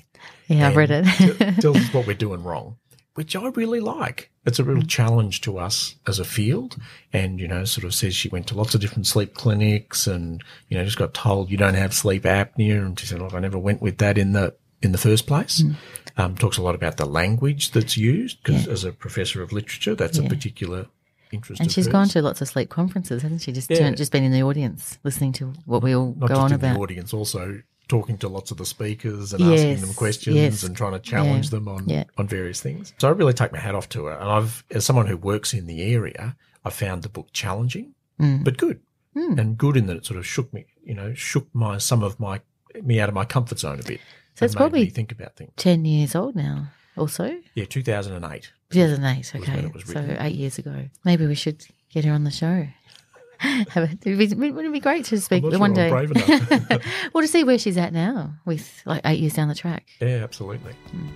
Yeah, 0.49 0.67
I've 0.67 0.75
read 0.75 0.91
it. 0.91 1.05
tells 1.61 1.77
us 1.77 1.95
what 1.95 2.09
we're 2.09 2.15
doing 2.15 2.43
wrong, 2.43 2.79
which 3.15 3.37
I 3.37 3.47
really 3.51 3.79
like. 3.79 4.33
It's 4.45 4.59
a 4.59 4.65
real 4.65 4.83
challenge 4.83 5.43
to 5.43 5.59
us 5.59 5.95
as 6.09 6.19
a 6.19 6.25
field. 6.25 6.77
And, 7.13 7.39
you 7.39 7.47
know, 7.47 7.65
sort 7.67 7.85
of 7.85 7.95
says 7.95 8.17
she 8.17 8.31
went 8.31 8.49
to 8.49 8.57
lots 8.57 8.75
of 8.75 8.81
different 8.81 9.07
sleep 9.07 9.35
clinics 9.35 10.09
and, 10.09 10.43
you 10.69 10.77
know, 10.77 10.85
just 10.85 10.99
got 10.99 11.15
told 11.15 11.53
you 11.53 11.57
don't 11.57 11.75
have 11.75 11.95
sleep 11.95 12.25
apnea. 12.25 12.85
And 12.85 12.99
she 12.99 13.07
said, 13.07 13.23
look, 13.23 13.35
I 13.35 13.39
never 13.39 13.61
went 13.61 13.81
with 13.81 13.99
that 13.99 14.19
in 14.19 14.33
the, 14.33 14.57
in 14.83 14.91
the 14.91 14.99
first 14.99 15.29
place. 15.29 15.63
Mm. 15.63 15.77
Um, 16.19 16.35
talks 16.37 16.59
a 16.59 16.63
lot 16.63 16.75
about 16.75 16.97
the 16.97 17.07
language 17.07 17.71
that's 17.71 17.97
used 17.97 18.43
because 18.43 18.67
as 18.67 18.83
a 18.85 18.93
professor 18.93 19.41
of 19.43 19.53
literature, 19.53 19.95
that's 19.95 20.19
a 20.19 20.25
particular 20.25 20.87
interest. 21.31 21.61
and 21.61 21.71
she's 21.71 21.87
hers. 21.87 21.93
gone 21.93 22.09
to 22.09 22.23
lots 22.23 22.41
of 22.41 22.49
sleep 22.49 22.69
conferences, 22.71 23.23
hasn't 23.23 23.41
she? 23.43 23.53
Just 23.53 23.71
Yeah. 23.71 23.79
turned, 23.79 23.97
just 23.97 24.11
been 24.13 24.25
in 24.25 24.33
the 24.33 24.43
audience 24.43 24.99
listening 25.05 25.33
to 25.35 25.53
what 25.65 25.83
we 25.83 25.95
all 25.95 26.15
not 26.19 26.29
go 26.29 26.35
just 26.35 26.41
on 26.41 26.51
in 26.51 26.55
about. 26.57 26.75
the 26.75 26.81
audience, 26.81 27.15
also 27.15 27.63
talking 27.89 28.19
to 28.19 28.29
lots 28.29 28.51
of 28.51 28.57
the 28.57 28.67
speakers 28.67 29.33
and 29.33 29.43
asking 29.45 29.81
them 29.81 29.95
questions 29.95 30.37
yes. 30.37 30.63
and 30.65 30.77
trying 30.77 30.93
to 30.93 30.99
challenge 30.99 31.47
Yeah, 31.47 31.51
them 31.51 31.69
on 31.69 31.89
yeah. 31.89 32.05
on 32.19 32.27
various 32.27 32.61
things. 32.61 32.93
So 32.99 33.09
I 33.09 33.13
really 33.13 33.33
take 33.33 33.53
my 33.53 33.59
hat 33.61 33.75
off 33.75 33.89
to 33.91 34.07
her. 34.07 34.13
And 34.13 34.29
I've, 34.29 34.65
as 34.71 34.85
someone 34.85 35.07
who 35.07 35.17
works 35.17 35.55
in 35.55 35.67
the 35.67 35.83
area, 35.95 36.37
I 36.65 36.71
found 36.71 37.03
the 37.03 37.09
book 37.09 37.29
challenging, 37.33 37.95
Mm. 38.21 38.43
but 38.43 38.57
good, 38.59 38.81
and 39.15 39.57
good 39.57 39.77
in 39.77 39.87
that 39.87 39.97
it 39.99 40.05
sort 40.07 40.19
of 40.19 40.27
shook 40.27 40.53
me, 40.53 40.67
you 40.85 40.95
know, 40.95 41.15
shook 41.15 41.47
my 41.53 41.79
some 41.79 42.03
of 42.03 42.19
my 42.19 42.41
me 42.83 42.99
out 43.01 43.09
of 43.09 43.15
my 43.15 43.25
comfort 43.25 43.59
zone 43.61 43.79
a 43.81 43.83
bit. 43.83 44.01
So 44.39 44.45
it's 44.45 44.55
probably- 44.55 44.89
think 44.89 45.11
about 45.11 45.35
things. 45.35 45.51
10 45.57 45.85
years 45.85 46.15
old 46.15 46.37
now, 46.37 46.69
also. 46.97 47.37
Yeah, 47.55 47.65
two 47.65 47.83
thousand 47.83 48.13
and 48.15 48.25
eight. 48.33 48.53
2008, 48.71 49.35
when 49.35 49.43
okay. 49.43 49.67
it 49.67 49.75
was 49.75 49.85
So 49.87 50.17
eight 50.21 50.37
years 50.37 50.59
ago. 50.59 50.89
Maybe 51.05 51.27
we 51.27 51.35
should 51.35 51.67
get 51.91 52.05
her 52.05 52.13
on 52.13 52.23
the 52.23 52.31
show. 52.31 52.69
Have 53.39 53.85
it. 53.85 54.05
Wouldn't 54.05 54.59
it'd 54.59 54.73
be 54.73 54.81
great 54.81 55.07
to 55.07 55.21
speak 55.21 55.43
one 55.43 55.53
sure 55.53 55.69
day. 55.75 55.91
I'm 55.91 56.07
brave 56.07 56.11
enough. 56.51 56.85
well, 57.13 57.23
to 57.23 57.29
see 57.29 57.43
where 57.43 57.59
she's 57.59 57.77
at 57.77 57.93
now 57.93 58.35
with 58.45 58.81
like 58.85 59.01
eight 59.05 59.19
years 59.19 59.35
down 59.35 59.49
the 59.49 59.55
track. 59.57 59.87
Yeah, 60.01 60.23
absolutely. 60.23 60.73
Hmm. 60.93 61.09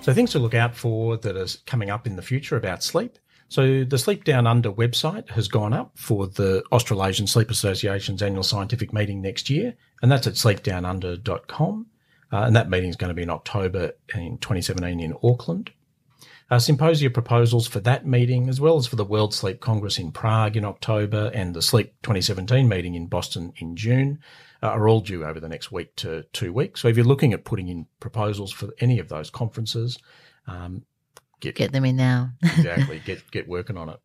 So 0.00 0.12
things 0.12 0.30
to 0.32 0.38
look 0.38 0.54
out 0.54 0.76
for 0.76 1.16
that 1.16 1.34
is 1.36 1.62
coming 1.66 1.90
up 1.90 2.06
in 2.06 2.14
the 2.14 2.22
future 2.22 2.56
about 2.56 2.82
sleep. 2.84 3.18
So 3.48 3.84
the 3.84 3.98
Sleep 3.98 4.24
Down 4.24 4.46
Under 4.46 4.72
website 4.72 5.30
has 5.30 5.48
gone 5.48 5.72
up 5.72 5.92
for 5.96 6.26
the 6.26 6.64
Australasian 6.72 7.26
Sleep 7.26 7.50
Association's 7.50 8.22
annual 8.22 8.42
scientific 8.42 8.92
meeting 8.92 9.20
next 9.20 9.48
year, 9.50 9.74
and 10.02 10.10
that's 10.10 10.26
at 10.26 10.34
sleepdownunder.com. 10.34 11.86
Uh, 12.32 12.38
and 12.38 12.56
that 12.56 12.68
meeting 12.68 12.90
is 12.90 12.96
going 12.96 13.10
to 13.10 13.14
be 13.14 13.22
in 13.22 13.30
October 13.30 13.92
in 14.14 14.38
2017 14.38 14.98
in 14.98 15.14
Auckland. 15.22 15.70
Uh, 16.50 16.58
symposia 16.58 17.08
proposals 17.08 17.66
for 17.66 17.80
that 17.80 18.06
meeting, 18.06 18.48
as 18.48 18.60
well 18.60 18.76
as 18.76 18.86
for 18.86 18.96
the 18.96 19.04
World 19.04 19.32
Sleep 19.32 19.60
Congress 19.60 19.98
in 19.98 20.12
Prague 20.12 20.56
in 20.56 20.64
October 20.64 21.30
and 21.32 21.54
the 21.54 21.62
Sleep 21.62 21.94
2017 22.02 22.68
meeting 22.68 22.94
in 22.94 23.06
Boston 23.06 23.52
in 23.56 23.76
June, 23.76 24.18
uh, 24.62 24.66
are 24.66 24.88
all 24.88 25.00
due 25.00 25.24
over 25.24 25.40
the 25.40 25.48
next 25.48 25.72
week 25.72 25.94
to 25.96 26.24
two 26.32 26.52
weeks. 26.52 26.80
So 26.80 26.88
if 26.88 26.96
you're 26.96 27.06
looking 27.06 27.32
at 27.32 27.44
putting 27.44 27.68
in 27.68 27.86
proposals 28.00 28.52
for 28.52 28.68
any 28.80 28.98
of 28.98 29.08
those 29.08 29.30
conferences, 29.30 29.98
um, 30.46 30.84
get, 31.44 31.54
Get 31.56 31.72
them 31.72 31.84
in 31.84 31.96
now. 31.96 32.30
exactly 32.42 33.00
get 33.04 33.30
get 33.30 33.48
working 33.48 33.76
on 33.76 33.88
it. 33.88 34.00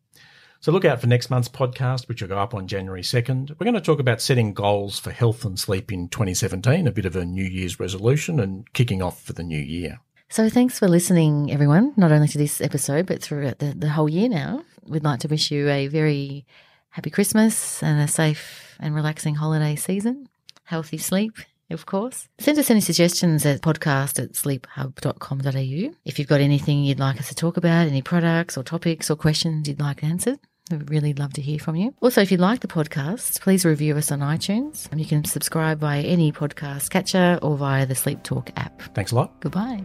So 0.62 0.72
look 0.72 0.84
out 0.84 1.00
for 1.00 1.06
next 1.06 1.30
month's 1.30 1.48
podcast, 1.48 2.06
which 2.06 2.20
will 2.20 2.28
go 2.28 2.38
up 2.38 2.54
on 2.54 2.66
January 2.66 3.00
2nd. 3.00 3.50
We're 3.58 3.64
going 3.64 3.72
to 3.72 3.80
talk 3.80 3.98
about 3.98 4.20
setting 4.20 4.52
goals 4.52 4.98
for 4.98 5.10
health 5.10 5.42
and 5.46 5.58
sleep 5.58 5.90
in 5.90 6.08
2017, 6.10 6.86
a 6.86 6.92
bit 6.92 7.06
of 7.06 7.16
a 7.16 7.24
New 7.24 7.46
Year's 7.46 7.80
resolution 7.80 8.38
and 8.38 8.70
kicking 8.74 9.00
off 9.00 9.22
for 9.22 9.32
the 9.32 9.42
new 9.42 9.58
year. 9.58 10.00
So 10.28 10.50
thanks 10.50 10.78
for 10.78 10.86
listening, 10.86 11.50
everyone, 11.50 11.94
not 11.96 12.12
only 12.12 12.28
to 12.28 12.36
this 12.36 12.60
episode, 12.60 13.06
but 13.06 13.22
throughout 13.22 13.58
the, 13.58 13.72
the 13.72 13.88
whole 13.88 14.08
year 14.08 14.28
now. 14.28 14.62
We'd 14.84 15.02
like 15.02 15.20
to 15.20 15.28
wish 15.28 15.50
you 15.50 15.68
a 15.70 15.86
very 15.86 16.46
happy 16.90 17.08
Christmas 17.08 17.82
and 17.82 17.98
a 17.98 18.06
safe 18.06 18.76
and 18.78 18.94
relaxing 18.94 19.36
holiday 19.36 19.76
season. 19.76 20.28
Healthy 20.64 20.98
sleep, 20.98 21.32
of 21.70 21.86
course. 21.86 22.28
Send 22.38 22.58
us 22.58 22.70
any 22.70 22.80
suggestions 22.80 23.46
at 23.46 23.62
podcast 23.62 24.22
at 24.22 24.32
sleephub.com.au. 24.32 25.94
If 26.04 26.18
you've 26.18 26.28
got 26.28 26.40
anything 26.40 26.84
you'd 26.84 26.98
like 26.98 27.18
us 27.18 27.28
to 27.28 27.34
talk 27.34 27.56
about, 27.56 27.86
any 27.86 28.02
products 28.02 28.56
or 28.56 28.62
topics 28.62 29.10
or 29.10 29.16
questions 29.16 29.68
you'd 29.68 29.80
like 29.80 30.02
answered, 30.04 30.38
we'd 30.70 30.90
really 30.90 31.14
love 31.14 31.32
to 31.34 31.42
hear 31.42 31.58
from 31.58 31.76
you. 31.76 31.94
Also, 32.00 32.20
if 32.20 32.30
you 32.30 32.38
like 32.38 32.60
the 32.60 32.68
podcast, 32.68 33.40
please 33.40 33.64
review 33.64 33.96
us 33.96 34.10
on 34.12 34.20
iTunes. 34.20 34.88
You 34.96 35.06
can 35.06 35.24
subscribe 35.24 35.80
via 35.80 36.02
any 36.02 36.32
podcast 36.32 36.90
catcher 36.90 37.38
or 37.42 37.56
via 37.56 37.86
the 37.86 37.94
Sleep 37.94 38.22
Talk 38.22 38.50
app. 38.56 38.82
Thanks 38.94 39.12
a 39.12 39.16
lot. 39.16 39.40
Goodbye. 39.40 39.84